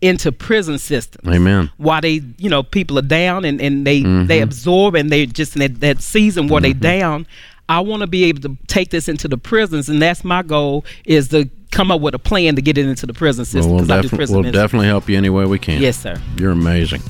into 0.02 0.32
prison 0.32 0.78
systems. 0.80 1.28
Amen. 1.28 1.70
While 1.78 2.00
they, 2.02 2.22
you 2.38 2.50
know, 2.50 2.64
people 2.64 2.98
are 2.98 3.02
down 3.04 3.44
and, 3.46 3.60
and 3.62 3.86
they 3.86 4.02
Mm-hmm. 4.02 4.28
they 4.28 4.42
absorb 4.42 4.96
and 4.96 5.10
they 5.10 5.26
just 5.26 5.56
in 5.56 5.60
that, 5.62 5.80
that 5.82 6.02
season 6.02 6.48
where 6.48 6.62
they 6.62 6.74
down. 6.74 7.28
I 7.68 7.82
want 7.82 8.02
to 8.02 8.08
be 8.08 8.24
able 8.24 8.42
to 8.44 8.58
take 8.68 8.90
this 8.90 9.08
into 9.08 9.28
the 9.28 9.38
prisons, 9.38 9.90
and 9.90 10.02
that's 10.02 10.24
my 10.24 10.42
goal 10.42 10.86
is 11.06 11.28
to 11.28 11.50
come 11.72 11.92
up 11.92 12.02
with 12.02 12.16
a 12.16 12.20
plan 12.20 12.56
to 12.56 12.64
get 12.64 12.80
it 12.80 12.88
into 12.88 13.06
the 13.06 13.14
prison 13.14 13.46
system 13.46 13.72
Well, 13.74 13.82
because 13.86 13.90
we'll, 13.90 13.98
I 13.98 14.02
do 14.02 14.08
defi- 14.08 14.16
prison 14.18 14.42
we'll 14.42 14.52
definitely 14.52 14.88
help 14.88 15.08
you 15.08 15.18
any 15.18 15.30
way 15.30 15.46
we 15.46 15.60
can. 15.60 15.80
Yes, 15.80 15.98
sir. 16.02 16.20
You're 16.38 16.52
amazing. 16.52 17.02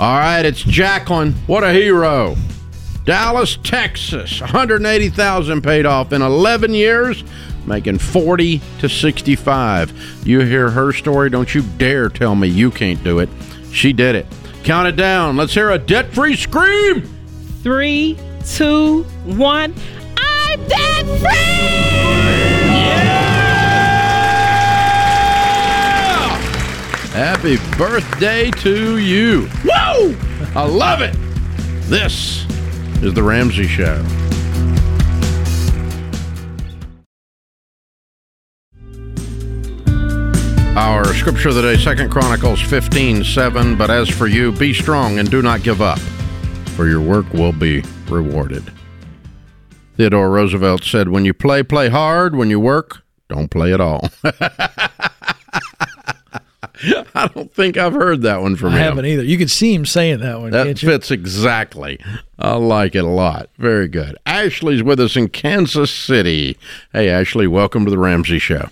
All 0.00 0.18
right, 0.18 0.44
it's 0.44 0.62
Jacqueline. 0.64 1.32
What 1.46 1.62
a 1.62 1.72
hero. 1.72 2.34
Dallas, 3.04 3.58
Texas. 3.62 4.40
180,000 4.40 5.62
paid 5.62 5.84
off 5.84 6.12
in 6.12 6.22
11 6.22 6.72
years, 6.72 7.22
making 7.66 7.98
40 7.98 8.62
to 8.78 8.88
65. 8.88 10.22
You 10.26 10.40
hear 10.40 10.70
her 10.70 10.92
story, 10.92 11.28
don't 11.28 11.54
you 11.54 11.62
dare 11.76 12.08
tell 12.08 12.34
me 12.34 12.48
you 12.48 12.70
can't 12.70 13.02
do 13.04 13.18
it. 13.18 13.28
She 13.72 13.92
did 13.92 14.14
it. 14.14 14.26
Count 14.62 14.88
it 14.88 14.96
down. 14.96 15.36
Let's 15.36 15.52
hear 15.52 15.70
a 15.70 15.78
debt-free 15.78 16.36
scream. 16.36 17.02
Three, 17.62 18.18
two, 18.46 19.02
one. 19.24 19.74
I'm 20.16 20.66
debt 20.66 21.04
free! 21.18 21.74
Yeah! 22.70 23.34
Happy 27.12 27.58
birthday 27.76 28.50
to 28.50 28.96
you. 28.96 29.46
Whoa! 29.64 30.14
I 30.54 30.66
love 30.66 31.02
it. 31.02 31.14
This 31.90 32.46
is 33.02 33.14
The 33.14 33.22
Ramsey 33.22 33.66
Show. 33.66 34.04
Our 40.76 41.04
scripture 41.14 41.50
of 41.50 41.54
the 41.54 41.62
day, 41.62 41.76
Second 41.76 42.10
Chronicles 42.10 42.60
15, 42.60 43.22
7. 43.22 43.76
But 43.78 43.90
as 43.90 44.08
for 44.08 44.26
you, 44.26 44.50
be 44.50 44.74
strong 44.74 45.18
and 45.20 45.30
do 45.30 45.40
not 45.40 45.62
give 45.62 45.80
up, 45.80 46.00
for 46.76 46.88
your 46.88 47.00
work 47.00 47.32
will 47.32 47.52
be 47.52 47.84
rewarded. 48.08 48.64
Theodore 49.96 50.30
Roosevelt 50.30 50.82
said, 50.82 51.08
When 51.08 51.24
you 51.24 51.32
play, 51.32 51.62
play 51.62 51.88
hard. 51.88 52.34
When 52.34 52.50
you 52.50 52.58
work, 52.58 53.02
don't 53.28 53.50
play 53.50 53.72
at 53.72 53.80
all. 53.80 54.10
I 57.14 57.28
don't 57.28 57.52
think 57.54 57.76
I've 57.76 57.92
heard 57.94 58.22
that 58.22 58.42
one 58.42 58.56
from 58.56 58.70
I 58.74 58.78
him. 58.78 58.82
haven't 58.82 59.06
either. 59.06 59.22
You 59.22 59.38
can 59.38 59.48
see 59.48 59.74
him 59.74 59.86
saying 59.86 60.20
that 60.20 60.40
one, 60.40 60.50
That 60.50 60.66
can't 60.66 60.82
you? 60.82 60.88
fits 60.88 61.10
exactly. 61.10 62.00
I 62.38 62.56
like 62.56 62.94
it 62.94 63.04
a 63.04 63.08
lot. 63.08 63.48
Very 63.58 63.88
good. 63.88 64.16
Ashley's 64.26 64.82
with 64.82 64.98
us 65.00 65.16
in 65.16 65.28
Kansas 65.28 65.90
City. 65.90 66.56
Hey, 66.92 67.08
Ashley, 67.08 67.46
welcome 67.46 67.84
to 67.84 67.90
the 67.90 67.98
Ramsey 67.98 68.38
Show. 68.38 68.68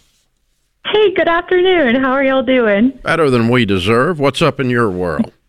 Hey, 0.86 1.14
good 1.14 1.28
afternoon. 1.28 1.94
How 2.02 2.10
are 2.12 2.24
y'all 2.24 2.42
doing? 2.42 2.90
Better 3.04 3.30
than 3.30 3.48
we 3.48 3.64
deserve. 3.64 4.18
What's 4.18 4.42
up 4.42 4.58
in 4.60 4.68
your 4.70 4.90
world? 4.90 5.32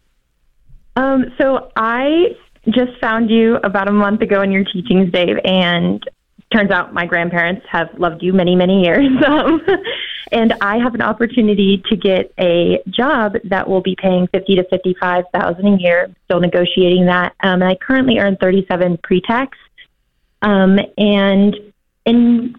Um, 0.96 1.26
so 1.40 1.72
I 1.76 2.36
just 2.70 2.92
found 3.02 3.32
you 3.32 3.56
about 3.64 3.88
a 3.88 3.92
month 3.92 4.22
ago 4.22 4.44
in 4.44 4.52
your 4.52 4.64
teachings, 4.64 5.12
Dave, 5.12 5.38
and 5.44 6.08
turns 6.54 6.70
out 6.70 6.94
my 6.94 7.08
grandparents 7.08 7.66
have 7.68 7.90
loved 7.98 8.22
you 8.22 8.32
many, 8.32 8.56
many 8.56 8.84
years. 8.84 9.08
Um, 9.26 9.60
and 10.32 10.54
I 10.62 10.78
have 10.78 10.96
an 10.96 11.02
opportunity 11.02 11.84
to 11.90 11.96
get 11.96 12.34
a 12.40 12.82
job 12.90 13.36
that 13.46 13.68
will 13.68 13.82
be 13.82 13.96
paying 13.96 14.28
fifty 14.28 14.56
to 14.56 14.64
fifty-five 14.70 15.26
thousand 15.34 15.68
a 15.68 15.78
year. 15.78 16.14
Still 16.26 16.40
negotiating 16.40 17.06
that. 17.08 17.34
Um, 17.42 17.62
and 17.62 17.66
I 17.66 17.76
currently 17.76 18.20
earn 18.20 18.38
thirty-seven 18.38 19.00
pre-tax. 19.04 19.58
Um, 20.42 20.80
and 20.98 21.56
in 22.06 22.56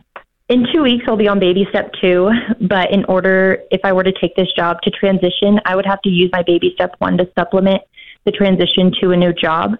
in 0.48 0.66
two 0.72 0.83
weeks, 0.83 1.05
I'll 1.09 1.16
be 1.16 1.29
on 1.29 1.38
baby 1.38 1.66
step 1.70 1.90
two. 2.00 2.31
But 2.61 2.90
in 2.92 3.05
order, 3.07 3.62
if 3.70 3.81
I 3.85 3.92
were 3.92 4.05
to 4.05 4.12
take 4.12 4.37
this 4.37 4.48
job 4.57 4.83
to 4.83 4.90
transition, 4.90 5.61
I 5.64 5.74
would 5.74 5.87
have 5.87 6.03
to 6.03 6.11
use 6.11 6.31
my 6.33 6.42
baby 6.42 6.72
step 6.74 6.94
one 6.98 7.16
to 7.18 7.29
supplement 7.38 7.83
the 8.24 8.33
transition 8.33 8.92
to 9.00 9.11
a 9.12 9.16
new 9.16 9.33
job. 9.33 9.77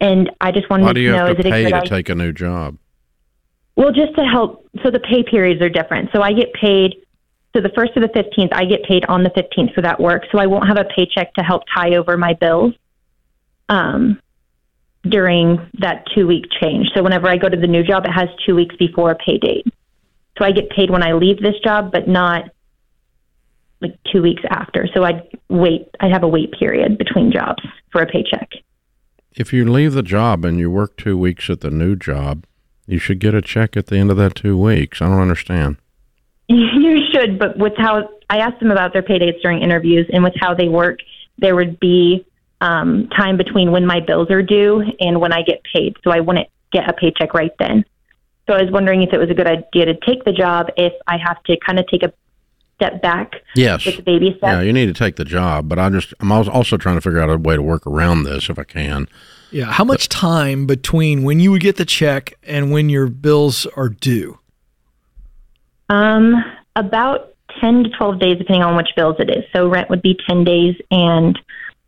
And 0.00 0.30
I 0.40 0.50
just 0.50 0.68
wanted 0.68 0.84
Why 0.84 0.92
do 0.92 1.00
you 1.00 1.12
to 1.12 1.16
know 1.16 1.26
have 1.26 1.38
is 1.38 1.44
to 1.44 1.50
pay 1.50 1.70
to 1.70 1.76
idea? 1.76 1.88
take 1.88 2.08
a 2.08 2.14
new 2.14 2.32
job? 2.32 2.76
Well, 3.76 3.92
just 3.92 4.14
to 4.16 4.24
help. 4.24 4.68
So 4.82 4.90
the 4.90 5.00
pay 5.00 5.22
periods 5.22 5.60
are 5.62 5.68
different. 5.68 6.10
So 6.12 6.22
I 6.22 6.32
get 6.32 6.52
paid. 6.52 6.96
So 7.54 7.62
the 7.62 7.70
first 7.74 7.94
to 7.94 8.00
the 8.00 8.08
fifteenth, 8.08 8.52
I 8.52 8.64
get 8.64 8.82
paid 8.84 9.04
on 9.06 9.22
the 9.22 9.30
fifteenth 9.30 9.72
for 9.74 9.82
that 9.82 10.00
work. 10.00 10.24
So 10.32 10.38
I 10.38 10.46
won't 10.46 10.66
have 10.66 10.76
a 10.76 10.84
paycheck 10.84 11.32
to 11.34 11.42
help 11.42 11.62
tie 11.74 11.94
over 11.94 12.16
my 12.16 12.34
bills. 12.34 12.74
Um, 13.68 14.20
during 15.08 15.58
that 15.80 16.04
two 16.14 16.26
week 16.26 16.44
change. 16.62 16.88
So 16.94 17.02
whenever 17.02 17.28
I 17.28 17.36
go 17.36 17.48
to 17.48 17.56
the 17.56 17.66
new 17.66 17.82
job, 17.82 18.04
it 18.04 18.10
has 18.10 18.28
two 18.46 18.54
weeks 18.54 18.74
before 18.76 19.10
a 19.10 19.16
pay 19.16 19.38
date. 19.38 19.66
So 20.38 20.44
I 20.44 20.50
get 20.50 20.70
paid 20.70 20.90
when 20.90 21.02
I 21.02 21.12
leave 21.12 21.40
this 21.40 21.54
job, 21.62 21.92
but 21.92 22.08
not 22.08 22.44
like 23.80 23.98
two 24.10 24.22
weeks 24.22 24.42
after. 24.50 24.88
So 24.94 25.04
I'd 25.04 25.22
wait. 25.48 25.88
I'd 26.00 26.12
have 26.12 26.22
a 26.22 26.28
wait 26.28 26.52
period 26.58 26.98
between 26.98 27.30
jobs 27.32 27.62
for 27.92 28.02
a 28.02 28.06
paycheck. 28.06 28.50
If 29.32 29.52
you 29.52 29.70
leave 29.70 29.92
the 29.92 30.02
job 30.02 30.44
and 30.44 30.58
you 30.58 30.70
work 30.70 30.96
two 30.96 31.18
weeks 31.18 31.50
at 31.50 31.60
the 31.60 31.70
new 31.70 31.96
job, 31.96 32.44
you 32.86 32.98
should 32.98 33.18
get 33.18 33.34
a 33.34 33.42
check 33.42 33.76
at 33.76 33.86
the 33.86 33.96
end 33.96 34.10
of 34.10 34.16
that 34.16 34.34
two 34.34 34.56
weeks. 34.56 35.02
I 35.02 35.06
don't 35.06 35.20
understand. 35.20 35.76
You 36.48 36.98
should, 37.12 37.38
but 37.38 37.56
with 37.58 37.72
how 37.78 38.08
I 38.28 38.38
asked 38.38 38.60
them 38.60 38.70
about 38.70 38.92
their 38.92 39.02
pay 39.02 39.18
dates 39.18 39.38
during 39.42 39.62
interviews, 39.62 40.06
and 40.12 40.22
with 40.22 40.34
how 40.38 40.54
they 40.54 40.68
work, 40.68 40.98
there 41.38 41.56
would 41.56 41.80
be 41.80 42.24
um, 42.60 43.08
time 43.16 43.36
between 43.36 43.70
when 43.72 43.86
my 43.86 44.00
bills 44.00 44.30
are 44.30 44.42
due 44.42 44.82
and 45.00 45.20
when 45.20 45.32
I 45.32 45.42
get 45.42 45.62
paid, 45.74 45.96
so 46.04 46.10
I 46.10 46.20
wouldn't 46.20 46.48
get 46.72 46.88
a 46.88 46.92
paycheck 46.92 47.34
right 47.34 47.52
then. 47.58 47.84
So 48.46 48.54
I 48.54 48.62
was 48.62 48.70
wondering 48.70 49.02
if 49.02 49.12
it 49.12 49.18
was 49.18 49.30
a 49.30 49.34
good 49.34 49.46
idea 49.46 49.86
to 49.86 49.94
take 50.06 50.24
the 50.24 50.32
job 50.32 50.68
if 50.76 50.92
I 51.06 51.16
have 51.16 51.42
to 51.44 51.56
kind 51.66 51.78
of 51.78 51.86
take 51.86 52.02
a 52.02 52.12
step 52.76 53.00
back 53.00 53.32
Yes. 53.54 53.86
with 53.86 53.96
the 53.96 54.02
baby 54.02 54.34
step. 54.36 54.50
Yeah, 54.50 54.60
you 54.60 54.72
need 54.72 54.86
to 54.86 54.92
take 54.92 55.16
the 55.16 55.24
job, 55.24 55.68
but 55.68 55.78
I 55.78 55.88
just 55.88 56.12
I'm 56.20 56.30
also 56.30 56.76
trying 56.76 56.96
to 56.96 57.00
figure 57.00 57.20
out 57.20 57.30
a 57.30 57.38
way 57.38 57.56
to 57.56 57.62
work 57.62 57.86
around 57.86 58.24
this 58.24 58.50
if 58.50 58.58
I 58.58 58.64
can. 58.64 59.08
Yeah. 59.50 59.66
How 59.72 59.84
much 59.84 60.08
time 60.08 60.66
between 60.66 61.22
when 61.22 61.40
you 61.40 61.52
would 61.52 61.62
get 61.62 61.76
the 61.76 61.84
check 61.84 62.34
and 62.42 62.70
when 62.70 62.90
your 62.90 63.06
bills 63.06 63.66
are 63.76 63.88
due? 63.88 64.38
Um, 65.88 66.34
about 66.76 67.34
ten 67.60 67.84
to 67.84 67.90
twelve 67.90 68.18
days, 68.18 68.38
depending 68.38 68.62
on 68.62 68.76
which 68.76 68.88
bills 68.96 69.16
it 69.18 69.30
is. 69.30 69.44
So 69.54 69.68
rent 69.68 69.90
would 69.90 70.02
be 70.02 70.18
ten 70.28 70.44
days, 70.44 70.74
and 70.90 71.38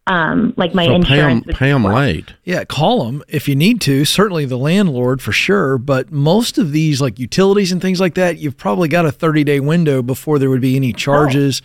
um, 0.06 0.54
like 0.56 0.74
my 0.74 0.84
so 0.86 0.90
pay 0.90 0.92
them 0.92 1.02
insurance. 1.02 1.46
would 1.46 1.56
pay 1.56 1.66
be 1.66 1.70
'em 1.72 1.82
12. 1.82 1.94
late. 1.96 2.34
Yeah, 2.44 2.64
call 2.64 3.06
them 3.06 3.22
if 3.28 3.48
you 3.48 3.56
need 3.56 3.80
to. 3.82 4.04
Certainly 4.04 4.44
the 4.44 4.58
landlord 4.58 5.20
for 5.20 5.32
sure. 5.32 5.78
But 5.78 6.12
most 6.12 6.58
of 6.58 6.70
these, 6.72 7.00
like 7.00 7.18
utilities 7.18 7.72
and 7.72 7.82
things 7.82 8.00
like 8.00 8.14
that, 8.14 8.38
you've 8.38 8.56
probably 8.56 8.88
got 8.88 9.04
a 9.04 9.10
30 9.10 9.42
day 9.42 9.58
window 9.58 10.02
before 10.02 10.38
there 10.38 10.48
would 10.50 10.60
be 10.60 10.76
any 10.76 10.92
charges. 10.92 11.60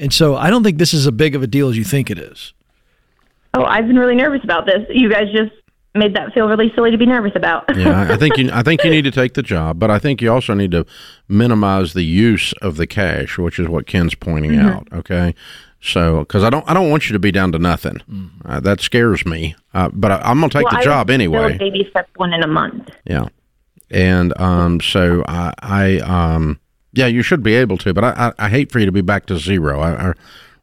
And 0.00 0.12
so 0.12 0.34
I 0.34 0.50
don't 0.50 0.64
think 0.64 0.78
this 0.78 0.92
is 0.92 1.06
as 1.06 1.12
big 1.12 1.36
of 1.36 1.42
a 1.44 1.46
deal 1.46 1.68
as 1.68 1.76
you 1.76 1.84
think 1.84 2.10
it 2.10 2.18
is. 2.18 2.52
Oh, 3.56 3.62
I've 3.62 3.86
been 3.86 3.96
really 3.98 4.16
nervous 4.16 4.42
about 4.42 4.66
this. 4.66 4.84
You 4.90 5.08
guys 5.08 5.26
just 5.32 5.52
made 5.94 6.14
that 6.14 6.32
feel 6.32 6.48
really 6.48 6.72
silly 6.74 6.90
to 6.90 6.98
be 6.98 7.06
nervous 7.06 7.32
about. 7.36 7.64
Yeah, 7.76 8.00
I- 8.00 8.14
I 8.14 8.16
think 8.16 8.36
you 8.36 8.50
I 8.52 8.62
think 8.62 8.82
you 8.84 8.90
need 8.90 9.02
to 9.04 9.10
take 9.10 9.34
the 9.34 9.42
job, 9.42 9.78
but 9.78 9.90
I 9.90 9.98
think 9.98 10.20
you 10.20 10.32
also 10.32 10.52
need 10.54 10.72
to 10.72 10.84
minimize 11.28 11.92
the 11.92 12.02
use 12.02 12.52
of 12.54 12.76
the 12.76 12.86
cash, 12.86 13.38
which 13.38 13.58
is 13.58 13.68
what 13.68 13.86
Ken's 13.86 14.14
pointing 14.14 14.52
Mm-hmm. 14.52 14.66
out. 14.68 14.88
Okay, 14.92 15.34
so 15.80 16.20
because 16.20 16.42
I 16.42 16.50
don't 16.50 16.68
I 16.68 16.74
don't 16.74 16.90
want 16.90 17.08
you 17.08 17.12
to 17.12 17.18
be 17.18 17.30
down 17.30 17.52
to 17.52 17.58
nothing. 17.58 18.00
Uh, 18.44 18.60
that 18.60 18.80
scares 18.80 19.24
me. 19.24 19.54
Uh, 19.72 19.88
but 19.92 20.10
I, 20.10 20.16
I'm 20.22 20.40
gonna 20.40 20.50
take 20.50 20.64
Well, 20.64 20.72
the 20.72 20.78
I 20.78 20.84
job 20.84 21.08
would 21.08 21.14
anyway. 21.14 21.48
build 21.48 21.58
baby 21.58 21.86
step 21.90 22.08
one 22.16 22.32
in 22.32 22.42
a 22.42 22.48
month. 22.48 22.90
Yeah, 23.04 23.28
and 23.90 24.38
um, 24.40 24.80
so 24.80 25.22
I, 25.28 25.52
I 25.60 25.96
um, 25.98 26.58
yeah, 26.92 27.06
you 27.06 27.22
should 27.22 27.42
be 27.42 27.54
able 27.54 27.78
to, 27.78 27.94
but 27.94 28.02
I, 28.04 28.10
I, 28.38 28.46
I 28.46 28.48
hate 28.48 28.72
for 28.72 28.78
you 28.80 28.86
to 28.86 28.92
be 28.92 29.00
back 29.00 29.26
to 29.26 29.38
zero. 29.38 29.80
I, 29.80 30.10
I 30.10 30.12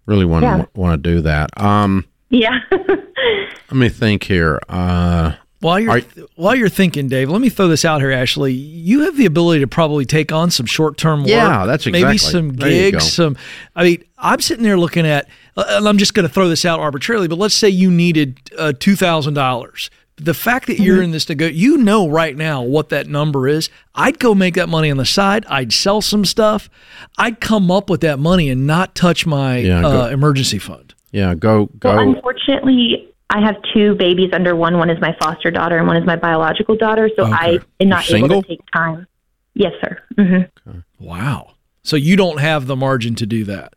really 0.07 0.25
want 0.25 0.43
Yeah. 0.43 0.57
to 0.63 0.69
want 0.75 1.01
to 1.01 1.09
do 1.09 1.21
that. 1.21 1.49
Um, 1.59 2.05
Yeah. 2.31 2.59
let 2.71 3.71
me 3.73 3.89
think 3.89 4.23
here. 4.23 4.59
Uh, 4.69 5.33
While 5.59 5.79
you're 5.79 5.91
Are- 5.91 6.01
while 6.35 6.55
you're 6.55 6.69
thinking, 6.69 7.07
Dave, 7.07 7.29
let 7.29 7.39
me 7.41 7.49
throw 7.49 7.67
this 7.67 7.85
out 7.85 8.01
here. 8.01 8.11
Ashley, 8.11 8.53
you 8.53 9.01
have 9.01 9.15
the 9.17 9.25
ability 9.27 9.59
to 9.61 9.67
probably 9.67 10.05
take 10.05 10.31
on 10.31 10.49
some 10.49 10.65
short 10.65 10.97
term 10.97 11.19
work. 11.21 11.29
Yeah, 11.29 11.65
that's 11.65 11.85
exactly. 11.85 12.03
maybe 12.03 12.17
some 12.17 12.49
There 12.53 12.69
you 12.69 12.91
go. 12.93 12.97
gigs. 12.99 13.11
Some. 13.13 13.37
I 13.75 13.83
mean, 13.83 14.03
I'm 14.17 14.39
sitting 14.41 14.63
there 14.63 14.77
looking 14.79 15.05
at. 15.05 15.27
uh, 15.57 15.65
And 15.67 15.87
I'm 15.87 15.97
just 15.99 16.13
going 16.13 16.27
to 16.27 16.33
throw 16.33 16.47
this 16.49 16.65
out 16.65 16.79
arbitrarily, 16.79 17.27
but 17.27 17.37
let's 17.37 17.53
say 17.53 17.69
you 17.69 17.91
needed 17.91 18.39
uh, 18.57 18.73
two 18.79 18.95
thousand 18.95 19.35
dollars. 19.35 19.89
The 20.17 20.33
fact 20.33 20.67
that 20.67 20.73
Mm-hmm. 20.73 20.83
you're 20.83 21.01
in 21.01 21.11
this 21.11 21.27
nego, 21.29 21.47
you 21.47 21.77
know 21.77 22.07
right 22.07 22.35
now 22.37 22.61
what 22.61 22.89
that 22.89 23.07
number 23.07 23.47
is. 23.47 23.69
I'd 23.95 24.19
go 24.19 24.33
make 24.35 24.53
that 24.55 24.69
money 24.69 24.89
on 24.91 24.97
the 24.97 25.05
side. 25.05 25.45
I'd 25.47 25.73
sell 25.73 25.99
some 26.01 26.25
stuff. 26.25 26.69
I'd 27.17 27.39
come 27.39 27.69
up 27.71 27.89
with 27.89 28.01
that 28.01 28.19
money 28.19 28.49
and 28.49 28.65
not 28.67 28.93
touch 28.95 29.25
my 29.25 29.57
Yeah, 29.57 29.85
uh, 29.85 30.07
emergency 30.09 30.59
fund. 30.59 30.93
Yeah, 31.11 31.33
go 31.35 31.65
go. 31.79 31.95
Well, 31.95 31.99
unfortunately, 31.99 33.13
I 33.29 33.41
have 33.45 33.55
two 33.73 33.95
babies 33.95 34.31
under 34.33 34.55
one. 34.55 34.77
One 34.77 34.89
is 34.89 34.99
my 35.01 35.15
foster 35.21 35.51
daughter, 35.51 35.77
and 35.77 35.87
one 35.87 35.97
is 35.97 36.05
my 36.05 36.15
biological 36.15 36.75
daughter. 36.75 37.09
So 37.15 37.23
Okay. 37.23 37.33
I 37.33 37.59
am 37.79 37.89
not 37.89 38.07
You're 38.09 38.17
able 38.17 38.27
single? 38.27 38.41
to 38.43 38.47
take 38.47 38.61
time. 38.73 39.07
Yes, 39.53 39.73
sir. 39.81 39.97
hmm 40.17 40.79
Wow. 40.99 41.51
So 41.83 41.95
you 41.95 42.15
don't 42.15 42.39
have 42.39 42.67
the 42.67 42.75
margin 42.75 43.15
to 43.15 43.25
do 43.25 43.43
that. 43.45 43.73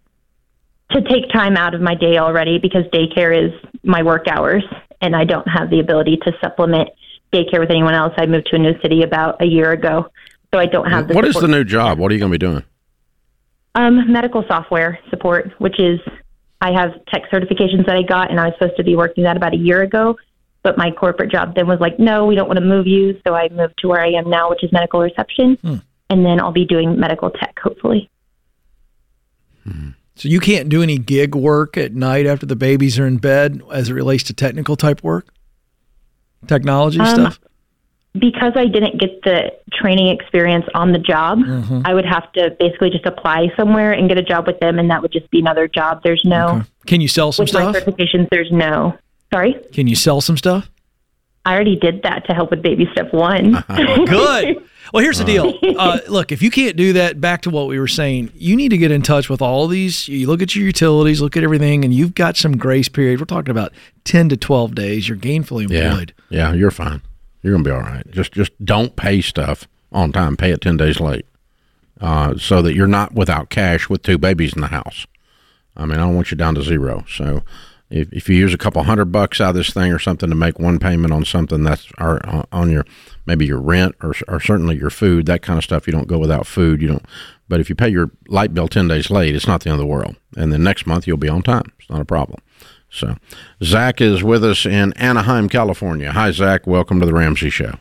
To 0.93 1.01
take 1.03 1.29
time 1.33 1.57
out 1.57 1.75
of 1.75 1.81
my 1.81 1.95
day 1.95 2.19
already 2.19 2.59
because 2.59 2.85
daycare 2.93 3.33
is 3.47 3.53
my 3.83 4.03
work 4.03 4.29
hours, 4.29 4.63
and 5.01 5.17
I 5.17 5.25
don't 5.25 5.49
have 5.49 5.71
the 5.71 5.81
ability 5.81 6.19
to 6.25 6.33
supplement 6.41 6.91
daycare 7.33 7.59
with 7.59 7.71
anyone 7.71 7.95
else. 7.95 8.13
I 8.17 8.27
moved 8.27 8.47
to 8.51 8.57
a 8.57 8.59
new 8.59 8.79
city 8.83 9.03
about 9.03 9.41
a 9.43 9.47
year 9.47 9.73
ago, 9.73 10.07
so 10.53 10.61
I 10.61 10.67
don't 10.67 10.89
have 10.89 11.09
the. 11.09 11.15
what 11.15 11.25
is 11.25 11.35
the 11.35 11.49
new 11.49 11.65
job? 11.65 11.99
What 11.99 12.11
are 12.13 12.15
you 12.15 12.21
going 12.21 12.31
to 12.31 12.39
be 12.39 12.47
doing? 12.47 12.63
Um, 13.75 14.13
medical 14.13 14.45
software 14.47 14.99
support, 15.11 15.51
which 15.59 15.81
is 15.81 15.99
I 16.65 16.73
have 16.73 16.93
tech 17.07 17.31
certifications 17.31 17.85
that 17.87 17.95
I 17.95 18.03
got, 18.03 18.31
and 18.31 18.41
I 18.41 18.47
was 18.47 18.55
supposed 18.59 18.79
to 18.79 18.85
be 18.85 18.97
working 18.97 19.25
that 19.25 19.37
about 19.37 19.53
a 19.53 19.59
year 19.59 19.83
ago. 19.83 20.17
But 20.63 20.79
my 20.79 20.91
corporate 20.91 21.31
job 21.31 21.55
then 21.55 21.67
was 21.67 21.79
like, 21.79 21.99
no, 21.99 22.25
we 22.25 22.35
don't 22.35 22.49
want 22.49 22.59
to 22.59 22.65
move 22.65 22.87
you. 22.87 23.21
So 23.27 23.35
I 23.35 23.51
moved 23.51 23.75
to 23.81 23.89
where 23.89 24.01
I 24.01 24.13
am 24.13 24.31
now, 24.31 24.49
which 24.49 24.65
is 24.65 24.73
medical 24.73 25.01
reception. 25.01 25.59
And 26.09 26.25
then 26.25 26.41
I'll 26.41 26.53
be 26.53 26.65
doing 26.65 26.99
medical 26.99 27.29
tech, 27.29 27.59
hopefully. 27.63 28.09
So 30.17 30.29
you 30.29 30.41
can't 30.41 30.71
do 30.71 30.83
any 30.83 30.97
gig 30.97 31.35
work 31.35 31.77
at 31.77 31.93
night 31.93 32.25
after 32.25 32.47
the 32.47 32.57
babies 32.57 32.99
are 32.99 33.07
in 33.07 33.19
bed 33.19 33.61
as 33.71 33.91
it 33.91 33.93
relates 33.93 34.23
to 34.25 34.33
technical 34.33 34.75
type 34.77 35.03
work? 35.03 35.27
Technology 36.47 37.01
Um, 37.01 37.07
stuff? 37.07 37.41
Because 38.19 38.53
I 38.55 38.67
didn't 38.67 39.01
get 39.01 39.23
the 39.25 39.51
training 39.73 40.09
experience 40.09 40.65
on 40.75 40.93
the 40.93 40.99
job, 41.01 41.41
I 41.85 41.93
would 41.95 42.05
have 42.05 42.31
to 42.35 42.55
basically 42.61 42.91
just 42.91 43.07
apply 43.07 43.49
somewhere 43.57 43.93
and 43.93 44.09
get 44.09 44.19
a 44.19 44.23
job 44.23 44.47
with 44.47 44.61
them, 44.61 44.79
and 44.79 44.89
that 44.91 45.03
would 45.03 45.11
just 45.13 45.29
be 45.33 45.41
another 45.41 45.67
job. 45.67 46.01
There's 46.05 46.23
no, 46.25 46.47
Okay. 46.49 46.67
Can 46.87 47.01
you 47.01 47.09
sell 47.09 47.33
some 47.33 47.45
with 47.45 47.55
my 47.55 47.73
stuff? 47.73 47.85
certifications, 47.85 48.29
there's 48.31 48.53
no. 48.53 48.97
Sorry? 49.33 49.57
Can 49.73 49.89
you 49.89 49.97
sell 49.97 50.21
some 50.21 50.37
stuff? 50.37 50.71
I 51.45 51.55
already 51.55 51.75
did 51.77 52.03
that 52.05 52.25
to 52.29 52.35
help 52.35 52.51
with 52.53 52.63
baby 52.63 52.87
step 52.93 53.13
one. 53.13 53.53
Good. 53.77 54.59
Well, 54.93 55.03
here's 55.03 55.19
the 55.19 55.25
deal. 55.27 55.53
Uh, 55.77 55.99
look, 56.09 56.31
if 56.31 56.41
you 56.41 56.51
can't 56.53 56.77
do 56.77 56.93
that, 56.93 57.21
back 57.21 57.43
to 57.43 57.51
what 57.51 57.67
we 57.67 57.79
were 57.81 57.89
saying, 57.89 58.31
you 58.37 58.55
need 58.55 58.69
to 58.69 58.79
get 58.79 58.93
in 58.93 59.03
touch 59.03 59.29
with 59.29 59.43
all 59.43 59.67
these. 59.67 60.07
You 60.09 60.29
look 60.29 60.41
at 60.41 60.55
your 60.55 60.65
utilities, 60.65 61.21
look 61.21 61.37
at 61.37 61.43
everything, 61.43 61.85
and 61.85 61.93
you've 61.93 62.15
got 62.15 62.37
some 62.37 62.57
grace 62.57 62.89
period. 62.89 63.19
We're 63.19 63.27
talking 63.27 63.51
about 63.51 63.73
10 64.05 64.29
to 64.29 64.37
12 64.37 64.75
days. 64.77 65.09
You're 65.09 65.19
gainfully 65.19 65.63
employed. 65.65 65.71
Yeah, 65.73 65.89
employed. 65.91 66.15
yeah, 66.31 66.53
you're 66.53 66.71
fine. 66.71 67.03
You're 67.45 67.53
gonna 67.53 67.63
be 67.63 67.71
all 67.71 67.83
right. 67.83 68.11
Just 68.11 68.33
just 68.33 68.53
don't 68.65 68.97
pay 68.97 69.21
stuff 69.21 69.69
on 69.93 70.13
time. 70.13 70.35
Pay 70.35 70.51
it 70.51 70.63
ten 70.63 70.79
days 70.79 70.99
late, 70.99 71.27
uh, 72.01 72.39
so 72.39 72.63
that 72.63 72.75
you're 72.75 72.87
not 72.87 73.13
without 73.13 73.51
cash 73.51 73.91
with 73.91 74.03
two 74.03 74.17
babies 74.17 74.55
in 74.55 74.63
the 74.63 74.69
house. 74.69 75.07
I 75.77 75.85
mean, 75.85 75.99
I 75.99 76.05
don't 76.05 76.15
want 76.15 76.31
you 76.31 76.39
down 76.39 76.55
to 76.55 76.63
zero. 76.63 77.05
So 77.07 77.43
if, 77.91 78.11
if 78.13 78.29
you 78.31 78.37
use 78.37 78.55
a 78.55 78.59
couple 78.59 78.83
hundred 78.83 79.13
bucks 79.13 79.43
out 79.43 79.51
of 79.51 79.57
this 79.57 79.75
thing 79.75 79.93
or 79.93 79.99
something 79.99 80.31
to 80.31 80.35
make 80.35 80.59
one 80.59 80.79
payment 80.79 81.13
on 81.13 81.27
something 81.27 81.65
that's 81.65 81.87
or 81.99 82.27
uh, 82.27 82.45
on 82.51 82.71
your 82.71 82.87
maybe 83.27 83.45
your 83.45 83.61
rent 83.61 83.95
or 84.03 84.15
or 84.27 84.41
certainly 84.41 84.79
your 84.79 84.89
food, 84.89 85.27
that 85.27 85.43
kind 85.43 85.59
of 85.59 85.65
stuff, 85.65 85.87
you 85.87 85.93
don't 85.93 86.09
go 86.09 86.19
without 86.19 86.47
food. 86.47 86.81
You 86.81 86.89
don't. 86.89 87.05
But 87.47 87.61
if 87.61 87.69
you 87.69 87.75
pay 87.75 87.91
your 87.91 88.11
light 88.27 88.55
bill 88.55 88.69
ten 88.69 88.89
days 88.89 89.11
late, 89.11 89.37
it's 89.37 89.47
not 89.47 89.63
the 89.63 89.69
end 89.69 89.79
of 89.79 89.87
the 89.87 89.93
world. 89.93 90.17
And 90.35 90.51
then 90.51 90.63
next 90.63 90.87
month 90.87 91.07
you'll 91.07 91.19
be 91.19 91.29
on 91.29 91.43
time. 91.43 91.73
It's 91.79 91.91
not 91.91 92.01
a 92.01 92.07
problem. 92.07 92.41
So, 92.95 93.17
Zach 93.61 94.01
is 94.01 94.23
with 94.23 94.45
us 94.45 94.65
in 94.65 94.93
Anaheim, 94.93 95.49
California. 95.49 96.13
Hi, 96.13 96.31
Zach. 96.31 96.65
Welcome 96.65 97.01
to 97.01 97.07
the 97.07 97.13
Ramsey 97.13 97.51
Show. 97.51 97.75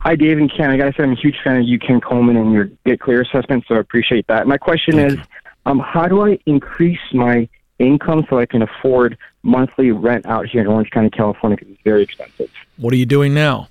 Hi, 0.00 0.16
Dave 0.16 0.36
and 0.36 0.52
Ken. 0.52 0.68
I 0.68 0.76
got 0.76 0.86
to 0.86 0.92
say, 0.92 1.04
I'm 1.04 1.12
a 1.12 1.14
huge 1.14 1.36
fan 1.44 1.60
of 1.60 1.64
you, 1.64 1.78
Ken 1.78 2.00
Coleman, 2.00 2.36
and 2.36 2.52
your 2.52 2.64
Get 2.84 2.98
Clear 2.98 3.22
assessment, 3.22 3.64
so 3.68 3.76
I 3.76 3.78
appreciate 3.78 4.26
that. 4.26 4.48
My 4.48 4.58
question 4.58 4.96
Thank 4.96 5.12
is 5.12 5.18
um, 5.64 5.78
how 5.78 6.08
do 6.08 6.26
I 6.26 6.40
increase 6.44 6.98
my 7.12 7.48
income 7.78 8.26
so 8.28 8.38
I 8.40 8.46
can 8.46 8.62
afford 8.62 9.16
monthly 9.44 9.92
rent 9.92 10.26
out 10.26 10.46
here 10.46 10.60
in 10.60 10.66
Orange 10.66 10.90
County, 10.90 11.10
California, 11.10 11.56
because 11.56 11.72
it's 11.72 11.82
very 11.84 12.02
expensive? 12.02 12.50
What 12.76 12.92
are 12.92 12.96
you 12.96 13.06
doing 13.06 13.32
now? 13.32 13.68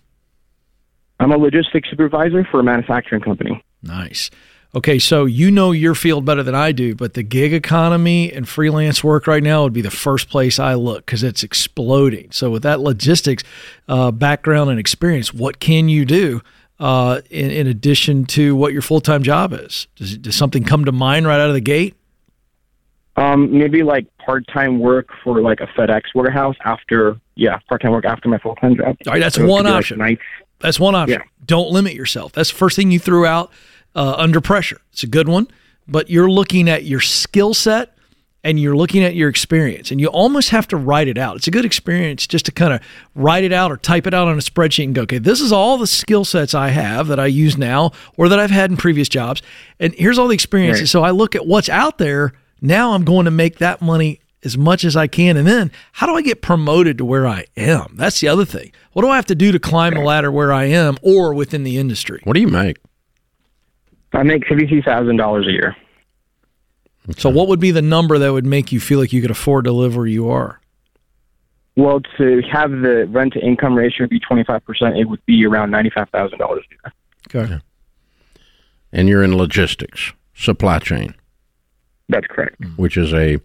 I'm 1.20 1.34
a 1.34 1.38
logistics 1.38 1.90
supervisor 1.90 2.48
for 2.50 2.62
a 2.62 2.64
manufacturing 2.64 3.22
company. 3.22 3.62
Nice. 3.82 4.30
Okay, 4.76 4.98
so 4.98 5.26
you 5.26 5.52
know 5.52 5.72
your 5.72 5.94
field 5.94 6.26
better 6.26 6.42
than 6.42 6.56
I 6.56 6.72
do, 6.72 6.96
but 6.96 7.14
the 7.14 7.22
gig 7.22 7.54
economy 7.54 8.34
and 8.34 8.50
freelance 8.50 9.04
work 9.04 9.28
right 9.28 9.44
now 9.44 9.62
would 9.64 9.74
be 9.74 9.82
the 9.82 9.92
first 9.92 10.30
place 10.30 10.58
I 10.58 10.74
look 10.74 11.06
because 11.06 11.22
it's 11.22 11.44
exploding. 11.44 12.32
So, 12.32 12.50
with 12.50 12.64
that 12.64 12.80
logistics 12.80 13.44
uh, 13.88 14.10
background 14.10 14.72
and 14.72 14.80
experience, 14.80 15.32
what 15.32 15.60
can 15.60 15.90
you 15.90 16.06
do 16.06 16.42
uh, 16.80 17.22
in, 17.30 17.52
in 17.52 17.68
addition 17.68 18.26
to 18.26 18.56
what 18.56 18.74
your 18.74 18.82
full 18.82 19.00
time 19.00 19.22
job 19.22 19.54
is? 19.54 19.86
Does, 19.96 20.18
does 20.18 20.36
something 20.36 20.64
come 20.64 20.86
to 20.86 20.92
mind 20.92 21.28
right 21.28 21.40
out 21.40 21.50
of 21.50 21.54
the 21.54 21.62
gate? 21.62 21.96
Um, 23.16 23.56
maybe 23.56 23.84
like 23.84 24.08
part 24.18 24.48
time 24.48 24.80
work 24.80 25.10
for 25.24 25.40
like 25.40 25.60
a 25.60 25.68
FedEx 25.68 26.02
warehouse 26.16 26.56
after, 26.66 27.20
yeah, 27.36 27.60
part 27.70 27.84
time 27.84 27.92
work 27.92 28.06
after 28.06 28.28
my 28.28 28.40
full 28.40 28.56
time 28.56 28.76
job. 28.76 28.98
All 29.06 29.14
right, 29.14 29.20
that's 29.20 29.36
So 29.36 29.46
one 29.46 29.66
like, 29.66 29.76
option. 29.76 30.00
nights. 30.00 30.24
That's 30.62 30.80
one 30.80 30.96
option. 30.96 31.20
Yeah. 31.20 31.46
Don't 31.46 31.70
limit 31.70 31.94
yourself. 31.94 32.32
That's 32.32 32.50
the 32.50 32.58
first 32.58 32.76
thing 32.76 32.90
you 32.90 32.98
threw 32.98 33.28
out 33.28 33.52
uh, 33.96 34.16
under 34.18 34.42
pressure. 34.42 34.80
It's 34.92 35.04
a 35.04 35.08
good 35.08 35.28
one, 35.28 35.48
but 35.88 36.10
you're 36.10 36.30
looking 36.30 36.70
at 36.70 36.84
your 36.86 37.00
skill 37.02 37.54
set 37.54 37.96
and 38.46 38.60
you're 38.60 38.76
looking 38.76 39.04
at 39.06 39.16
your 39.16 39.30
experience, 39.30 39.90
and 39.90 40.02
you 40.02 40.08
almost 40.08 40.50
have 40.50 40.68
to 40.68 40.76
write 40.76 41.08
it 41.08 41.18
out. 41.18 41.38
It's 41.38 41.48
a 41.48 41.52
good 41.52 41.64
experience 41.64 42.28
just 42.28 42.46
to 42.48 42.52
kind 42.52 42.74
of 42.74 42.82
write 43.16 43.46
it 43.46 43.54
out 43.54 43.72
or 43.72 43.78
type 43.78 44.06
it 44.06 44.14
out 44.14 44.28
on 44.28 44.34
a 44.34 44.42
spreadsheet 44.42 44.84
and 44.84 44.94
go, 44.94 45.04
okay, 45.04 45.18
this 45.18 45.40
is 45.40 45.54
all 45.54 45.78
the 45.78 45.88
skill 45.88 46.26
sets 46.26 46.54
I 46.54 46.68
have 46.68 47.08
that 47.08 47.22
I 47.22 47.28
use 47.28 47.58
now 47.58 47.92
or 48.18 48.28
that 48.28 48.40
I've 48.40 48.52
had 48.52 48.70
in 48.70 48.76
previous 48.76 49.08
jobs, 49.08 49.42
and 49.80 49.94
here's 49.94 50.20
all 50.20 50.28
the 50.28 50.34
experiences. 50.34 50.82
Right. 50.82 50.90
So 50.90 51.04
I 51.04 51.12
look 51.12 51.36
at 51.36 51.48
what's 51.48 51.70
out 51.70 52.00
there. 52.00 52.34
Now 52.60 52.92
I'm 52.96 53.06
going 53.06 53.24
to 53.26 53.32
make 53.32 53.60
that 53.60 53.82
money 53.82 54.20
as 54.44 54.58
much 54.58 54.84
as 54.84 54.98
I 54.98 55.08
can. 55.08 55.38
And 55.38 55.48
then 55.48 55.72
how 55.94 56.06
do 56.06 56.14
I 56.14 56.22
get 56.22 56.42
promoted 56.42 56.98
to 56.98 57.06
where 57.06 57.26
I 57.26 57.46
am? 57.56 57.94
That's 57.96 58.20
the 58.20 58.28
other 58.28 58.44
thing. 58.44 58.74
What 58.92 59.04
do 59.04 59.10
I 59.10 59.16
have 59.16 59.26
to 59.28 59.36
do 59.36 59.54
to 59.54 59.60
climb 59.60 59.94
the 59.94 60.02
ladder 60.02 60.32
where 60.32 60.52
I 60.52 60.66
am 60.66 60.98
or 61.02 61.34
within 61.34 61.64
the 61.64 61.78
industry? 61.78 62.20
What 62.26 62.34
do 62.34 62.42
you 62.42 62.50
make? 62.50 62.78
I 64.14 64.24
make 64.24 64.44
$52,000 64.46 65.48
a 65.48 65.52
year. 65.52 65.76
So, 67.18 67.30
what 67.30 67.48
would 67.50 67.60
be 67.60 67.72
the 67.72 67.82
number 67.82 68.18
that 68.18 68.32
would 68.32 68.46
make 68.46 68.72
you 68.72 68.80
feel 68.80 69.00
like 69.00 69.12
you 69.12 69.22
could 69.22 69.32
afford 69.32 69.66
to 69.66 69.74
live 69.74 69.96
where 69.98 70.06
you 70.06 70.30
are? 70.30 70.62
Well, 71.76 72.02
to 72.18 72.42
have 72.52 72.72
the 72.72 73.08
rent 73.10 73.34
to 73.34 73.40
income 73.40 73.76
ratio 73.76 74.08
be 74.08 74.20
25%, 74.20 74.98
it 75.00 75.06
would 75.06 75.26
be 75.26 75.46
around 75.46 75.72
$95,000 75.72 76.34
a 76.34 76.48
year. 76.48 76.94
Okay. 77.36 77.60
And 78.92 79.10
you're 79.10 79.24
in 79.24 79.36
logistics, 79.36 80.14
supply 80.36 80.80
chain, 80.80 81.16
That's 82.10 82.28
correct. 82.28 82.64
which 82.76 82.96
is 82.96 83.12
a 83.12 83.40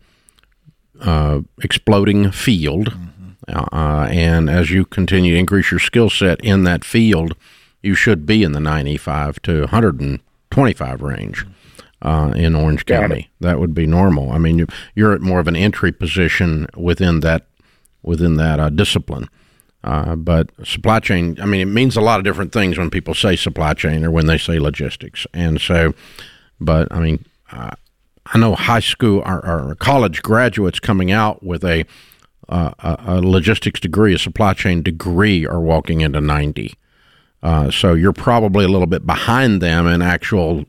uh, 1.00 1.40
exploding 1.62 2.30
field. 2.30 2.94
Uh, 3.48 4.06
and 4.10 4.50
as 4.50 4.70
you 4.70 4.84
continue 4.84 5.32
to 5.32 5.38
increase 5.38 5.70
your 5.70 5.80
skill 5.80 6.10
set 6.10 6.38
in 6.42 6.64
that 6.64 6.84
field, 6.84 7.34
you 7.82 7.94
should 7.94 8.26
be 8.26 8.42
in 8.42 8.52
the 8.52 8.60
95 8.60 9.40
to 9.42 9.66
125 10.50 11.02
range 11.02 11.46
uh, 12.02 12.32
in 12.36 12.54
Orange 12.54 12.86
County. 12.86 13.30
That 13.40 13.58
would 13.60 13.74
be 13.74 13.86
normal. 13.86 14.30
I 14.30 14.38
mean, 14.38 14.58
you, 14.58 14.66
you're 14.94 15.12
at 15.12 15.20
more 15.20 15.40
of 15.40 15.48
an 15.48 15.56
entry 15.56 15.92
position 15.92 16.66
within 16.76 17.20
that 17.20 17.46
within 18.02 18.36
that 18.36 18.60
uh, 18.60 18.70
discipline. 18.70 19.28
Uh, 19.84 20.16
but 20.16 20.50
supply 20.66 21.00
chain, 21.00 21.36
I 21.40 21.46
mean, 21.46 21.60
it 21.60 21.72
means 21.72 21.96
a 21.96 22.00
lot 22.00 22.18
of 22.18 22.24
different 22.24 22.52
things 22.52 22.78
when 22.78 22.90
people 22.90 23.14
say 23.14 23.36
supply 23.36 23.74
chain 23.74 24.04
or 24.04 24.10
when 24.10 24.26
they 24.26 24.38
say 24.38 24.58
logistics. 24.58 25.26
And 25.32 25.60
so, 25.60 25.94
but 26.60 26.88
I 26.90 26.98
mean, 27.00 27.24
uh, 27.52 27.72
I 28.26 28.38
know 28.38 28.54
high 28.54 28.80
school 28.80 29.22
or, 29.24 29.44
or 29.44 29.74
college 29.76 30.22
graduates 30.22 30.80
coming 30.80 31.10
out 31.10 31.42
with 31.42 31.64
a, 31.64 31.84
uh, 32.48 32.72
a, 32.78 32.96
a 33.06 33.20
logistics 33.20 33.80
degree, 33.80 34.14
a 34.14 34.18
supply 34.18 34.54
chain 34.54 34.82
degree, 34.82 35.46
are 35.46 35.60
walking 35.60 36.00
into 36.00 36.20
90. 36.20 36.74
Uh, 37.42 37.70
so 37.70 37.94
you're 37.94 38.12
probably 38.12 38.64
a 38.64 38.68
little 38.68 38.86
bit 38.86 39.06
behind 39.06 39.62
them 39.62 39.86
in 39.86 40.02
actual 40.02 40.64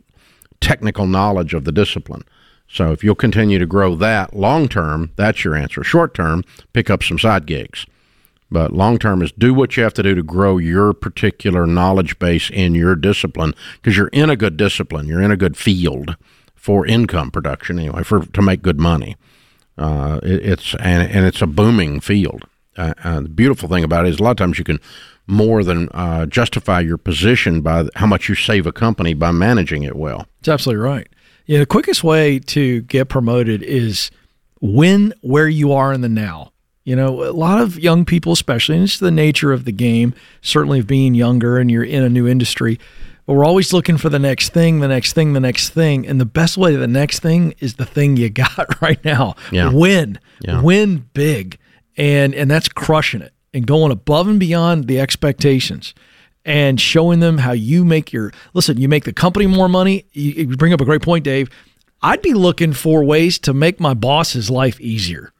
technical 0.62 1.08
knowledge 1.08 1.54
of 1.54 1.66
the 1.66 1.72
discipline. 1.72 2.24
So 2.68 2.92
if 2.92 3.04
you'll 3.04 3.16
continue 3.16 3.58
to 3.58 3.66
grow 3.66 3.96
that 3.96 4.36
long 4.36 4.68
term, 4.68 5.12
that's 5.16 5.44
your 5.44 5.56
answer. 5.56 5.84
Short 5.84 6.14
term, 6.14 6.44
pick 6.74 6.90
up 6.90 7.04
some 7.04 7.18
side 7.18 7.48
gigs. 7.48 7.86
But 8.52 8.74
long 8.74 8.98
term 8.98 9.22
is 9.22 9.32
do 9.32 9.54
what 9.54 9.78
you 9.78 9.84
have 9.84 9.94
to 9.96 10.04
do 10.04 10.16
to 10.16 10.24
grow 10.24 10.58
your 10.58 10.94
particular 10.94 11.66
knowledge 11.66 12.18
base 12.20 12.50
in 12.50 12.76
your 12.76 12.96
discipline 12.96 13.54
because 13.76 13.98
you're 13.98 14.08
in 14.08 14.30
a 14.30 14.36
good 14.36 14.58
discipline, 14.58 15.08
you're 15.08 15.22
in 15.22 15.32
a 15.32 15.38
good 15.38 15.58
field 15.58 16.16
for 16.56 16.86
income 16.86 17.32
production 17.32 17.80
anyway, 17.80 18.04
for 18.04 18.26
to 18.26 18.42
make 18.42 18.62
good 18.62 18.80
money. 18.80 19.16
Uh, 19.78 20.20
it, 20.24 20.46
it's 20.46 20.76
and 20.76 21.10
and 21.12 21.26
it's 21.26 21.42
a 21.42 21.48
booming 21.48 22.00
field. 22.00 22.46
Uh, 22.76 22.94
uh, 23.04 23.22
the 23.22 23.30
beautiful 23.30 23.70
thing 23.70 23.84
about 23.84 24.06
it 24.06 24.10
is 24.10 24.20
a 24.20 24.24
lot 24.24 24.32
of 24.32 24.38
times 24.38 24.58
you 24.58 24.64
can 24.64 24.80
more 25.30 25.64
than 25.64 25.88
uh, 25.94 26.26
justify 26.26 26.80
your 26.80 26.98
position 26.98 27.62
by 27.62 27.88
how 27.96 28.08
much 28.08 28.28
you 28.28 28.36
save 28.36 28.66
a 28.66 28.72
company 28.72 29.14
by 29.14 29.32
managing 29.32 29.84
it 29.84 29.96
well. 29.96 30.26
That's 30.42 30.50
absolutely 30.50 30.84
right. 30.84 31.08
Yeah, 31.46 31.60
the 31.60 31.66
quickest 31.66 32.04
way 32.04 32.40
to 32.40 32.82
get 32.82 33.10
promoted 33.10 33.64
is 33.64 34.12
win 34.62 35.14
where 35.22 35.48
you 35.48 35.72
are 35.72 35.94
in 35.94 36.02
the 36.02 36.10
now. 36.10 36.52
You 36.84 36.96
know, 36.96 37.24
a 37.24 37.32
lot 37.32 37.62
of 37.62 37.78
young 37.78 38.06
people, 38.06 38.34
especially, 38.34 38.76
and 38.76 38.84
it's 38.86 38.98
the 38.98 39.12
nature 39.12 39.52
of 39.52 39.66
the 39.66 39.72
game, 39.72 40.16
certainly 40.42 40.80
of 40.80 40.88
being 40.88 41.14
younger 41.14 41.58
and 41.58 41.70
you're 41.70 41.84
in 41.84 42.04
a 42.04 42.10
new 42.10 42.28
industry, 42.28 42.80
but 43.28 43.34
we're 43.34 43.46
always 43.46 43.72
looking 43.74 43.98
for 43.98 44.10
the 44.10 44.18
next 44.18 44.50
thing, 44.50 44.80
the 44.80 44.88
next 44.88 45.14
thing, 45.14 45.34
the 45.34 45.40
next 45.40 45.70
thing. 45.70 46.08
And 46.08 46.20
the 46.20 46.26
best 46.26 46.58
way 46.58 46.72
to 46.72 46.78
the 46.80 46.88
next 46.88 47.20
thing 47.20 47.54
is 47.60 47.76
the 47.76 47.86
thing 47.86 48.18
you 48.18 48.30
got 48.32 48.82
right 48.82 49.04
now. 49.06 49.36
Yeah. 49.52 49.72
Win. 49.72 50.20
Yeah. 50.42 50.62
Win 50.64 51.10
big. 51.14 51.60
And 51.96 52.34
and 52.34 52.50
that's 52.50 52.70
crushing 52.70 53.22
it 53.22 53.34
and 53.54 53.66
going 53.66 53.92
above 53.92 54.28
and 54.28 54.40
beyond 54.40 54.88
the 54.88 55.00
expectations 55.00 55.94
and 56.46 56.80
showing 56.80 57.20
them 57.20 57.40
how 57.40 57.52
you 57.52 57.84
make 57.84 58.14
your 58.14 58.32
listen, 58.54 58.80
you 58.80 58.88
make 58.88 59.04
the 59.04 59.14
company 59.14 59.48
more 59.48 59.70
money. 59.70 60.06
You, 60.14 60.32
you 60.32 60.58
bring 60.58 60.74
up 60.74 60.82
a 60.82 60.86
great 60.86 61.02
point, 61.02 61.24
Dave. 61.24 61.50
I'd 62.02 62.22
be 62.22 62.34
looking 62.34 62.74
for 62.74 63.04
ways 63.04 63.40
to 63.40 63.54
make 63.54 63.80
my 63.80 63.94
boss's 63.94 64.50
life 64.50 64.80
easier. 64.80 65.34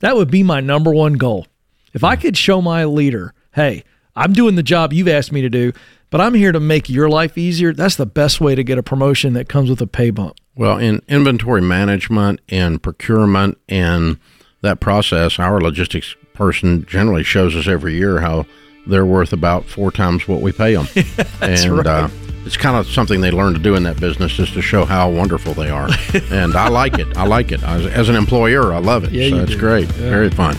That 0.00 0.16
would 0.16 0.30
be 0.30 0.42
my 0.42 0.60
number 0.60 0.92
one 0.92 1.14
goal. 1.14 1.46
If 1.92 2.04
I 2.04 2.16
could 2.16 2.36
show 2.36 2.62
my 2.62 2.84
leader, 2.84 3.34
hey, 3.54 3.82
I'm 4.14 4.32
doing 4.32 4.54
the 4.54 4.62
job 4.62 4.92
you've 4.92 5.08
asked 5.08 5.32
me 5.32 5.42
to 5.42 5.50
do, 5.50 5.72
but 6.10 6.20
I'm 6.20 6.34
here 6.34 6.52
to 6.52 6.60
make 6.60 6.88
your 6.88 7.08
life 7.08 7.36
easier, 7.36 7.72
that's 7.72 7.96
the 7.96 8.06
best 8.06 8.40
way 8.40 8.54
to 8.54 8.62
get 8.62 8.78
a 8.78 8.82
promotion 8.82 9.32
that 9.32 9.48
comes 9.48 9.68
with 9.68 9.80
a 9.80 9.86
pay 9.86 10.10
bump. 10.10 10.36
Well, 10.54 10.78
in 10.78 11.02
inventory 11.08 11.62
management 11.62 12.40
and 12.48 12.82
procurement 12.82 13.58
and 13.68 14.18
that 14.60 14.80
process, 14.80 15.38
our 15.38 15.60
logistics 15.60 16.16
person 16.38 16.86
generally 16.86 17.24
shows 17.24 17.56
us 17.56 17.66
every 17.66 17.94
year 17.94 18.20
how 18.20 18.46
they're 18.86 19.04
worth 19.04 19.32
about 19.32 19.66
four 19.66 19.90
times 19.90 20.26
what 20.26 20.40
we 20.40 20.52
pay 20.52 20.74
them. 20.74 20.86
and 21.42 21.78
right. 21.78 21.86
uh, 21.86 22.08
it's 22.46 22.56
kind 22.56 22.76
of 22.76 22.86
something 22.86 23.20
they 23.20 23.32
learn 23.32 23.52
to 23.52 23.58
do 23.58 23.74
in 23.74 23.82
that 23.82 24.00
business 24.00 24.38
is 24.38 24.50
to 24.52 24.62
show 24.62 24.84
how 24.84 25.10
wonderful 25.10 25.52
they 25.52 25.68
are. 25.68 25.90
and 26.30 26.56
I 26.56 26.68
like 26.68 26.98
it. 26.98 27.14
I 27.16 27.26
like 27.26 27.50
it. 27.50 27.62
As, 27.64 27.84
as 27.86 28.08
an 28.08 28.14
employer, 28.14 28.72
I 28.72 28.78
love 28.78 29.04
it. 29.04 29.10
Yeah, 29.10 29.30
so 29.30 29.42
it's 29.42 29.52
do. 29.52 29.58
great. 29.58 29.88
Very 29.88 30.30
fun. 30.30 30.56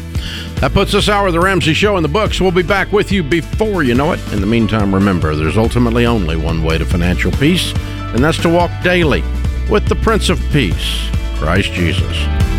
That 0.55 0.73
puts 0.73 0.91
this 0.91 1.07
hour 1.07 1.27
of 1.27 1.34
the 1.34 1.39
Ramsey 1.39 1.73
Show 1.73 1.95
in 1.95 2.03
the 2.03 2.09
books. 2.09 2.41
We'll 2.41 2.51
be 2.51 2.61
back 2.61 2.91
with 2.91 3.11
you 3.11 3.23
before 3.23 3.82
you 3.82 3.95
know 3.95 4.11
it. 4.11 4.19
In 4.34 4.41
the 4.41 4.47
meantime, 4.47 4.93
remember 4.93 5.34
there's 5.34 5.57
ultimately 5.57 6.05
only 6.05 6.36
one 6.36 6.61
way 6.61 6.77
to 6.77 6.86
financial 6.86 7.32
peace, 7.32 7.73
and 8.13 8.21
that's 8.21 8.41
to 8.41 8.49
walk 8.49 8.69
daily 8.84 9.23
with 9.69 9.88
the 9.88 9.95
Prince 9.95 10.27
of 10.30 10.39
Peace, 10.51 11.09
Christ 11.38 11.71
Jesus. 11.71 12.59